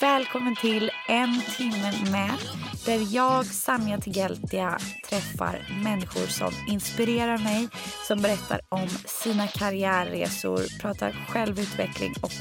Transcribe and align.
Välkommen 0.00 0.56
till 0.56 0.90
En 1.08 1.40
timme 1.56 1.92
med 2.10 2.38
där 2.86 3.14
jag, 3.14 3.46
Sanja 3.46 3.98
Tigeltia, 3.98 4.78
träffar 5.08 5.68
människor 5.84 6.26
som 6.26 6.52
inspirerar 6.68 7.38
mig, 7.38 7.68
som 8.06 8.22
berättar 8.22 8.60
om 8.68 8.88
sina 9.06 9.46
karriärresor, 9.46 10.80
pratar 10.80 11.12
självutveckling 11.28 12.14
och 12.22 12.32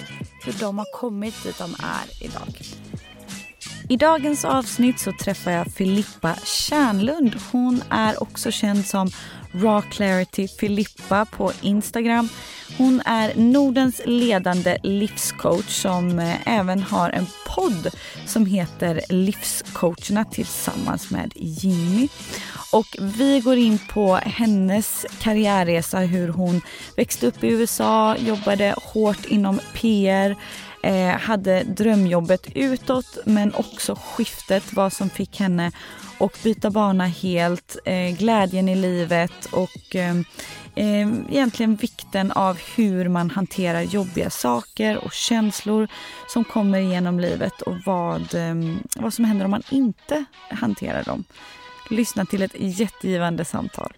hur 0.45 0.53
de 0.59 0.77
har 0.77 0.87
kommit 0.93 1.43
dit 1.43 1.57
de 1.57 1.73
är 1.73 2.23
idag. 2.25 2.61
I 3.89 3.97
dagens 3.97 4.45
avsnitt 4.45 4.99
så 4.99 5.11
träffar 5.11 5.51
jag 5.51 5.73
Filippa 5.73 6.35
Kärnlund. 6.35 7.35
Hon 7.51 7.81
är 7.89 8.23
också 8.23 8.51
känd 8.51 8.85
som 8.85 9.09
Raw 9.55 9.89
Clarity 9.89 10.47
Filippa 10.47 11.25
på 11.25 11.51
Instagram. 11.61 12.29
Hon 12.77 13.01
är 13.05 13.35
Nordens 13.35 14.01
ledande 14.05 14.77
livscoach 14.83 15.81
som 15.81 16.19
eh, 16.19 16.47
även 16.47 16.83
har 16.83 17.09
en 17.09 17.25
podd 17.55 17.89
som 18.25 18.45
heter 18.45 19.01
Livscoacherna 19.09 20.25
tillsammans 20.25 21.11
med 21.11 21.31
Jimmy. 21.35 22.07
Och 22.71 22.97
vi 22.99 23.39
går 23.39 23.57
in 23.57 23.79
på 23.89 24.15
hennes 24.15 25.05
karriärresa, 25.19 25.99
hur 25.99 26.27
hon 26.27 26.61
växte 26.97 27.27
upp 27.27 27.43
i 27.43 27.47
USA, 27.47 28.17
jobbade 28.17 28.75
hårt 28.77 29.25
inom 29.25 29.59
PR, 29.73 30.35
eh, 30.83 31.19
hade 31.19 31.63
drömjobbet 31.63 32.47
utåt 32.55 33.17
men 33.25 33.53
också 33.53 33.95
skiftet, 33.95 34.73
vad 34.73 34.93
som 34.93 35.09
fick 35.09 35.39
henne 35.39 35.71
och 36.17 36.37
byta 36.43 36.69
bana 36.69 37.05
helt, 37.05 37.77
eh, 37.85 38.17
glädjen 38.17 38.69
i 38.69 38.75
livet 38.75 39.45
och 39.51 39.95
eh, 39.95 40.15
egentligen 40.75 41.75
vikten 41.75 42.31
av 42.31 42.57
hur 42.75 43.09
man 43.09 43.29
hanterar 43.29 43.81
jobbiga 43.81 44.29
saker 44.29 44.97
och 44.97 45.13
känslor 45.13 45.87
som 46.27 46.43
kommer 46.43 46.79
genom 46.79 47.19
livet 47.19 47.61
och 47.61 47.75
vad, 47.85 48.35
eh, 48.35 48.55
vad 48.95 49.13
som 49.13 49.25
händer 49.25 49.45
om 49.45 49.51
man 49.51 49.63
inte 49.69 50.25
hanterar 50.49 51.03
dem. 51.03 51.23
Lyssna 51.89 52.25
till 52.25 52.41
ett 52.41 52.55
jättegivande 52.57 53.45
samtal. 53.45 53.93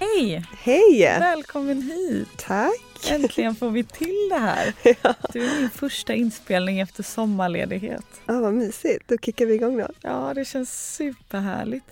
Hej! 0.00 0.44
Hej! 0.58 1.16
Välkommen 1.20 1.82
hit! 1.82 2.28
Tack! 2.36 3.10
Äntligen 3.10 3.54
får 3.54 3.70
vi 3.70 3.84
till 3.84 4.28
det 4.30 4.38
här. 4.38 4.74
Du 5.32 5.44
är 5.44 5.60
min 5.60 5.70
första 5.70 6.14
inspelning 6.14 6.80
efter 6.80 7.02
sommarledighet. 7.02 8.04
Ja, 8.26 8.40
vad 8.40 8.54
mysigt. 8.54 9.08
Då 9.08 9.16
kickar 9.16 9.46
vi 9.46 9.54
igång 9.54 9.78
då. 9.78 9.88
Ja, 10.02 10.32
det 10.34 10.44
känns 10.44 10.94
superhärligt. 10.96 11.84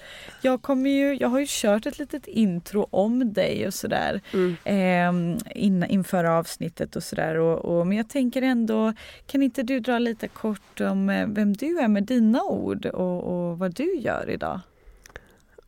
Jag, 0.43 0.63
kommer 0.63 0.91
ju, 0.91 1.15
jag 1.15 1.29
har 1.29 1.39
ju 1.39 1.47
kört 1.49 1.87
ett 1.87 1.99
litet 1.99 2.27
intro 2.27 2.87
om 2.91 3.33
dig 3.33 3.67
och 3.67 3.75
sådär 3.75 4.21
Mm. 4.33 4.57
eh, 4.65 5.63
in, 5.65 5.85
inför 5.89 6.25
avsnittet 6.25 6.97
och 6.97 7.03
sådär. 7.03 7.37
Och, 7.39 7.79
och, 7.79 7.87
men 7.87 7.97
jag 7.97 8.09
tänker 8.09 8.43
ändå, 8.43 8.93
kan 9.27 9.43
inte 9.43 9.63
du 9.63 9.81
dra 9.81 9.99
lite 9.99 10.29
kort 10.29 10.81
om 10.81 11.11
eh, 11.11 11.27
vem 11.29 11.53
du 11.53 11.79
är 11.79 11.89
med 11.89 12.03
dina 12.05 12.43
ord 12.43 12.87
och, 12.87 13.25
och 13.25 13.59
vad 13.59 13.75
du 13.75 13.97
gör 13.97 14.31
idag? 14.31 14.61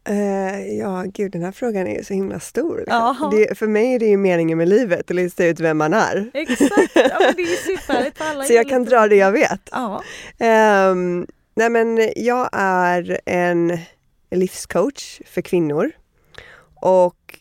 Eh, 0.08 0.76
ja, 0.78 1.04
gud 1.14 1.32
den 1.32 1.42
här 1.42 1.52
frågan 1.52 1.86
är 1.86 1.96
ju 1.98 2.04
så 2.04 2.14
himla 2.14 2.40
stor. 2.40 2.78
Liksom. 2.78 3.30
Det, 3.30 3.58
för 3.58 3.66
mig 3.66 3.94
är 3.94 3.98
det 3.98 4.06
ju 4.06 4.16
meningen 4.16 4.58
med 4.58 4.68
livet 4.68 5.10
att 5.10 5.16
lista 5.16 5.44
ut 5.46 5.60
vem 5.60 5.78
man 5.78 5.94
är. 5.94 6.30
Exakt, 6.34 6.72
ja, 6.94 7.18
men 7.20 7.34
det 7.36 7.42
är 7.42 7.56
superhärligt 7.76 8.18
för 8.18 8.24
alla. 8.24 8.44
Så 8.44 8.52
jag 8.52 8.68
kan 8.68 8.82
lite- 8.84 8.94
dra 8.96 9.08
det 9.08 9.16
jag 9.16 9.32
vet. 9.32 9.60
Ja, 9.72 10.02
Ehm, 10.38 11.26
nej 11.54 11.70
men 11.70 12.10
jag 12.16 12.48
är 12.52 13.20
en 13.26 13.78
livscoach 14.30 15.20
för 15.26 15.40
kvinnor. 15.40 15.90
Och 16.74 17.38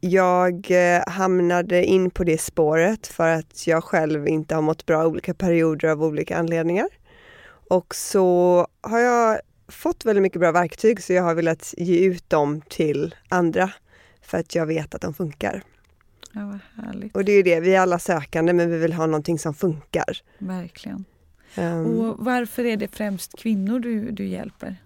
jag 0.00 0.70
eh, 0.70 1.02
hamnade 1.06 1.84
in 1.84 2.10
på 2.10 2.24
det 2.24 2.40
spåret 2.40 3.06
för 3.06 3.28
att 3.28 3.66
jag 3.66 3.84
själv 3.84 4.28
inte 4.28 4.54
har 4.54 4.62
mått 4.62 4.86
bra 4.86 5.06
olika 5.06 5.34
perioder 5.34 5.88
av 5.88 6.02
olika 6.04 6.36
anledningar. 6.38 6.88
Och 7.70 7.94
så 7.94 8.66
har 8.80 8.98
jag 8.98 9.38
fått 9.68 10.04
väldigt 10.04 10.22
mycket 10.22 10.40
bra 10.40 10.52
verktyg 10.52 11.02
så 11.02 11.12
jag 11.12 11.22
har 11.22 11.34
velat 11.34 11.74
ge 11.76 11.98
ut 12.06 12.30
dem 12.30 12.60
till 12.68 13.14
andra 13.28 13.70
för 14.22 14.38
att 14.38 14.54
jag 14.54 14.66
vet 14.66 14.94
att 14.94 15.00
de 15.00 15.14
funkar. 15.14 15.62
ja 16.32 16.46
vad 16.74 16.84
härligt. 16.86 17.16
Och 17.16 17.24
det 17.24 17.32
är 17.32 17.36
ju 17.36 17.42
det, 17.42 17.60
vi 17.60 17.74
är 17.74 17.80
alla 17.80 17.98
sökande 17.98 18.52
men 18.52 18.70
vi 18.70 18.78
vill 18.78 18.92
ha 18.92 19.06
någonting 19.06 19.38
som 19.38 19.54
funkar. 19.54 20.18
Verkligen. 20.38 21.04
Ehm, 21.54 21.86
Och 21.86 22.24
varför 22.24 22.64
är 22.64 22.76
det 22.76 22.88
främst 22.88 23.38
kvinnor 23.38 23.80
du, 23.80 24.10
du 24.10 24.26
hjälper? 24.26 24.76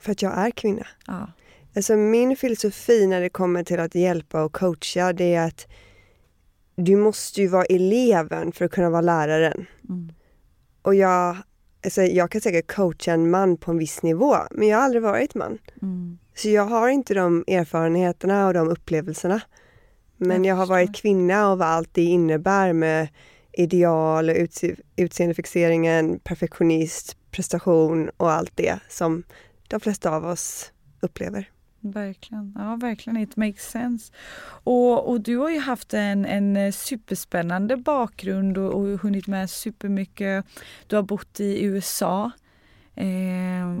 för 0.00 0.12
att 0.12 0.22
jag 0.22 0.38
är 0.38 0.50
kvinna. 0.50 0.86
Ja. 1.06 1.32
Alltså 1.76 1.96
min 1.96 2.36
filosofi 2.36 3.06
när 3.06 3.20
det 3.20 3.28
kommer 3.28 3.64
till 3.64 3.80
att 3.80 3.94
hjälpa 3.94 4.42
och 4.44 4.52
coacha 4.52 5.12
det 5.12 5.34
är 5.34 5.46
att 5.46 5.66
du 6.76 6.96
måste 6.96 7.40
ju 7.40 7.48
vara 7.48 7.64
eleven 7.64 8.52
för 8.52 8.64
att 8.64 8.70
kunna 8.70 8.90
vara 8.90 9.00
läraren. 9.00 9.66
Mm. 9.88 10.12
Och 10.82 10.94
jag, 10.94 11.36
alltså 11.84 12.02
jag 12.02 12.30
kan 12.30 12.40
säkert 12.40 12.74
coacha 12.74 13.12
en 13.12 13.30
man 13.30 13.56
på 13.56 13.70
en 13.70 13.78
viss 13.78 14.02
nivå 14.02 14.36
men 14.50 14.68
jag 14.68 14.76
har 14.76 14.84
aldrig 14.84 15.02
varit 15.02 15.34
man. 15.34 15.58
Mm. 15.82 16.18
Så 16.34 16.48
jag 16.48 16.64
har 16.66 16.88
inte 16.88 17.14
de 17.14 17.44
erfarenheterna 17.46 18.46
och 18.46 18.54
de 18.54 18.68
upplevelserna. 18.68 19.40
Men 20.16 20.44
Jag 20.44 20.52
jag, 20.52 20.56
har 20.56 20.66
varit 20.66 20.96
kvinna 20.96 21.50
och 21.52 21.58
vad 21.58 21.68
allt 21.68 21.88
det 21.92 22.02
innebär 22.02 22.72
med 22.72 23.08
ideal, 23.52 24.30
utse, 24.30 24.76
utseendefixeringen, 24.96 26.18
perfektionist, 26.18 27.16
prestation 27.30 28.10
och 28.16 28.32
allt 28.32 28.52
det 28.54 28.78
som 28.88 29.22
de 29.68 29.80
flesta 29.80 30.10
av 30.10 30.26
oss 30.26 30.72
upplever. 31.00 31.50
Verkligen. 31.80 32.54
Ja, 32.58 32.76
verkligen. 32.76 33.16
It 33.16 33.36
makes 33.36 33.70
sense. 33.70 34.12
Och, 34.64 35.08
och 35.08 35.20
du 35.20 35.36
har 35.36 35.50
ju 35.50 35.58
haft 35.58 35.94
en, 35.94 36.24
en 36.24 36.56
eh, 36.56 36.72
superspännande 36.72 37.76
bakgrund 37.76 38.58
och, 38.58 38.74
och 38.74 38.86
hunnit 38.86 39.26
med 39.26 39.50
supermycket. 39.50 40.44
Du 40.86 40.96
har 40.96 41.02
bott 41.02 41.40
i 41.40 41.64
USA 41.64 42.30
eh, 42.94 43.76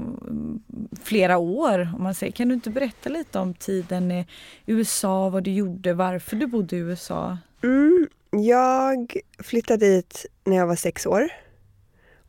flera 1.02 1.38
år, 1.38 1.90
om 1.96 2.02
man 2.02 2.14
säger. 2.14 2.32
Kan 2.32 2.48
du 2.48 2.54
inte 2.54 2.70
berätta 2.70 3.08
lite 3.08 3.38
om 3.38 3.54
tiden 3.54 4.10
i 4.10 4.26
USA, 4.66 5.28
vad 5.28 5.42
du 5.42 5.52
gjorde, 5.52 5.94
varför 5.94 6.36
du 6.36 6.46
bodde 6.46 6.76
i 6.76 6.78
USA? 6.78 7.38
Mm, 7.62 8.08
jag 8.30 9.16
flyttade 9.38 9.86
dit 9.86 10.26
när 10.44 10.56
jag 10.56 10.66
var 10.66 10.76
sex 10.76 11.06
år 11.06 11.30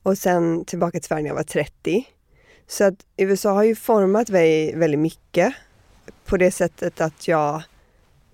och 0.04 0.18
sen 0.18 0.66
tillbaka 0.66 1.00
till 1.00 1.08
Sverige 1.08 1.24
när 1.24 1.30
jag 1.30 1.36
var 1.36 1.44
30. 1.44 2.06
Så 2.68 2.84
att 2.84 2.96
USA 3.18 3.52
har 3.52 3.64
ju 3.64 3.76
format 3.76 4.30
mig 4.30 4.76
väldigt 4.76 5.00
mycket 5.00 5.54
på 6.26 6.38
det 6.38 6.52
sättet 6.52 7.02
att 7.02 7.28
jag, 7.28 7.64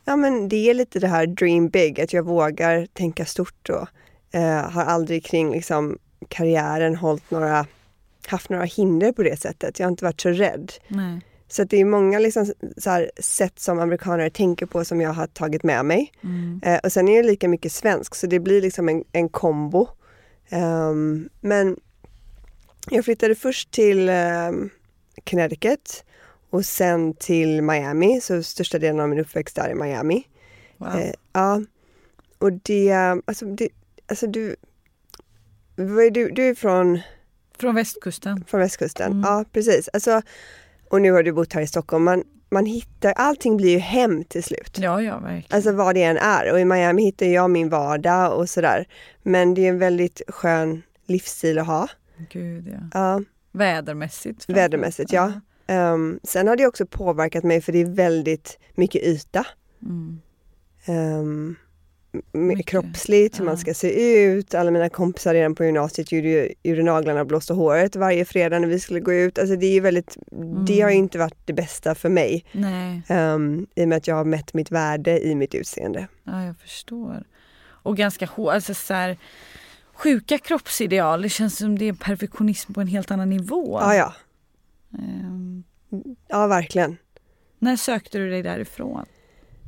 ja 0.05 0.15
men 0.15 0.49
det 0.49 0.69
är 0.69 0.73
lite 0.73 0.99
det 0.99 1.07
här 1.07 1.27
dream 1.27 1.69
big, 1.69 2.01
att 2.01 2.13
jag 2.13 2.23
vågar 2.23 2.85
tänka 2.85 3.25
stort 3.25 3.69
och 3.69 3.87
eh, 4.39 4.69
har 4.69 4.83
aldrig 4.83 5.25
kring 5.25 5.51
liksom 5.51 5.97
karriären 6.27 6.95
hållit 6.95 7.31
några, 7.31 7.65
haft 8.27 8.49
några 8.49 8.63
hinder 8.63 9.11
på 9.11 9.23
det 9.23 9.37
sättet. 9.37 9.79
Jag 9.79 9.85
har 9.85 9.91
inte 9.91 10.05
varit 10.05 10.21
så 10.21 10.29
rädd. 10.29 10.73
Nej. 10.87 11.21
Så 11.47 11.63
det 11.63 11.77
är 11.77 11.85
många 11.85 12.19
liksom 12.19 12.53
så 12.77 12.89
här 12.89 13.11
sätt 13.19 13.59
som 13.59 13.79
amerikaner 13.79 14.29
tänker 14.29 14.65
på 14.65 14.85
som 14.85 15.01
jag 15.01 15.13
har 15.13 15.27
tagit 15.27 15.63
med 15.63 15.85
mig. 15.85 16.11
Mm. 16.23 16.61
Eh, 16.63 16.79
och 16.83 16.91
sen 16.91 17.07
är 17.07 17.23
det 17.23 17.29
lika 17.29 17.47
mycket 17.47 17.71
svensk 17.71 18.15
så 18.15 18.27
det 18.27 18.39
blir 18.39 18.61
liksom 18.61 18.89
en, 18.89 19.03
en 19.11 19.29
kombo. 19.29 19.87
Ehm, 20.49 21.29
men 21.41 21.77
jag 22.91 23.05
flyttade 23.05 23.35
först 23.35 23.71
till 23.71 24.09
ehm, 24.09 24.69
Connecticut 25.29 26.03
och 26.49 26.65
sen 26.65 27.13
till 27.13 27.61
Miami, 27.61 28.21
så 28.21 28.43
största 28.43 28.79
delen 28.79 28.99
av 28.99 29.09
min 29.09 29.19
uppväxt 29.19 29.55
där 29.55 29.69
i 29.69 29.75
Miami. 29.75 30.23
Wow. 30.77 30.95
Eh, 30.99 31.11
ja, 31.33 31.61
och 32.37 32.53
det, 32.53 32.91
alltså, 33.25 33.45
det, 33.45 33.69
alltså 34.07 34.27
du, 34.27 34.55
är 35.77 36.11
du, 36.11 36.29
du 36.29 36.49
är 36.49 36.55
från, 36.55 36.99
Från 37.59 37.75
västkusten. 37.75 38.43
från 38.47 38.59
västkusten, 38.59 39.11
Mm. 39.11 39.23
ja 39.23 39.45
precis. 39.51 39.89
Alltså, 39.93 40.21
och 40.89 41.01
nu 41.01 41.11
har 41.11 41.23
du 41.23 41.31
bott 41.31 41.53
här 41.53 41.61
i 41.61 41.67
Stockholm, 41.67 42.03
man, 42.03 42.23
man 42.49 42.65
hittar, 42.65 43.11
allting 43.11 43.57
blir 43.57 43.69
ju 43.69 43.77
hem 43.79 44.23
till 44.23 44.43
slut. 44.43 44.77
Ja, 44.81 45.01
ja, 45.01 45.19
verkligen. 45.19 45.55
Alltså 45.55 45.71
vad 45.71 45.95
det 45.95 46.03
än 46.03 46.17
är. 46.17 46.51
Och 46.51 46.59
i 46.59 46.65
Miami 46.65 47.03
hittar 47.03 47.25
jag 47.25 47.49
min 47.49 47.69
vardag 47.69 48.37
och 48.37 48.49
sådär. 48.49 48.87
Men 49.23 49.53
det 49.53 49.65
är 49.65 49.69
en 49.69 49.79
väldigt 49.79 50.21
skön 50.27 50.81
livsstil 51.05 51.59
att 51.59 51.67
ha. 51.67 51.87
Gud, 52.29 52.67
ja. 52.67 52.79
Ja, 52.93 53.21
Vädermässigt. 53.51 54.49
vädermässigt, 54.49 55.11
ja. 55.13 55.31
Um, 55.69 56.19
sen 56.23 56.47
har 56.47 56.55
det 56.55 56.67
också 56.67 56.85
påverkat 56.85 57.43
mig 57.43 57.61
för 57.61 57.71
det 57.71 57.81
är 57.81 57.85
väldigt 57.85 58.59
mycket 58.75 59.03
yta. 59.03 59.45
Mm. 59.81 60.21
Um, 60.87 61.55
Mycket, 62.31 62.65
kroppsligt, 62.65 63.39
hur 63.39 63.45
man 63.45 63.57
ska 63.57 63.73
se 63.73 64.23
ut. 64.23 64.55
Alla 64.55 64.71
mina 64.71 64.89
kompisar 64.89 65.33
redan 65.33 65.55
på 65.55 65.65
gymnasiet 65.65 66.11
gjorde, 66.11 66.49
gjorde 66.63 66.83
naglarna 66.83 67.21
och 67.21 67.27
blåste 67.27 67.53
håret 67.53 67.95
varje 67.95 68.25
fredag 68.25 68.59
när 68.59 68.67
vi 68.67 68.79
skulle 68.79 68.99
gå 68.99 69.13
ut. 69.13 69.39
Alltså 69.39 69.55
det 69.55 69.65
är 69.65 69.81
väldigt, 69.81 70.17
det 70.67 70.81
har 70.81 70.89
ju 70.89 70.95
inte 70.95 71.17
varit 71.17 71.37
det 71.45 71.53
bästa 71.53 71.95
för 71.95 72.09
mig. 72.09 72.45
Um, 73.09 73.67
I 73.75 73.83
och 73.83 73.87
med 73.87 73.97
att 73.97 74.07
jag 74.07 74.15
har 74.15 74.25
mätt 74.25 74.53
mitt 74.53 74.71
värde 74.71 75.19
i 75.25 75.35
mitt 75.35 75.55
utseende. 75.55 76.07
ja, 76.23 76.43
jag 76.45 76.57
förstår. 76.59 77.23
Och 77.83 77.97
ganska 77.97 78.25
hår, 78.25 78.51
alltså 78.51 78.73
så 78.73 78.93
här, 78.93 79.17
sjuka 79.97 80.37
kroppsideal. 80.37 81.21
Det 81.21 81.29
känns 81.29 81.57
som 81.57 81.77
det 81.79 81.85
är 81.87 81.93
perfektionism 81.93 82.73
på 82.73 82.81
en 82.81 82.87
helt 82.87 83.11
annan 83.11 83.29
nivå. 83.29 83.79
Ja, 83.81 83.95
ja. 83.95 84.13
Ehm, 84.99 85.63
Ja, 86.27 86.47
verkligen. 86.47 86.97
när 87.59 87.75
sökte 87.75 88.17
du 88.17 88.29
dig 88.29 88.43
därifrån? 88.43 89.05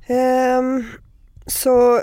Ehm, 0.08 0.84
så 1.46 2.02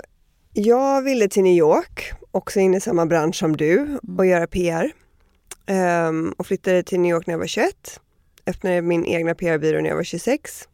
jag 0.53 1.01
ville 1.01 1.27
till 1.27 1.43
New 1.43 1.57
York, 1.57 2.13
också 2.31 2.59
in 2.59 2.73
i 2.73 2.81
samma 2.81 3.05
bransch 3.05 3.35
som 3.35 3.57
du, 3.57 3.99
och 4.17 4.25
göra 4.25 4.47
PR. 4.47 4.91
Ehm, 5.65 6.33
och 6.37 6.47
flyttade 6.47 6.83
till 6.83 6.99
New 6.99 7.11
York 7.11 7.27
när 7.27 7.33
jag 7.33 7.39
var 7.39 7.47
21. 7.47 7.99
Öppnade 8.47 8.81
min 8.81 9.05
egna 9.05 9.35
PR-byrå 9.35 9.81
när 9.81 9.89
jag 9.89 9.95
var 9.95 10.03
26. 10.03 10.67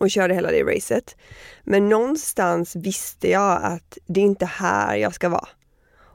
Och 0.00 0.10
körde 0.10 0.34
hela 0.34 0.50
det 0.50 0.62
racet. 0.62 1.16
Men 1.64 1.88
någonstans 1.88 2.76
visste 2.76 3.30
jag 3.30 3.60
att 3.62 3.98
det 4.06 4.20
är 4.20 4.24
inte 4.24 4.46
här 4.46 4.96
jag 4.96 5.14
ska 5.14 5.28
vara. 5.28 5.48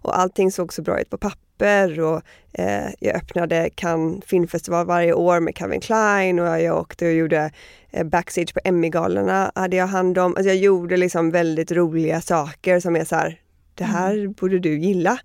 Och 0.05 0.19
allting 0.19 0.51
såg 0.51 0.73
så 0.73 0.81
bra 0.81 1.01
ut 1.01 1.09
på 1.09 1.17
papper 1.17 1.99
och 1.99 2.21
eh, 2.53 2.89
jag 2.99 3.15
öppnade 3.15 3.69
Cannes 3.75 4.25
filmfestival 4.25 4.85
varje 4.85 5.13
år 5.13 5.39
med 5.39 5.55
Calvin 5.55 5.81
Klein 5.81 6.39
och 6.39 6.61
jag 6.61 6.77
åkte 6.79 7.05
och 7.05 7.13
gjorde 7.13 7.51
eh, 7.91 8.03
backstage 8.03 8.53
på 8.53 8.59
Emmy-galorna 8.63 9.51
hade 9.55 9.75
jag 9.75 9.87
hand 9.87 10.17
om. 10.17 10.35
Alltså 10.35 10.47
jag 10.47 10.55
gjorde 10.55 10.97
liksom 10.97 11.31
väldigt 11.31 11.71
roliga 11.71 12.21
saker 12.21 12.79
som 12.79 12.95
är 12.95 13.05
så 13.05 13.15
här, 13.15 13.39
det 13.75 13.83
här 13.83 14.27
borde 14.27 14.59
du 14.59 14.79
gilla. 14.79 15.19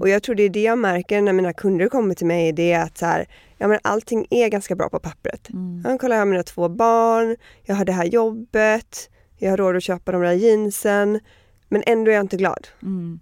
Och 0.00 0.08
jag 0.08 0.22
tror 0.22 0.34
det 0.34 0.42
är 0.42 0.48
det 0.48 0.62
jag 0.62 0.78
märker 0.78 1.22
när 1.22 1.32
mina 1.32 1.52
kunder 1.52 1.88
kommer 1.88 2.14
till 2.14 2.26
mig, 2.26 2.52
det 2.52 2.72
är 2.72 2.82
att 2.82 2.98
så 2.98 3.06
här, 3.06 3.28
ja 3.58 3.68
men 3.68 3.78
allting 3.82 4.26
är 4.30 4.48
ganska 4.48 4.74
bra 4.74 4.88
på 4.88 4.98
pappret. 4.98 5.48
Ja, 5.84 5.98
kolla 6.00 6.14
jag 6.14 6.20
har 6.20 6.26
mina 6.26 6.42
två 6.42 6.68
barn, 6.68 7.36
jag 7.62 7.74
har 7.74 7.84
det 7.84 7.92
här 7.92 8.04
jobbet, 8.04 9.10
jag 9.38 9.50
har 9.50 9.56
råd 9.56 9.76
att 9.76 9.82
köpa 9.82 10.12
de 10.12 10.22
där 10.22 10.32
jeansen, 10.32 11.20
men 11.68 11.82
ändå 11.86 12.10
är 12.10 12.14
jag 12.14 12.24
inte 12.24 12.36
glad. 12.36 12.68
Mm. 12.82 13.20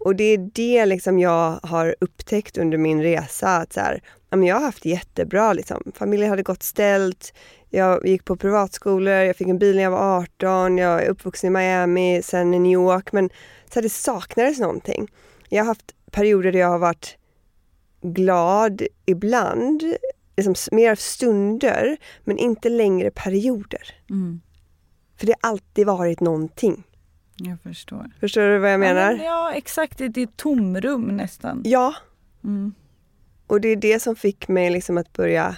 Och 0.00 0.16
det 0.16 0.24
är 0.24 0.50
det 0.52 0.86
liksom 0.86 1.18
jag 1.18 1.60
har 1.62 1.94
upptäckt 2.00 2.58
under 2.58 2.78
min 2.78 3.02
resa. 3.02 3.56
Att 3.56 3.72
så 3.72 3.80
här, 3.80 4.02
jag 4.30 4.54
har 4.54 4.60
haft 4.62 4.84
jättebra. 4.84 5.52
Liksom. 5.52 5.92
Familjen 5.94 6.30
hade 6.30 6.42
gått 6.42 6.62
ställt. 6.62 7.34
Jag 7.70 8.06
gick 8.06 8.24
på 8.24 8.36
privatskolor, 8.36 9.14
jag 9.14 9.36
fick 9.36 9.48
en 9.48 9.58
bil 9.58 9.76
när 9.76 9.82
jag 9.82 9.90
var 9.90 10.18
18, 10.18 10.78
jag 10.78 11.02
är 11.02 11.08
uppvuxen 11.08 11.48
i 11.48 11.50
Miami, 11.50 12.22
sen 12.22 12.54
i 12.54 12.58
New 12.58 12.72
York. 12.72 13.12
Men 13.12 13.30
så 13.68 13.74
här, 13.74 13.82
det 13.82 13.88
saknades 13.88 14.58
någonting. 14.58 15.08
Jag 15.48 15.64
har 15.64 15.66
haft 15.66 15.94
perioder 16.10 16.52
där 16.52 16.60
jag 16.60 16.68
har 16.68 16.78
varit 16.78 17.16
glad 18.02 18.82
ibland, 19.06 19.82
liksom 20.36 20.54
mer 20.72 20.94
stunder, 20.94 21.96
men 22.24 22.38
inte 22.38 22.68
längre 22.68 23.10
perioder. 23.10 23.94
Mm. 24.10 24.40
För 25.16 25.26
det 25.26 25.34
har 25.40 25.50
alltid 25.50 25.86
varit 25.86 26.20
någonting. 26.20 26.84
Jag 27.42 27.60
förstår. 27.62 28.10
Förstår 28.20 28.42
du 28.42 28.58
vad 28.58 28.72
jag 28.72 28.80
menar? 28.80 29.12
Ja, 29.12 29.24
ja 29.24 29.52
exakt, 29.54 29.98
det 29.98 30.16
är 30.16 30.24
ett 30.24 30.36
tomrum 30.36 31.16
nästan. 31.16 31.62
Ja, 31.64 31.94
Mm. 32.44 32.74
Och 33.46 33.60
det 33.60 33.68
är 33.68 33.76
det 33.76 34.02
som 34.02 34.16
fick 34.16 34.48
mig 34.48 34.70
liksom 34.70 34.98
att 34.98 35.12
börja 35.12 35.56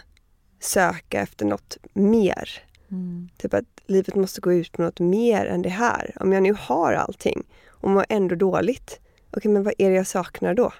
söka 0.60 1.20
efter 1.20 1.46
något 1.46 1.76
mer. 1.92 2.48
Mm. 2.90 3.28
Typ 3.36 3.54
att 3.54 3.64
livet 3.86 4.14
måste 4.14 4.40
gå 4.40 4.52
ut 4.52 4.72
på 4.72 4.82
något 4.82 5.00
mer 5.00 5.46
än 5.46 5.62
det 5.62 5.68
här. 5.68 6.12
Om 6.20 6.32
jag 6.32 6.42
nu 6.42 6.54
har 6.58 6.92
allting 6.92 7.42
och 7.68 7.90
mår 7.90 8.06
ändå 8.08 8.34
dåligt, 8.34 9.00
okej 9.30 9.50
men 9.52 9.62
vad 9.62 9.74
är 9.78 9.90
det 9.90 9.96
jag 9.96 10.06
saknar 10.06 10.54
då? 10.54 10.72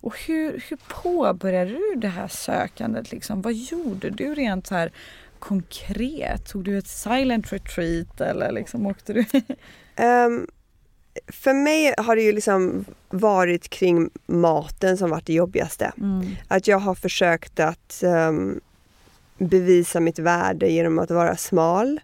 Och 0.00 0.18
hur, 0.18 0.64
hur 0.68 0.78
påbörjade 1.02 1.70
du 1.70 1.94
det 1.96 2.08
här 2.08 2.28
sökandet? 2.28 3.12
Liksom? 3.12 3.42
Vad 3.42 3.54
gjorde 3.54 4.10
du 4.10 4.34
rent 4.34 4.66
så 4.66 4.74
här 4.74 4.92
konkret? 5.38 6.48
Tog 6.48 6.64
du 6.64 6.78
ett 6.78 6.86
silent 6.86 7.52
retreat 7.52 8.20
eller 8.20 8.52
liksom 8.52 8.86
åkte 8.86 9.12
du? 9.12 9.24
Ehm, 9.96 10.46
för 11.28 11.54
mig 11.54 11.94
har 11.98 12.16
det 12.16 12.22
ju 12.22 12.32
liksom 12.32 12.84
varit 13.08 13.68
kring 13.68 14.10
maten 14.26 14.98
som 14.98 15.10
varit 15.10 15.26
det 15.26 15.32
jobbigaste. 15.32 15.92
Mm. 15.96 16.26
Att 16.48 16.68
jag 16.68 16.78
har 16.78 16.94
försökt 16.94 17.60
att 17.60 18.02
ehm, 18.02 18.60
bevisa 19.38 20.00
mitt 20.00 20.18
värde 20.18 20.68
genom 20.68 20.98
att 20.98 21.10
vara 21.10 21.36
smal 21.36 22.00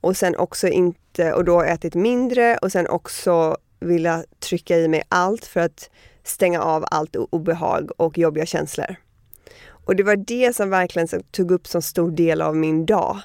och 0.00 0.16
sen 0.16 0.36
också 0.36 0.68
inte, 0.68 1.32
och 1.32 1.44
då 1.44 1.62
ätit 1.62 1.94
mindre 1.94 2.56
och 2.56 2.72
sen 2.72 2.86
också 2.86 3.56
vilja 3.80 4.24
trycka 4.40 4.78
i 4.78 4.88
mig 4.88 5.02
allt 5.08 5.44
för 5.44 5.60
att 5.60 5.90
stänga 6.24 6.60
av 6.60 6.84
allt 6.90 7.16
obehag 7.16 7.90
och 7.96 8.18
jobbiga 8.18 8.46
känslor. 8.46 8.96
Och 9.84 9.96
det 9.96 10.02
var 10.02 10.16
det 10.16 10.56
som 10.56 10.70
verkligen 10.70 11.08
tog 11.30 11.50
upp 11.50 11.66
så 11.66 11.82
stor 11.82 12.10
del 12.10 12.42
av 12.42 12.56
min 12.56 12.86
dag. 12.86 13.20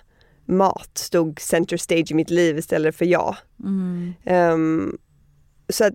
Mat 0.47 0.97
stod 0.97 1.39
center 1.39 1.77
stage 1.77 2.11
i 2.11 2.13
mitt 2.13 2.29
liv 2.29 2.57
istället 2.57 2.95
för 2.95 3.05
jag. 3.05 3.35
Mm. 3.63 4.13
Ehm, 4.25 4.97
så 5.69 5.85
att 5.85 5.93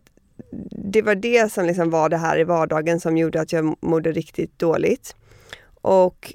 det 0.93 1.03
var 1.03 1.15
det 1.15 1.53
som 1.53 1.67
liksom 1.67 1.91
var 1.91 2.09
det 2.09 2.17
här 2.17 2.39
i 2.39 2.45
vardagen 2.45 3.01
som 3.01 3.17
gjorde 3.17 3.41
att 3.41 3.53
jag 3.53 3.77
mådde 3.81 4.13
riktigt 4.13 4.59
dåligt. 4.59 5.17
Och 5.83 6.35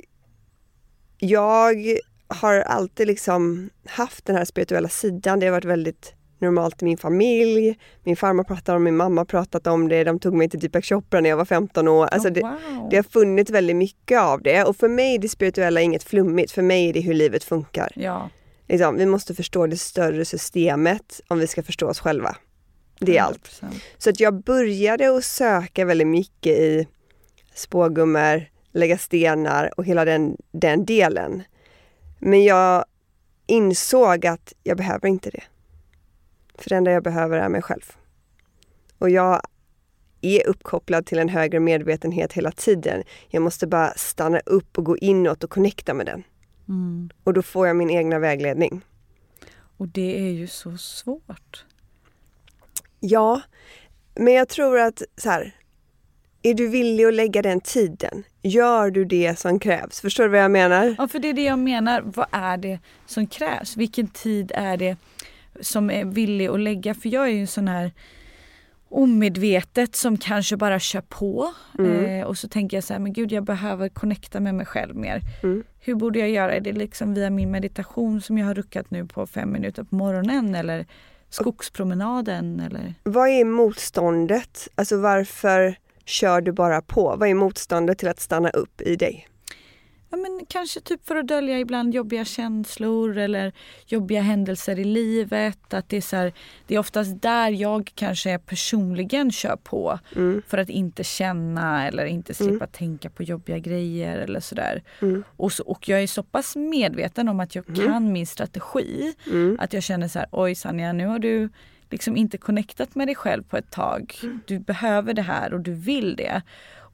jag 1.18 1.98
har 2.28 2.56
alltid 2.56 3.08
liksom 3.08 3.70
haft 3.86 4.26
den 4.26 4.36
här 4.36 4.46
spirituella 4.46 4.90
sidan. 4.90 5.40
Det 5.40 5.46
har 5.46 5.52
varit 5.52 5.66
väldigt 5.66 6.14
normalt 6.40 6.82
i 6.82 6.86
min 6.86 6.98
familj. 6.98 7.78
Min 8.04 8.16
farmor 8.16 8.44
pratade 8.44 8.76
om 8.76 8.84
min 8.84 8.96
mamma 8.96 9.26
pratat 9.26 9.68
om 9.68 9.88
det. 9.88 10.04
De 10.04 10.20
tog 10.20 10.34
mig 10.34 10.50
till 10.50 10.60
Deepak 10.60 10.86
Chopra 10.86 11.22
när 11.22 11.30
jag 11.30 11.38
var 11.38 11.46
15 11.46 11.88
år. 11.88 12.06
Alltså 12.06 12.28
Oh, 12.30 12.34
det, 12.34 12.42
wow. 12.42 12.88
det 12.90 12.96
har 12.96 13.04
funnits 13.04 13.52
väldigt 13.52 13.76
mycket 13.76 14.20
av 14.20 14.42
det. 14.42 14.64
Och 14.64 14.76
för 14.76 14.90
mig 14.90 15.16
är 15.16 15.20
det 15.20 15.30
spirituella 15.30 15.82
inget 15.82 16.04
flummigt. 16.04 16.52
För 16.52 16.62
mig 16.62 16.90
är 16.90 16.94
det 16.94 17.00
hur 17.00 17.14
livet 17.14 17.44
funkar. 17.44 17.92
Ja, 17.96 18.30
Liksom, 18.68 18.98
vi 18.98 19.06
måste 19.06 19.36
förstå 19.36 19.68
det 19.68 19.78
större 19.78 20.26
systemet 20.26 21.22
om 21.28 21.40
vi 21.40 21.48
ska 21.48 21.64
förstå 21.64 21.88
oss 21.88 22.00
själva. 22.00 22.36
Det 23.00 23.18
är 23.18 23.22
allt. 23.22 23.62
100%. 23.62 23.82
Så 23.98 24.10
att 24.10 24.20
jag 24.20 24.44
började 24.44 25.18
att 25.18 25.24
söka 25.24 25.86
väldigt 25.86 26.08
mycket 26.08 26.58
i 26.58 26.88
spågummor, 27.54 28.50
lägga 28.72 28.98
stenar 28.98 29.72
och 29.78 29.86
hela 29.86 30.06
den, 30.06 30.38
den 30.52 30.86
delen. 30.86 31.44
Men 32.20 32.44
jag 32.44 32.86
insåg 33.48 34.26
att 34.26 34.54
jag 34.64 34.78
behöver 34.78 35.08
inte 35.08 35.30
det. 35.30 35.44
För 36.58 36.70
det 36.70 36.76
enda 36.76 36.92
jag 36.92 37.04
behöver 37.04 37.40
är 37.40 37.50
mig 37.50 37.62
själv. 37.62 37.96
Och 38.98 39.10
jag 39.10 39.42
är 40.22 40.48
uppkopplad 40.48 41.06
till 41.06 41.20
en 41.20 41.30
högre 41.30 41.60
medvetenhet 41.60 42.34
hela 42.34 42.52
tiden. 42.52 43.04
Jag 43.28 43.42
måste 43.42 43.68
bara 43.68 43.94
stanna 43.96 44.40
upp 44.40 44.78
och 44.78 44.84
gå 44.84 44.98
inåt 44.98 45.44
och 45.44 45.50
connecta 45.50 45.94
med 45.94 46.06
den. 46.06 46.24
Mm. 46.68 47.10
Och 47.24 47.34
då 47.34 47.42
får 47.42 47.68
jag 47.68 47.76
min 47.76 47.90
egna 47.90 48.20
vägledning. 48.20 48.82
Och 49.78 49.88
det 49.88 50.20
är 50.20 50.32
ju 50.32 50.48
så 50.48 50.78
svårt. 50.78 51.66
Ja, 53.00 53.42
men 54.16 54.34
jag 54.34 54.50
tror 54.50 54.80
att 54.80 55.02
så 55.18 55.30
här, 55.30 55.56
är 56.42 56.54
du 56.54 56.68
villig 56.68 57.06
att 57.06 57.14
lägga 57.14 57.42
den 57.42 57.62
tiden? 57.62 58.24
Gör 58.42 58.92
du 58.92 59.06
det 59.06 59.40
som 59.40 59.60
krävs? 59.60 60.02
Förstår 60.02 60.24
du 60.24 60.30
vad 60.30 60.40
jag 60.40 60.52
menar? 60.52 60.96
Ja, 60.98 61.08
för 61.08 61.20
det 61.20 61.30
är 61.30 61.34
det 61.34 61.44
jag 61.44 61.60
menar. 61.60 62.02
Vad 62.02 62.28
är 62.32 62.58
det 62.58 62.80
som 63.06 63.28
krävs? 63.28 63.78
Vilken 63.78 64.08
tid 64.08 64.52
är 64.56 64.78
det 64.78 64.98
som 65.62 65.90
är 65.90 66.06
villig 66.06 66.48
att 66.48 66.60
lägga? 66.60 66.94
För 66.94 67.10
jag 67.10 67.24
är 67.24 67.32
ju 67.32 67.42
en 67.42 67.48
sån 67.48 67.68
här 67.68 67.92
omedvetet 68.90 69.96
som 69.96 70.18
kanske 70.18 70.58
bara 70.58 70.80
kör 70.80 71.02
på. 71.02 71.54
Eh, 71.80 72.28
och 72.28 72.38
så 72.38 72.48
tänker 72.48 72.78
jag 72.78 72.84
så 72.84 72.94
här, 72.94 73.00
men 73.00 73.14
gud 73.14 73.32
jag 73.32 73.44
behöver 73.44 73.90
connecta 73.90 74.40
med 74.40 74.56
mig 74.56 74.66
själv 74.66 74.96
mer. 74.96 75.22
Mm. 75.44 75.64
Hur 75.80 75.96
borde 75.96 76.20
jag 76.20 76.30
göra? 76.30 76.54
Är 76.54 76.62
det 76.62 76.72
liksom 76.72 77.14
via 77.14 77.30
min 77.30 77.52
meditation 77.52 78.22
som 78.22 78.38
jag 78.38 78.46
har 78.46 78.56
ruckat 78.56 78.92
nu 78.92 79.06
på 79.06 79.28
fem 79.28 79.52
minuter 79.52 79.84
på 79.84 79.96
morgonen 79.96 80.56
eller 80.56 80.86
skogspromenaden 81.30 82.60
eller? 82.60 82.94
Vad 83.04 83.30
är 83.30 83.46
motståndet? 83.46 84.68
Alltså 84.76 84.98
varför 84.98 85.76
kör 86.06 86.42
du 86.42 86.52
bara 86.52 86.82
på? 86.82 87.16
Vad 87.20 87.30
är 87.30 87.34
motståndet 87.34 87.98
till 87.98 88.08
att 88.08 88.20
stanna 88.20 88.50
upp 88.50 88.82
i 88.82 88.96
dig? 88.96 89.28
Ja, 90.10 90.18
men 90.18 90.46
kanske 90.50 90.80
typ 90.82 91.08
för 91.08 91.16
att 91.16 91.28
dölja 91.28 91.60
ibland 91.60 91.94
jobbiga 91.94 92.26
känslor 92.26 93.18
eller 93.18 93.52
jobbiga 93.86 94.22
händelser 94.22 94.80
i 94.80 94.84
livet. 94.84 95.74
Att 95.74 95.90
det, 95.90 95.98
är 95.98 96.02
så 96.02 96.16
här, 96.16 96.34
det 96.68 96.76
är 96.76 96.80
oftast 96.80 97.22
där 97.22 97.50
jag 97.52 97.92
kanske 97.96 98.40
personligen 98.40 99.32
kör 99.32 99.56
på 99.56 100.00
Mm. 100.16 100.42
för 100.48 100.58
att 100.58 100.70
inte 100.70 101.04
känna 101.04 101.88
eller 101.88 102.06
inte 102.06 102.34
slippa 102.34 102.68
tänka 102.68 103.10
på 103.10 103.24
jobbiga 103.24 103.58
grejer 103.60 104.18
eller 104.18 104.40
sådär. 104.40 104.84
Mm. 105.02 105.24
Och, 105.38 105.52
så, 105.52 105.64
och 105.64 105.90
jag 105.90 106.04
är 106.04 106.08
så 106.08 106.24
pass 106.24 106.56
medveten 106.56 107.28
om 107.30 107.40
att 107.40 107.56
jag 107.56 107.66
kan 107.76 108.12
min 108.12 108.28
strategi 108.28 109.14
Mm. 109.32 109.58
att 109.60 109.74
jag 109.74 109.84
känner 109.84 110.08
så 110.08 110.20
här, 110.20 110.28
oj 110.32 110.56
Sanja 110.56 110.94
nu 110.94 111.06
har 111.08 111.20
du 111.20 111.50
liksom 111.90 112.18
inte 112.18 112.38
connectat 112.38 112.96
med 112.96 113.08
dig 113.08 113.16
själv 113.16 113.44
på 113.44 113.58
ett 113.58 113.72
tag. 113.72 114.16
Du 114.46 114.60
behöver 114.60 115.14
det 115.14 115.22
här 115.22 115.54
och 115.54 115.60
du 115.60 115.74
vill 115.74 116.16
det. 116.16 116.42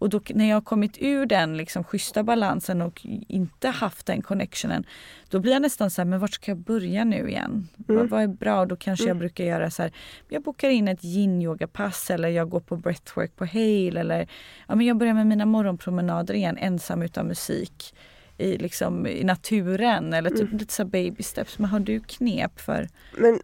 Och 0.04 0.10
då, 0.10 0.22
när 0.30 0.50
jag 0.50 0.56
har 0.56 0.62
kommit 0.62 0.98
ur 1.00 1.26
den 1.26 1.58
liksom 1.58 1.84
schyssta 1.84 2.24
balansen 2.24 2.82
och 2.82 3.02
inte 3.28 3.68
haft 3.68 4.06
den 4.06 4.22
connectionen, 4.22 4.86
då 5.30 5.40
blir 5.40 5.52
jag 5.52 5.62
nästan 5.62 5.90
så 5.92 6.02
här, 6.02 6.06
men 6.06 6.20
vart 6.20 6.34
ska 6.34 6.52
jag 6.52 6.58
börja 6.58 7.04
nu 7.04 7.30
igen? 7.30 7.68
Mm. 7.90 8.00
Vad, 8.00 8.10
vad 8.10 8.22
är 8.24 8.28
bra? 8.28 8.66
Då 8.66 8.76
kanske 8.76 9.04
jag 9.04 9.10
Mm. 9.10 9.20
brukar 9.20 9.44
göra 9.44 9.72
så 9.72 9.82
här, 9.82 9.92
jag 10.30 10.42
bokar 10.44 10.70
in 10.70 10.88
ett 10.88 11.04
yin-yoga-pass 11.04 12.10
eller 12.10 12.30
jag 12.30 12.50
går 12.50 12.60
på 12.60 12.76
breathwork 12.78 13.36
på 13.36 13.46
Hale 13.46 14.00
eller 14.00 14.28
ja, 14.68 14.76
men 14.76 14.86
jag 14.86 14.98
börjar 14.98 15.14
med 15.14 15.28
mina 15.28 15.46
morgonpromenader 15.46 16.34
igen 16.34 16.58
ensam 16.58 17.02
utan 17.02 17.28
musik 17.28 17.96
i, 18.38 18.58
liksom, 18.58 19.08
i 19.08 19.24
naturen 19.24 20.14
eller 20.14 20.30
typ 20.30 20.42
Mm. 20.42 20.58
lite 20.58 20.74
så 20.74 20.86
baby 20.86 21.24
steps. 21.24 21.60
Men 21.60 21.70
har 21.70 21.80
du 21.80 22.00
knep 22.00 22.60
för? 22.60 22.90
Men 23.18 23.40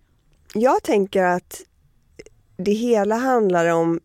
jag 0.54 0.84
tänker 0.84 1.24
att 1.24 1.62
det 2.58 2.72
hela 2.74 3.16
handlar 3.16 3.68
om 3.68 4.00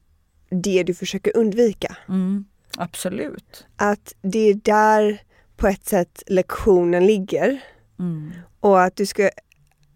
det 0.63 0.83
du 0.83 0.95
försöker 0.95 1.37
undvika. 1.37 1.97
Mm, 2.09 2.45
absolut. 2.77 3.67
Att 3.77 4.15
det 4.23 4.39
är 4.39 4.55
där 4.55 5.23
på 5.57 5.69
ett 5.69 5.87
sätt 5.87 6.23
lektionen 6.27 7.07
ligger. 7.07 7.61
Mm. 7.99 8.33
Och 8.61 8.83
att 8.83 8.97
du 8.97 9.07
ska, 9.07 9.31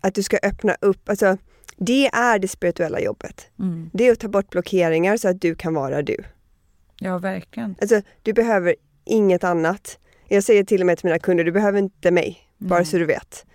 att 0.01 0.15
du 0.15 0.23
ska 0.23 0.39
öppna 0.43 0.77
upp, 0.81 1.09
alltså 1.09 1.37
det 1.77 2.07
är 2.07 2.39
det 2.39 2.49
spirituella 2.49 3.01
jobbet. 3.01 3.51
Mm. 3.59 3.91
Det 3.93 4.09
är 4.09 4.13
att 4.13 4.21
ta 4.21 4.29
bort 4.29 4.51
blockeringar 4.51 5.17
så 5.17 5.29
att 5.29 5.41
du 5.41 5.55
kan 5.55 5.75
vara 5.75 6.03
du. 6.03 6.17
Ja, 6.99 7.19
verkligen. 7.19 7.75
Alltså 7.81 8.03
du 8.23 8.33
behöver 8.33 8.75
inget 9.05 9.45
annat. 9.45 9.99
Jag 10.29 10.45
säger 10.45 10.65
till 10.65 10.81
och 10.81 10.87
med 10.87 10.99
till 10.99 11.07
mina 11.07 11.19
kunder, 11.19 11.45
du 11.45 11.53
behöver 11.53 11.79
inte 11.79 12.11
mig, 12.11 12.39
bara 12.59 12.85
så 12.85 12.99
du 12.99 13.05
vet. 13.05 13.47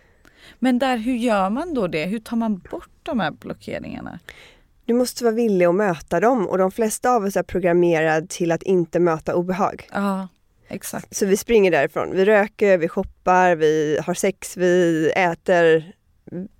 Men 0.59 0.79
där, 0.79 0.97
hur 0.97 1.15
gör 1.15 1.49
man 1.49 1.73
då 1.73 1.87
det? 1.87 2.05
Hur 2.05 2.19
tar 2.19 2.37
man 2.37 2.57
bort 2.57 2.89
de 3.03 3.19
här 3.19 3.31
blockeringarna? 3.31 4.19
Du 4.85 4.93
måste 4.93 5.23
vara 5.23 5.33
villig 5.35 5.65
att 5.65 5.75
möta 5.75 6.19
dem 6.19 6.47
och 6.47 6.57
de 6.57 6.71
flesta 6.71 7.11
av 7.11 7.23
oss 7.25 7.35
är 7.35 7.43
programmerade 7.43 8.27
till 8.27 8.51
att 8.51 8.63
inte 8.63 8.99
möta 8.99 9.35
obehag. 9.35 9.87
Ja, 9.91 10.27
exakt. 10.67 11.15
Så 11.15 11.25
vi 11.25 11.37
springer 11.37 11.71
därifrån. 11.71 12.11
Vi 12.11 12.25
röker, 12.25 12.77
vi 12.77 12.87
shoppar, 12.87 13.55
vi 13.55 13.99
har 14.05 14.13
sex, 14.13 14.57
vi 14.57 15.11
äter. 15.15 15.95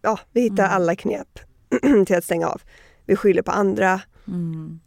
Ja, 0.01 0.19
vi 0.31 0.41
hittar 0.41 0.63
Mm. 0.63 0.75
alla 0.75 0.95
knep 0.95 1.39
till 2.07 2.15
att 2.17 2.23
stänga 2.23 2.47
av. 2.47 2.61
Vi 3.05 3.15
skyller 3.15 3.41
på 3.41 3.51
andra. 3.51 4.01
Mm. 4.27 4.79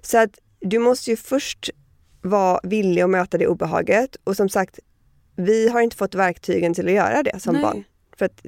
Så 0.00 0.18
att 0.18 0.38
du 0.60 0.78
måste 0.78 1.10
ju 1.10 1.16
först 1.16 1.70
vara 2.22 2.60
villig 2.62 3.02
att 3.02 3.10
möta 3.10 3.38
det 3.38 3.46
obehaget 3.46 4.16
och 4.24 4.36
som 4.36 4.48
sagt, 4.48 4.78
vi 5.36 5.68
har 5.68 5.80
inte 5.80 5.96
fått 5.96 6.14
verktygen 6.14 6.74
till 6.74 6.86
att 6.86 6.92
göra 6.92 7.22
det 7.22 7.40
som 7.40 7.52
Nej. 7.54 7.62
barn. 7.62 7.84
För 8.16 8.24
att, 8.26 8.46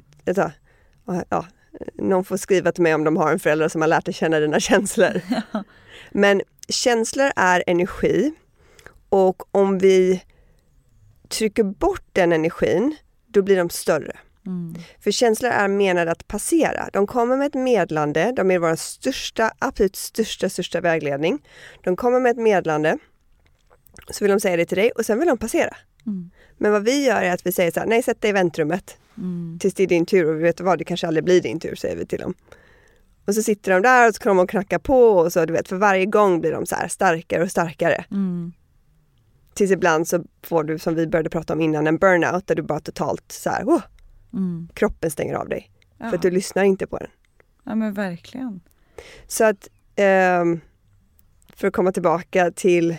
ja, 1.29 1.45
någon 1.93 2.25
får 2.25 2.37
skriva 2.37 2.71
till 2.71 2.83
mig 2.83 2.95
om 2.95 3.03
de 3.03 3.17
har 3.17 3.31
en 3.31 3.39
förälder 3.39 3.67
som 3.67 3.81
har 3.81 3.87
lärt 3.87 4.05
dig 4.05 4.13
känna 4.13 4.39
dina 4.39 4.59
känslor. 4.59 5.21
Men 6.11 6.41
känslor 6.67 7.31
är 7.35 7.63
energi 7.67 8.33
och 9.09 9.55
om 9.55 9.77
vi 9.77 10.23
trycker 11.29 11.63
bort 11.63 12.05
den 12.11 12.31
energin, 12.31 12.95
då 13.27 13.41
blir 13.41 13.57
de 13.57 13.69
större. 13.69 14.17
Mm. 14.45 14.75
För 14.99 15.11
känslor 15.11 15.51
är 15.51 15.67
menade 15.67 16.11
att 16.11 16.27
passera. 16.27 16.89
De 16.93 17.07
kommer 17.07 17.37
med 17.37 17.47
ett 17.47 17.53
medlande, 17.53 18.33
de 18.35 18.51
är 18.51 18.59
vår 18.59 18.75
största, 18.75 19.51
absolut 19.59 19.95
största, 19.95 20.49
största 20.49 20.81
vägledning. 20.81 21.39
De 21.83 21.95
kommer 21.95 22.19
med 22.19 22.31
ett 22.31 22.37
medlande, 22.37 22.97
så 24.09 24.23
vill 24.23 24.31
de 24.31 24.39
säga 24.39 24.57
det 24.57 24.65
till 24.65 24.77
dig 24.77 24.91
och 24.91 25.05
sen 25.05 25.19
vill 25.19 25.27
de 25.27 25.37
passera. 25.37 25.77
Mm. 26.05 26.31
Men 26.57 26.71
vad 26.71 26.83
vi 26.83 27.05
gör 27.05 27.21
är 27.21 27.31
att 27.31 27.45
vi 27.45 27.51
säger 27.51 27.71
så 27.71 27.79
här, 27.79 27.87
nej 27.87 28.03
sätt 28.03 28.21
dig 28.21 28.29
i 28.29 28.33
väntrummet 28.33 28.97
Mm. 29.17 29.57
tills 29.61 29.73
det 29.73 29.83
är 29.83 29.87
din 29.87 30.05
tur 30.05 30.25
och 30.29 30.35
vi 30.39 30.43
vet 30.43 30.61
vad, 30.61 30.77
det 30.77 30.83
kanske 30.83 31.07
aldrig 31.07 31.23
blir 31.23 31.41
din 31.41 31.59
tur 31.59 31.75
säger 31.75 31.95
vi 31.95 32.05
till 32.05 32.19
dem. 32.19 32.33
Och 33.25 33.35
så 33.35 33.43
sitter 33.43 33.71
de 33.71 33.81
där 33.81 34.07
och 34.09 34.15
så 34.15 34.21
kommer 34.23 34.35
de 34.35 34.43
och 34.43 34.49
knackar 34.49 34.79
på 34.79 34.99
och 35.09 35.33
så 35.33 35.45
du 35.45 35.53
vet 35.53 35.67
för 35.67 35.75
varje 35.75 36.05
gång 36.05 36.41
blir 36.41 36.51
de 36.51 36.65
så 36.65 36.75
här 36.75 36.87
starkare 36.87 37.43
och 37.43 37.51
starkare. 37.51 38.05
Mm. 38.11 38.53
Tills 39.53 39.71
ibland 39.71 40.07
så 40.07 40.23
får 40.43 40.63
du 40.63 40.79
som 40.79 40.95
vi 40.95 41.07
började 41.07 41.29
prata 41.29 41.53
om 41.53 41.61
innan 41.61 41.87
en 41.87 41.97
burnout 41.97 42.47
där 42.47 42.55
du 42.55 42.61
bara 42.61 42.79
totalt 42.79 43.31
så 43.31 43.49
här, 43.49 43.63
oh, 43.63 43.81
Mm. 44.33 44.67
kroppen 44.73 45.11
stänger 45.11 45.33
av 45.33 45.49
dig 45.49 45.71
Ja. 45.97 46.09
för 46.09 46.15
att 46.15 46.21
du 46.21 46.31
lyssnar 46.31 46.63
inte 46.63 46.87
på 46.87 46.97
den. 46.97 47.07
ja, 47.63 47.75
men 47.75 47.93
verkligen. 47.93 48.61
Så 49.27 49.43
att 49.43 49.69
ehm, 49.95 50.59
för 51.55 51.67
att 51.67 51.73
komma 51.73 51.91
tillbaka 51.91 52.51
till 52.51 52.95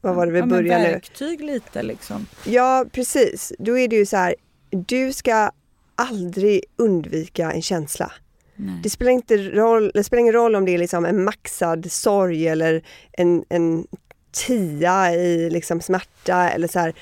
vad 0.00 0.14
var 0.14 0.26
det 0.26 0.32
vi 0.32 0.38
ja, 0.38 0.46
började 0.46 0.82
nu? 0.84 0.92
Verktyg 0.92 1.40
lite 1.40 1.82
liksom. 1.82 2.26
Ja 2.44 2.84
precis, 2.92 3.52
då 3.58 3.78
är 3.78 3.88
det 3.88 3.96
ju 3.96 4.06
så 4.06 4.16
här, 4.16 4.34
du 4.74 5.12
ska 5.12 5.50
aldrig 5.94 6.64
undvika 6.76 7.52
en 7.52 7.62
känsla. 7.62 8.12
Nej. 8.56 8.80
Det 8.82 8.90
spelar, 8.90 9.12
inte 9.12 9.36
roll, 9.36 9.90
det 9.94 10.04
spelar 10.04 10.20
ingen 10.20 10.32
roll 10.32 10.54
om 10.54 10.64
det 10.64 10.74
är 10.74 10.78
liksom 10.78 11.04
en 11.04 11.24
maxad 11.24 11.92
sorg 11.92 12.48
eller 12.48 12.82
en, 13.12 13.44
en 13.48 13.86
tia 14.30 15.14
i 15.14 15.50
liksom 15.50 15.80
smärta 15.80 16.50
eller 16.50 16.68
så 16.68 16.78
här. 16.78 16.94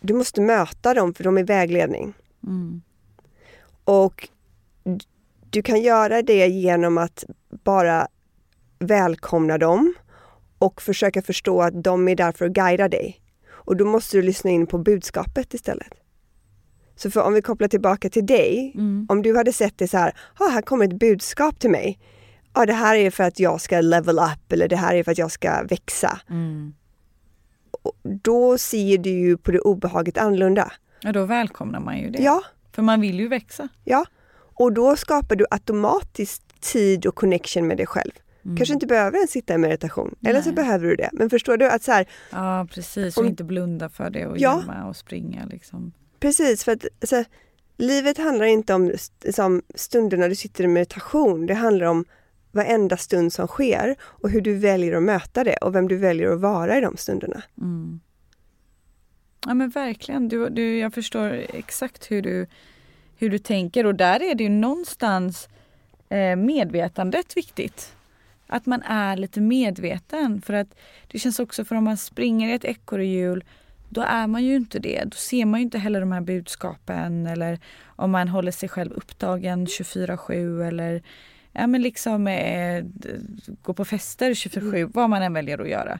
Du 0.00 0.14
måste 0.14 0.40
möta 0.40 0.94
dem 0.94 1.14
för 1.14 1.24
de 1.24 1.38
är 1.38 1.44
vägledning. 1.44 2.14
Mm. 2.46 2.82
Och 3.84 4.28
du 5.50 5.62
kan 5.62 5.82
göra 5.82 6.22
det 6.22 6.46
genom 6.46 6.98
att 6.98 7.24
bara 7.50 8.08
välkomna 8.78 9.58
dem 9.58 9.94
och 10.58 10.82
försöka 10.82 11.22
förstå 11.22 11.62
att 11.62 11.84
de 11.84 12.08
är 12.08 12.16
där 12.16 12.32
för 12.32 12.44
att 12.46 12.52
guida 12.52 12.88
dig. 12.88 13.20
Och 13.46 13.76
då 13.76 13.84
måste 13.84 14.16
du 14.16 14.22
lyssna 14.22 14.50
in 14.50 14.66
på 14.66 14.78
budskapet 14.78 15.54
istället. 15.54 16.03
Så 16.96 17.10
för 17.10 17.22
om 17.22 17.32
vi 17.34 17.42
kopplar 17.42 17.68
tillbaka 17.68 18.10
till 18.10 18.26
dig, 18.26 18.72
Mm. 18.74 19.06
om 19.08 19.22
du 19.22 19.36
hade 19.36 19.52
sett 19.52 19.78
det 19.78 19.88
så 19.88 19.98
här, 19.98 20.12
ah, 20.38 20.48
här 20.48 20.62
kommer 20.62 20.84
ett 20.84 20.98
budskap 20.98 21.58
till 21.58 21.70
mig. 21.70 21.98
Ja, 22.54 22.66
det 22.66 22.72
här 22.72 22.96
är 22.96 23.10
för 23.10 23.24
att 23.24 23.40
jag 23.40 23.60
ska 23.60 23.80
level 23.80 24.18
up 24.18 24.52
eller 24.52 24.68
det 24.68 24.76
här 24.76 24.94
är 24.94 25.02
för 25.02 25.12
att 25.12 25.18
jag 25.18 25.30
ska 25.30 25.62
växa. 25.62 26.20
Mm. 26.30 26.74
Och 27.82 27.92
då 28.22 28.58
ser 28.58 28.98
du 28.98 29.10
ju 29.10 29.36
på 29.36 29.50
det 29.50 29.60
obehaget 29.60 30.18
annorlunda. 30.18 30.72
Ja, 31.00 31.12
då 31.12 31.24
välkomnar 31.24 31.80
man 31.80 31.98
ju 31.98 32.10
det. 32.10 32.22
Ja, 32.22 32.42
För 32.72 32.82
man 32.82 33.00
vill 33.00 33.20
ju 33.20 33.28
växa. 33.28 33.68
Ja, 33.84 34.04
och 34.54 34.72
då 34.72 34.96
skapar 34.96 35.36
du 35.36 35.46
automatiskt 35.50 36.60
tid 36.60 37.06
och 37.06 37.14
connection 37.14 37.66
med 37.66 37.76
dig 37.76 37.86
själv. 37.86 38.10
Mm. 38.44 38.56
Kanske 38.56 38.74
inte 38.74 38.86
behöver 38.86 39.16
ens 39.16 39.30
sitta 39.30 39.54
i 39.54 39.58
meditation, 39.58 40.14
eller 40.26 40.40
så 40.40 40.48
Nej. 40.48 40.54
behöver 40.56 40.86
du 40.88 40.96
det. 40.96 41.10
Men 41.12 41.30
förstår 41.30 41.56
du 41.56 41.70
att 41.70 41.82
så 41.82 41.92
här, 41.92 42.06
Ja, 42.32 42.66
precis. 42.70 43.16
Och 43.16 43.22
Om- 43.22 43.28
inte 43.28 43.44
blunda 43.44 43.88
för 43.88 44.10
det 44.10 44.26
och 44.26 44.38
Ja. 44.38 44.60
gömma 44.60 44.84
och 44.88 44.96
springa 44.96 45.46
liksom 45.46 45.92
precis 46.20 46.64
för 46.64 46.72
att 46.72 46.86
alltså, 47.00 47.24
livet 47.76 48.18
handlar 48.18 48.46
inte 48.46 48.74
om 48.74 48.92
liksom, 49.24 49.62
stunderna 49.74 50.28
du 50.28 50.34
sitter 50.34 50.64
i 50.64 50.68
meditation. 50.68 51.46
Det 51.46 51.54
handlar 51.54 51.86
om 51.86 52.04
varenda 52.52 52.96
stund 52.96 53.32
som 53.32 53.46
sker 53.46 53.96
och 54.02 54.30
hur 54.30 54.40
du 54.40 54.54
väljer 54.54 54.96
att 54.96 55.02
möta 55.02 55.44
det 55.44 55.56
och 55.56 55.74
vem 55.74 55.88
du 55.88 55.96
väljer 55.96 56.32
att 56.32 56.40
vara 56.40 56.78
i 56.78 56.80
de 56.80 56.96
stunderna. 56.96 57.42
Mm. 57.60 58.00
Ja 59.46 59.54
men 59.54 59.70
verkligen. 59.70 60.28
Du, 60.28 60.48
du, 60.48 60.78
jag 60.78 60.94
förstår 60.94 61.30
exakt 61.48 62.10
hur 62.10 62.22
du, 62.22 62.46
hur 63.16 63.30
du 63.30 63.38
tänker 63.38 63.86
och 63.86 63.94
där 63.94 64.22
är 64.22 64.34
det 64.34 64.44
ju 64.44 64.50
någonstans 64.50 65.48
eh, 66.08 66.36
medvetandet 66.36 67.36
viktigt. 67.36 67.96
Att 68.46 68.66
man 68.66 68.82
är 68.82 69.16
lite 69.16 69.40
medveten 69.40 70.42
för 70.42 70.54
att 70.54 70.74
det 71.08 71.18
känns 71.18 71.38
också 71.38 71.64
för 71.64 71.76
om 71.76 71.84
man 71.84 71.96
springer 71.96 72.48
i 72.48 72.52
ett 72.52 72.64
ekorrhjul 72.64 73.44
då 73.94 74.00
är 74.00 74.26
man 74.26 74.44
ju 74.44 74.56
inte 74.56 74.78
det. 74.78 75.04
Då 75.04 75.16
ser 75.16 75.44
man 75.44 75.60
ju 75.60 75.64
inte 75.64 75.78
heller 75.78 76.00
de 76.00 76.12
här 76.12 76.20
budskapen 76.20 77.26
eller 77.26 77.58
om 77.86 78.10
man 78.10 78.28
håller 78.28 78.52
sig 78.52 78.68
själv 78.68 78.92
upptagen 78.92 79.66
24-7 79.66 80.66
eller 80.68 81.02
ja, 81.52 81.66
men 81.66 81.82
liksom 81.82 82.26
eh, 82.28 82.84
gå 83.62 83.74
på 83.74 83.84
fester 83.84 84.30
24-7, 84.30 84.90
vad 84.94 85.10
man 85.10 85.22
än 85.22 85.32
väljer 85.32 85.58
att 85.58 85.68
göra. 85.68 85.98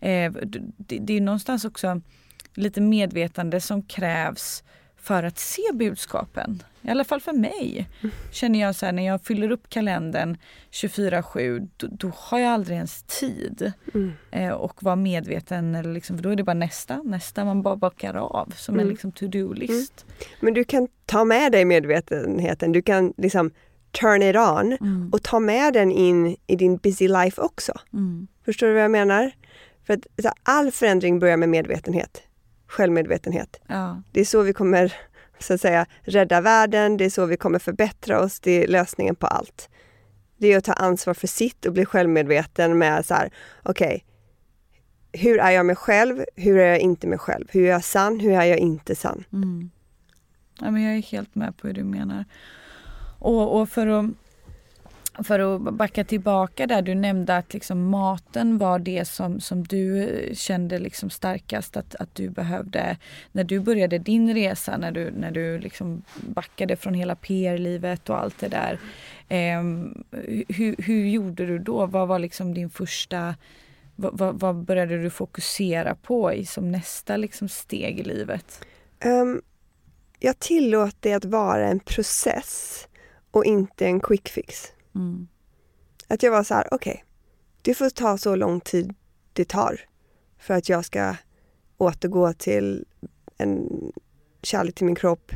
Eh, 0.00 0.32
d- 0.32 0.60
det, 0.76 0.98
det 0.98 1.12
är 1.16 1.20
någonstans 1.20 1.64
också 1.64 2.00
lite 2.54 2.80
medvetande 2.80 3.60
som 3.60 3.82
krävs 3.82 4.64
för 5.06 5.22
att 5.22 5.38
se 5.38 5.62
budskapen. 5.74 6.62
I 6.82 6.90
alla 6.90 7.04
fall 7.04 7.20
för 7.20 7.32
mig. 7.32 7.88
Känner 8.32 8.60
jag 8.60 8.74
så 8.74 8.86
här 8.86 8.92
när 8.92 9.06
jag 9.06 9.22
fyller 9.22 9.50
upp 9.50 9.68
kalendern 9.68 10.36
24-7 10.72 11.68
då, 11.76 11.86
då 11.90 12.12
har 12.16 12.38
jag 12.38 12.52
aldrig 12.52 12.76
ens 12.76 13.02
tid 13.02 13.72
Mm. 13.94 14.12
eh, 14.30 14.50
och 14.50 14.82
vara 14.82 14.96
medveten. 14.96 15.74
Eller 15.74 15.92
liksom, 15.92 16.16
för 16.16 16.22
då 16.22 16.30
är 16.30 16.36
det 16.36 16.44
bara 16.44 16.54
nästa, 16.54 17.02
nästa 17.02 17.44
man 17.44 17.62
bara 17.62 17.76
bakar 17.76 18.14
av 18.14 18.52
som 18.56 18.74
en 18.74 18.80
Mm. 18.80 18.90
liksom 18.90 19.12
to-do-list. 19.12 20.06
Men 20.40 20.54
du 20.54 20.64
kan 20.64 20.88
ta 21.06 21.24
med 21.24 21.52
dig 21.52 21.64
medvetenheten, 21.64 22.72
du 22.72 22.82
kan 22.82 23.14
liksom 23.16 23.50
turn 24.00 24.22
it 24.22 24.36
on 24.36 24.76
Mm. 24.80 25.10
och 25.12 25.22
ta 25.22 25.38
med 25.40 25.72
den 25.72 25.92
in 25.92 26.36
i 26.46 26.56
din 26.56 26.76
busy 26.76 27.08
life 27.08 27.40
också. 27.42 27.72
Mm. 27.92 28.26
Förstår 28.44 28.66
du 28.66 28.72
vad 28.72 28.82
jag 28.82 28.90
menar? 28.90 29.30
För 29.86 29.94
att 29.94 30.06
all 30.42 30.70
förändring 30.70 31.18
börjar 31.18 31.36
med 31.36 31.48
medvetenhet, 31.48 32.22
självmedvetenhet. 32.66 33.60
Ja. 33.66 34.02
Det 34.12 34.20
är 34.20 34.24
så 34.24 34.42
vi 34.42 34.52
kommer 34.52 34.92
så 35.38 35.54
att 35.54 35.60
säga 35.60 35.86
rädda 36.02 36.40
världen, 36.40 36.96
det 36.96 37.04
är 37.04 37.10
så 37.10 37.26
vi 37.26 37.36
kommer 37.36 37.58
förbättra 37.58 38.20
oss, 38.20 38.40
det 38.40 38.64
är 38.64 38.68
lösningen 38.68 39.16
på 39.16 39.26
allt. 39.26 39.68
Det 40.36 40.52
är 40.52 40.58
att 40.58 40.64
ta 40.64 40.72
ansvar 40.72 41.14
för 41.14 41.26
sitt 41.26 41.66
och 41.66 41.72
bli 41.72 41.84
självmedveten 41.84 42.78
med 42.78 43.06
så 43.06 43.14
här, 43.14 43.30
okej, 43.62 44.04
hur 45.12 45.38
är 45.38 45.50
jag 45.50 45.66
mig 45.66 45.76
själv, 45.76 46.24
hur 46.34 46.58
är 46.58 46.66
jag 46.66 46.78
inte 46.78 47.06
mig 47.06 47.18
själv, 47.18 47.46
hur 47.50 47.64
är 47.64 47.70
jag 47.70 47.84
sann, 47.84 48.20
hur 48.20 48.32
är 48.32 48.44
jag 48.44 48.58
inte 48.58 48.94
sann? 48.94 49.24
Mm. 49.32 49.70
Ja, 50.60 50.70
men 50.70 50.82
jag 50.82 50.96
är 50.96 51.02
helt 51.02 51.34
med 51.34 51.56
på 51.56 51.66
hur 51.66 51.74
du 51.74 51.84
menar. 51.84 52.24
Och, 53.18 53.60
och 53.60 53.68
för 53.68 53.86
att 53.86 54.06
för 55.24 55.40
att 55.40 55.74
backa 55.74 56.04
tillbaka 56.04 56.66
där, 56.66 56.82
du 56.82 56.94
nämnde 56.94 57.36
att 57.36 57.54
liksom 57.54 57.88
maten 57.88 58.58
var 58.58 58.78
det 58.78 59.04
som, 59.04 59.40
som 59.40 59.64
du 59.64 60.02
eh, 60.02 60.34
kände 60.34 60.78
liksom 60.78 61.10
starkast 61.10 61.76
att, 61.76 61.94
att 61.94 62.14
du 62.14 62.28
behövde 62.28 62.96
när 63.32 63.44
du 63.44 63.60
började 63.60 63.98
din 63.98 64.34
resa, 64.34 64.76
när 64.76 64.92
du, 64.92 65.10
när 65.10 65.30
du 65.30 65.58
liksom 65.58 66.02
backade 66.20 66.76
från 66.76 66.94
hela 66.94 67.16
PR-livet 67.16 68.10
och 68.10 68.18
allt 68.18 68.38
det 68.38 68.48
där. 68.48 68.78
Eh, 69.28 69.62
hur, 70.48 70.82
hur 70.82 71.06
gjorde 71.06 71.46
du 71.46 71.58
då? 71.58 71.86
Vad 71.86 72.08
var 72.08 72.18
liksom 72.18 72.54
din 72.54 72.70
första 72.70 73.34
vad, 73.96 74.40
vad, 74.40 74.56
började 74.56 75.02
du 75.02 75.10
fokusera 75.10 75.94
på 75.94 76.32
i, 76.32 76.46
som 76.46 76.72
nästa 76.72 77.16
liksom 77.16 77.48
steg 77.48 78.00
i 78.00 78.02
livet? 78.02 78.64
Um, 79.04 79.42
jag 80.18 80.38
tillåter 80.38 81.10
det 81.10 81.12
att 81.12 81.24
vara 81.24 81.68
en 81.68 81.80
process 81.80 82.88
och 83.30 83.44
inte 83.44 83.86
en 83.86 84.00
quick 84.00 84.28
fix. 84.28 84.72
Mm. 84.96 85.28
Att 86.08 86.22
jag 86.22 86.30
var 86.30 86.42
så 86.42 86.54
här, 86.54 86.68
okej, 86.70 86.90
okay, 86.92 87.02
det 87.62 87.74
får 87.74 87.90
ta 87.90 88.18
så 88.18 88.36
lång 88.36 88.60
tid 88.60 88.94
det 89.32 89.44
tar 89.44 89.80
för 90.38 90.54
att 90.54 90.68
jag 90.68 90.84
ska 90.84 91.16
återgå 91.78 92.32
till 92.32 92.84
en 93.38 93.68
kärlek 94.42 94.74
till 94.74 94.86
min 94.86 94.94
kropp, 94.94 95.32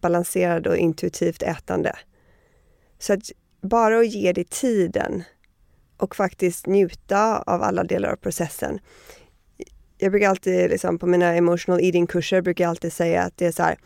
balanserad 0.00 0.66
och 0.66 0.76
intuitivt 0.76 1.42
ätande. 1.42 1.98
Så 2.98 3.12
att 3.12 3.30
bara 3.60 3.98
att 3.98 4.08
ge 4.08 4.32
det 4.32 4.50
tiden 4.50 5.22
och 5.96 6.16
faktiskt 6.16 6.66
njuta 6.66 7.38
av 7.38 7.62
alla 7.62 7.84
delar 7.84 8.12
av 8.12 8.16
processen. 8.16 8.78
Jag 9.98 10.10
brukar 10.10 10.28
alltid, 10.28 10.70
liksom, 10.70 10.98
på 10.98 11.06
mina 11.06 11.34
emotional 11.34 11.80
eating-kurser, 11.80 12.40
brukar 12.40 12.64
jag 12.64 12.70
alltid 12.70 12.92
säga 12.92 13.22
att 13.22 13.36
det 13.36 13.46
är 13.46 13.52
så 13.52 13.62
här, 13.62 13.78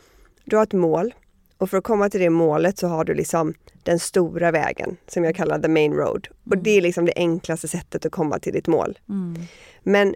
du 0.44 0.56
har 0.56 0.62
ett 0.62 0.72
mål 0.72 1.14
och 1.58 1.70
för 1.70 1.78
att 1.78 1.84
komma 1.84 2.10
till 2.10 2.20
det 2.20 2.30
målet 2.30 2.78
så 2.78 2.88
har 2.88 3.04
du 3.04 3.14
liksom 3.14 3.54
den 3.82 3.98
stora 3.98 4.50
vägen 4.50 4.96
som 5.06 5.24
jag 5.24 5.36
kallar 5.36 5.58
the 5.58 5.68
main 5.68 5.92
road. 5.92 6.28
Och 6.44 6.52
mm. 6.52 6.62
det 6.62 6.70
är 6.70 6.80
liksom 6.80 7.04
det 7.04 7.12
enklaste 7.16 7.68
sättet 7.68 8.06
att 8.06 8.12
komma 8.12 8.38
till 8.38 8.52
ditt 8.52 8.66
mål. 8.66 8.98
Mm. 9.08 9.42
Men 9.82 10.14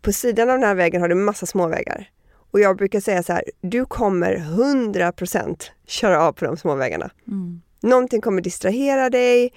på 0.00 0.12
sidan 0.12 0.50
av 0.50 0.58
den 0.58 0.68
här 0.68 0.74
vägen 0.74 1.00
har 1.00 1.08
du 1.08 1.14
massa 1.14 1.46
småvägar. 1.46 2.10
Och 2.50 2.60
jag 2.60 2.76
brukar 2.76 3.00
säga 3.00 3.22
så 3.22 3.32
här, 3.32 3.44
du 3.60 3.84
kommer 3.84 4.36
100% 4.36 5.62
köra 5.86 6.22
av 6.22 6.32
på 6.32 6.44
de 6.44 6.56
småvägarna. 6.56 7.10
Mm. 7.26 7.60
Någonting 7.80 8.20
kommer 8.20 8.40
distrahera 8.42 9.10
dig, 9.10 9.52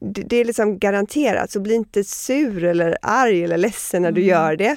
det 0.00 0.36
är 0.36 0.44
liksom 0.44 0.78
garanterat, 0.78 1.50
så 1.50 1.60
bli 1.60 1.74
inte 1.74 2.04
sur 2.04 2.64
eller 2.64 2.98
arg 3.02 3.44
eller 3.44 3.56
ledsen 3.56 4.02
när 4.02 4.12
du 4.12 4.20
mm. 4.20 4.30
gör 4.30 4.56
det. 4.56 4.76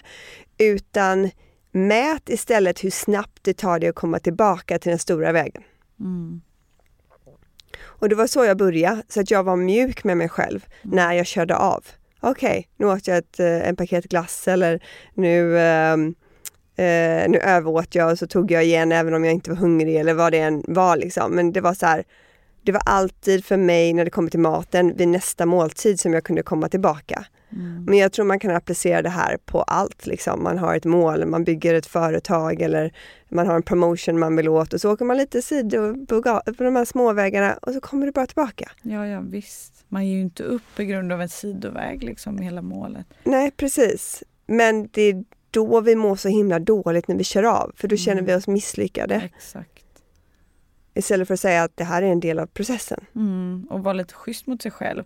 Utan 0.57 1.29
mät 1.71 2.29
istället 2.29 2.83
hur 2.83 2.89
snabbt 2.89 3.43
det 3.43 3.57
tar 3.57 3.79
dig 3.79 3.89
att 3.89 3.95
komma 3.95 4.19
tillbaka 4.19 4.79
till 4.79 4.89
den 4.89 4.99
stora 4.99 5.31
vägen. 5.31 5.63
Mm. 5.99 6.41
Och 7.81 8.09
det 8.09 8.15
var 8.15 8.27
så 8.27 8.45
jag 8.45 8.57
började, 8.57 9.03
så 9.07 9.21
att 9.21 9.31
jag 9.31 9.43
var 9.43 9.55
mjuk 9.55 10.03
med 10.03 10.17
mig 10.17 10.29
själv 10.29 10.65
mm. 10.83 10.95
när 10.95 11.13
jag 11.13 11.25
körde 11.25 11.55
av. 11.55 11.85
Okej, 12.19 12.49
okay, 12.49 12.63
nu 12.77 12.85
åt 12.85 13.07
jag 13.07 13.17
ett, 13.17 13.39
eh, 13.39 13.67
en 13.67 13.75
paket 13.75 14.05
glass 14.05 14.47
eller 14.47 14.83
nu, 15.13 15.57
eh, 15.57 15.93
eh, 16.85 17.29
nu 17.29 17.39
överåt 17.43 17.95
jag 17.95 18.11
och 18.11 18.19
så 18.19 18.27
tog 18.27 18.51
jag 18.51 18.65
igen 18.65 18.91
även 18.91 19.13
om 19.13 19.25
jag 19.25 19.33
inte 19.33 19.49
var 19.49 19.57
hungrig 19.57 19.95
eller 19.95 20.13
vad 20.13 20.31
det 20.31 20.39
än 20.39 20.63
var 20.67 20.97
liksom. 20.97 21.31
Men 21.31 21.51
det 21.51 21.61
var 21.61 21.73
så 21.73 21.85
här, 21.85 22.03
det 22.63 22.71
var 22.71 22.81
alltid 22.85 23.45
för 23.45 23.57
mig 23.57 23.93
när 23.93 24.05
det 24.05 24.11
kommer 24.11 24.29
till 24.29 24.39
maten 24.39 24.95
vid 24.97 25.07
nästa 25.07 25.45
måltid 25.45 25.99
som 25.99 26.13
jag 26.13 26.23
kunde 26.23 26.43
komma 26.43 26.69
tillbaka. 26.69 27.25
Mm. 27.51 27.83
Men 27.83 27.97
jag 27.97 28.11
tror 28.11 28.25
man 28.25 28.39
kan 28.39 28.55
applicera 28.55 29.01
det 29.01 29.09
här 29.09 29.37
på 29.45 29.61
allt. 29.61 30.07
Liksom. 30.07 30.43
Man 30.43 30.57
har 30.57 30.75
ett 30.75 30.85
mål, 30.85 31.25
man 31.25 31.43
bygger 31.43 31.73
ett 31.73 31.85
företag 31.85 32.61
eller 32.61 32.93
man 33.29 33.47
har 33.47 33.55
en 33.55 33.63
promotion 33.63 34.19
man 34.19 34.35
vill 34.35 34.49
åt 34.49 34.73
och 34.73 34.81
så 34.81 34.93
åker 34.93 35.05
man 35.05 35.17
lite 35.17 35.41
sidor 35.41 36.05
på, 36.05 36.41
de 36.63 36.75
här 36.75 36.85
småvägarna 36.85 37.53
och 37.61 37.73
så 37.73 37.81
kommer 37.81 38.05
du 38.05 38.11
bara 38.11 38.27
tillbaka. 38.27 38.71
Ja, 38.81 39.07
ja 39.07 39.21
visst. 39.21 39.85
Man 39.87 40.07
ger 40.07 40.15
ju 40.15 40.21
inte 40.21 40.43
upp 40.43 40.63
på 40.75 40.83
grund 40.83 41.11
av 41.11 41.21
en 41.21 41.29
sidoväg, 41.29 42.03
liksom 42.03 42.37
hela 42.37 42.61
målet. 42.61 43.05
Nej, 43.23 43.51
precis. 43.51 44.23
Men 44.47 44.89
det 44.91 45.01
är 45.01 45.23
då 45.51 45.81
vi 45.81 45.95
mår 45.95 46.15
så 46.15 46.29
himla 46.29 46.59
dåligt 46.59 47.07
när 47.07 47.15
vi 47.15 47.23
kör 47.23 47.43
av, 47.43 47.71
för 47.75 47.87
då 47.87 47.93
mm. 47.93 47.97
känner 47.97 48.21
vi 48.21 48.35
oss 48.35 48.47
misslyckade. 48.47 49.15
Exakt. 49.35 49.83
Istället 50.93 51.27
för 51.27 51.33
att 51.33 51.39
säga 51.39 51.63
att 51.63 51.77
det 51.77 51.83
här 51.83 52.01
är 52.01 52.07
en 52.07 52.19
del 52.19 52.39
av 52.39 52.45
processen. 52.45 53.05
Mm, 53.15 53.67
och 53.69 53.83
vara 53.83 53.93
lite 53.93 54.13
schysst 54.13 54.47
mot 54.47 54.61
sig 54.61 54.71
själv. 54.71 55.03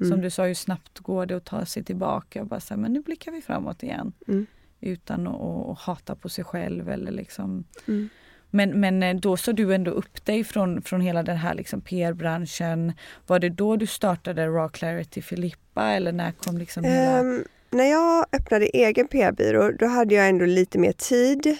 Mm. 0.00 0.10
Som 0.10 0.20
du 0.20 0.30
sa, 0.30 0.44
hur 0.44 0.54
snabbt 0.54 0.98
går 0.98 1.26
det 1.26 1.36
att 1.36 1.44
ta 1.44 1.66
sig 1.66 1.84
tillbaka 1.84 2.40
och 2.40 2.46
bara 2.46 2.60
säga 2.60 2.78
men 2.78 2.92
nu 2.92 3.00
blickar 3.00 3.32
vi 3.32 3.42
framåt 3.42 3.82
igen. 3.82 4.12
Mm. 4.28 4.46
Utan 4.80 5.26
att, 5.26 5.68
att, 5.68 5.78
hata 5.78 6.14
på 6.14 6.28
sig 6.28 6.44
själv 6.44 6.88
eller 6.88 7.12
liksom 7.12 7.64
mm. 7.88 8.08
Men, 8.50 8.80
men 8.80 9.02
eh, 9.02 9.16
då 9.16 9.36
såg 9.36 9.56
du 9.56 9.74
ändå 9.74 9.90
upp 9.90 10.24
dig 10.24 10.44
från, 10.44 10.82
från 10.82 11.00
hela 11.00 11.22
den 11.22 11.36
här 11.36 11.54
liksom 11.54 11.80
PR-branschen. 11.80 12.92
Var 13.26 13.38
det 13.38 13.48
då 13.48 13.76
du 13.76 13.86
startade 13.86 14.46
Raw 14.46 14.68
Clarity 14.72 15.22
Filippa 15.22 15.82
eller 15.82 16.12
när 16.12 16.32
kom 16.32 16.58
liksom 16.58 16.84
hela... 16.84 17.20
Um, 17.20 17.44
när 17.70 17.84
jag 17.84 18.26
öppnade 18.32 18.66
egen 18.66 19.08
PR-byrå 19.08 19.70
då 19.70 19.86
hade 19.86 20.14
jag 20.14 20.28
ändå 20.28 20.44
lite 20.44 20.78
mer 20.78 20.92
tid. 20.92 21.56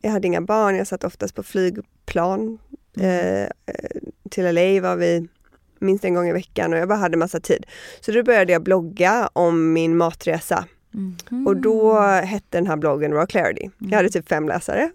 Jag 0.00 0.10
hade 0.10 0.26
inga 0.26 0.40
barn, 0.40 0.76
jag 0.76 0.86
satt 0.86 1.04
oftast 1.04 1.34
på 1.34 1.42
flygplan 1.42 2.58
Mm. 2.96 3.42
Eh, 3.66 3.72
till 4.30 4.44
LA 4.44 4.80
var 4.80 4.96
vi 4.96 5.28
minst 5.80 6.04
en 6.04 6.14
gång 6.14 6.28
i 6.28 6.32
veckan 6.32 6.72
och 6.72 6.78
jag 6.78 6.88
bara 6.88 6.98
hade 6.98 7.16
massa 7.16 7.40
tid. 7.40 7.66
Så 8.00 8.12
då 8.12 8.22
började 8.22 8.52
jag 8.52 8.62
blogga 8.62 9.30
om 9.32 9.72
min 9.72 9.96
matresa. 9.96 10.64
Mm. 10.94 11.46
Och 11.46 11.56
då 11.56 12.00
hette 12.00 12.58
den 12.58 12.66
här 12.66 12.76
bloggen 12.76 13.12
Raw 13.12 13.26
Clarity. 13.26 13.62
Mm. 13.62 13.90
Jag 13.90 13.96
hade 13.96 14.08
typ 14.08 14.28
fem 14.28 14.48
läsare. 14.48 14.90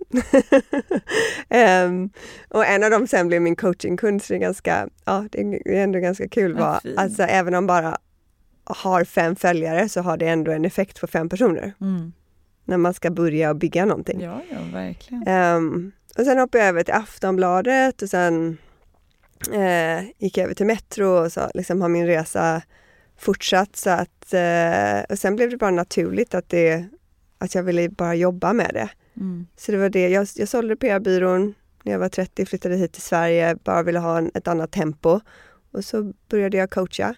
um, 1.85 2.09
och 2.49 2.65
en 2.65 2.83
av 2.83 2.91
dem 2.91 3.07
sen 3.07 3.27
blev 3.27 3.41
min 3.41 3.55
coachingkund 3.55 4.23
så 4.23 4.33
det 4.33 4.37
är 4.37 4.41
ganska, 4.41 4.89
ja 5.05 5.25
det 5.31 5.41
är 5.41 5.83
ändå 5.83 5.99
ganska 5.99 6.27
kul. 6.27 6.53
Var, 6.53 6.79
alltså 6.97 7.23
även 7.23 7.55
om 7.55 7.67
bara 7.67 7.97
har 8.63 9.03
fem 9.03 9.35
följare 9.35 9.89
så 9.89 10.01
har 10.01 10.17
det 10.17 10.27
ändå 10.27 10.51
en 10.51 10.65
effekt 10.65 11.01
på 11.01 11.07
fem 11.07 11.29
personer. 11.29 11.73
Mm. 11.81 12.13
När 12.65 12.77
man 12.77 12.93
ska 12.93 13.11
börja 13.11 13.53
bygga 13.53 13.85
någonting. 13.85 14.21
Ja, 14.21 14.41
ja 14.51 14.57
verkligen. 14.73 15.27
Um, 15.27 15.91
och 16.17 16.25
sen 16.25 16.39
hoppade 16.39 16.63
jag 16.63 16.69
över 16.69 16.83
till 16.83 16.93
Aftonbladet 16.93 18.01
och 18.01 18.09
sen 18.09 18.57
eh, 19.53 20.03
gick 20.17 20.37
över 20.37 20.53
till 20.53 20.65
Metro 20.65 21.07
och 21.07 21.31
så 21.31 21.49
liksom 21.53 21.81
har 21.81 21.89
min 21.89 22.07
resa 22.07 22.61
fortsatt. 23.17 23.75
Så 23.75 23.89
att, 23.89 24.33
eh, 24.33 25.03
och 25.09 25.19
sen 25.19 25.35
blev 25.35 25.49
det 25.49 25.57
bara 25.57 25.71
naturligt 25.71 26.35
att, 26.35 26.49
det, 26.49 26.85
att 27.37 27.55
jag 27.55 27.63
ville 27.63 27.89
bara 27.89 28.15
jobba 28.15 28.53
med 28.53 28.71
det. 28.73 28.89
Mm. 29.17 29.47
Så 29.57 29.71
det 29.71 29.77
var 29.77 29.89
det. 29.89 30.09
Jag, 30.09 30.27
jag 30.35 30.47
sålde 30.47 30.75
PR-byrån 30.75 31.53
när 31.83 31.91
jag 31.91 31.99
var 31.99 32.09
30, 32.09 32.45
flyttade 32.45 32.75
hit 32.75 32.93
till 32.93 33.01
Sverige, 33.01 33.55
bara 33.63 33.83
ville 33.83 33.99
ha 33.99 34.17
en, 34.17 34.31
ett 34.33 34.47
annat 34.47 34.71
tempo. 34.71 35.19
Och 35.71 35.85
så 35.85 36.13
började 36.29 36.57
jag 36.57 36.69
coacha. 36.69 37.15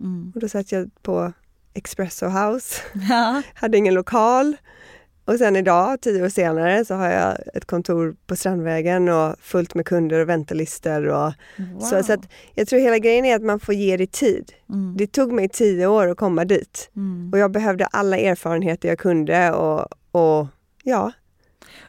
Mm. 0.00 0.32
Och 0.34 0.40
då 0.40 0.48
satt 0.48 0.72
jag 0.72 0.90
på 1.02 1.32
Espresso 1.74 2.26
House. 2.26 2.82
Ja. 3.10 3.42
Hade 3.54 3.78
ingen 3.78 3.94
lokal. 3.94 4.56
Och 5.24 5.34
sen 5.34 5.56
idag, 5.56 6.00
tio 6.00 6.24
år 6.24 6.28
senare, 6.28 6.84
så 6.84 6.94
har 6.94 7.10
jag 7.10 7.36
ett 7.54 7.64
kontor 7.64 8.16
på 8.26 8.36
Strandvägen 8.36 9.08
och 9.08 9.36
fullt 9.40 9.74
med 9.74 9.86
kunder 9.86 10.20
och 10.20 10.28
väntelistor. 10.28 11.06
Och 11.06 11.32
wow. 11.56 11.80
så, 11.80 12.02
så 12.02 12.16
jag 12.54 12.68
tror 12.68 12.80
hela 12.80 12.98
grejen 12.98 13.24
är 13.24 13.36
att 13.36 13.42
man 13.42 13.60
får 13.60 13.74
ge 13.74 13.96
det 13.96 14.12
tid. 14.12 14.52
Mm. 14.68 14.96
Det 14.96 15.06
tog 15.06 15.32
mig 15.32 15.48
tio 15.48 15.86
år 15.86 16.08
att 16.08 16.16
komma 16.16 16.44
dit. 16.44 16.90
Mm. 16.96 17.30
Och 17.32 17.38
jag 17.38 17.50
behövde 17.50 17.86
alla 17.86 18.18
erfarenheter 18.18 18.88
jag 18.88 18.98
kunde 18.98 19.52
och, 19.52 19.88
och 20.10 20.46
ja. 20.82 21.12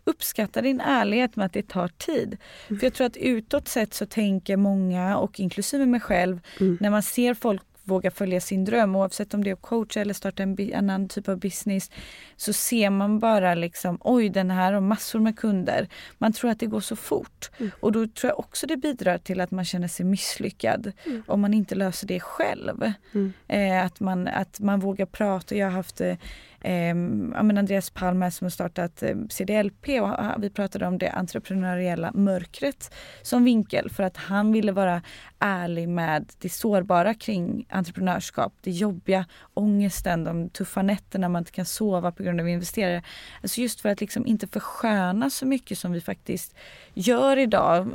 Uppskatta 0.03 0.61
din 0.61 0.79
ärlighet 0.79 1.35
med 1.35 1.45
att 1.45 1.53
det 1.53 1.67
tar 1.67 1.87
tid. 1.87 2.37
Mm. 2.67 2.79
För 2.79 2.85
jag 2.85 2.93
tror 2.93 3.07
att 3.07 3.17
utåt 3.17 3.67
sett 3.67 3.93
så 3.93 4.05
tänker 4.05 4.57
många, 4.57 5.17
och 5.17 5.39
inklusive 5.39 5.85
mig 5.85 5.99
själv, 5.99 6.39
mm. 6.59 6.77
när 6.81 6.89
man 6.89 7.03
ser 7.03 7.33
folk 7.33 7.61
våga 7.85 8.11
följa 8.11 8.41
sin 8.41 8.65
dröm 8.65 8.95
oavsett 8.95 9.33
om 9.33 9.43
det 9.43 9.49
är 9.49 9.53
att 9.53 9.61
coacha 9.61 10.01
eller 10.01 10.13
starta 10.13 10.43
en 10.43 10.73
annan 10.75 11.07
typ 11.07 11.29
av 11.29 11.39
business 11.39 11.91
så 12.35 12.53
ser 12.53 12.89
man 12.89 13.19
bara 13.19 13.55
liksom 13.55 13.97
oj 14.01 14.29
den 14.29 14.51
här 14.51 14.73
har 14.73 14.81
massor 14.81 15.19
med 15.19 15.39
kunder. 15.39 15.87
Man 16.17 16.33
tror 16.33 16.51
att 16.51 16.59
det 16.59 16.65
går 16.65 16.79
så 16.79 16.95
fort 16.95 17.51
mm. 17.57 17.71
och 17.79 17.91
då 17.91 18.07
tror 18.07 18.29
jag 18.29 18.39
också 18.39 18.67
det 18.67 18.77
bidrar 18.77 19.17
till 19.17 19.41
att 19.41 19.51
man 19.51 19.65
känner 19.65 19.87
sig 19.87 20.05
misslyckad 20.05 20.91
mm. 21.05 21.23
om 21.27 21.41
man 21.41 21.53
inte 21.53 21.75
löser 21.75 22.07
det 22.07 22.19
själv. 22.19 22.91
Mm. 23.13 23.33
Eh, 23.47 23.85
att, 23.85 23.99
man, 23.99 24.27
att 24.27 24.59
man 24.59 24.79
vågar 24.79 25.05
prata. 25.05 25.55
Jag 25.55 25.67
har 25.67 25.73
haft 25.73 26.01
eh, 26.01 26.17
eh, 26.61 26.95
Andreas 27.35 27.89
Palme 27.89 28.31
som 28.31 28.45
har 28.45 28.49
startat 28.49 29.03
eh, 29.03 29.15
CDLP 29.29 29.87
och 30.01 30.43
vi 30.43 30.49
pratade 30.49 30.87
om 30.87 30.97
det 30.97 31.09
entreprenöriella 31.09 32.11
mörkret 32.13 32.93
som 33.21 33.43
vinkel 33.43 33.89
för 33.89 34.03
att 34.03 34.17
han 34.17 34.51
ville 34.51 34.71
vara 34.71 35.01
ärlig 35.39 35.89
med 35.89 36.31
det 36.39 36.49
sårbara 36.49 37.13
kring 37.13 37.65
entreprenörskap, 37.69 38.53
det 38.61 38.71
jobbiga, 38.71 39.25
ångesten, 39.53 40.23
de 40.23 40.49
tuffa 40.49 40.81
nätterna 40.81 41.29
man 41.29 41.41
inte 41.41 41.51
kan 41.51 41.65
sova 41.65 42.11
på 42.11 42.23
grund 42.23 42.41
av 42.41 42.49
investerare. 42.49 43.03
Alltså 43.41 43.61
just 43.61 43.81
för 43.81 43.89
att 43.89 44.01
liksom 44.01 44.25
inte 44.25 44.47
försköna 44.47 45.29
så 45.29 45.45
mycket 45.45 45.77
som 45.77 45.91
vi 45.91 46.01
faktiskt 46.01 46.55
gör 46.93 47.37
idag, 47.37 47.87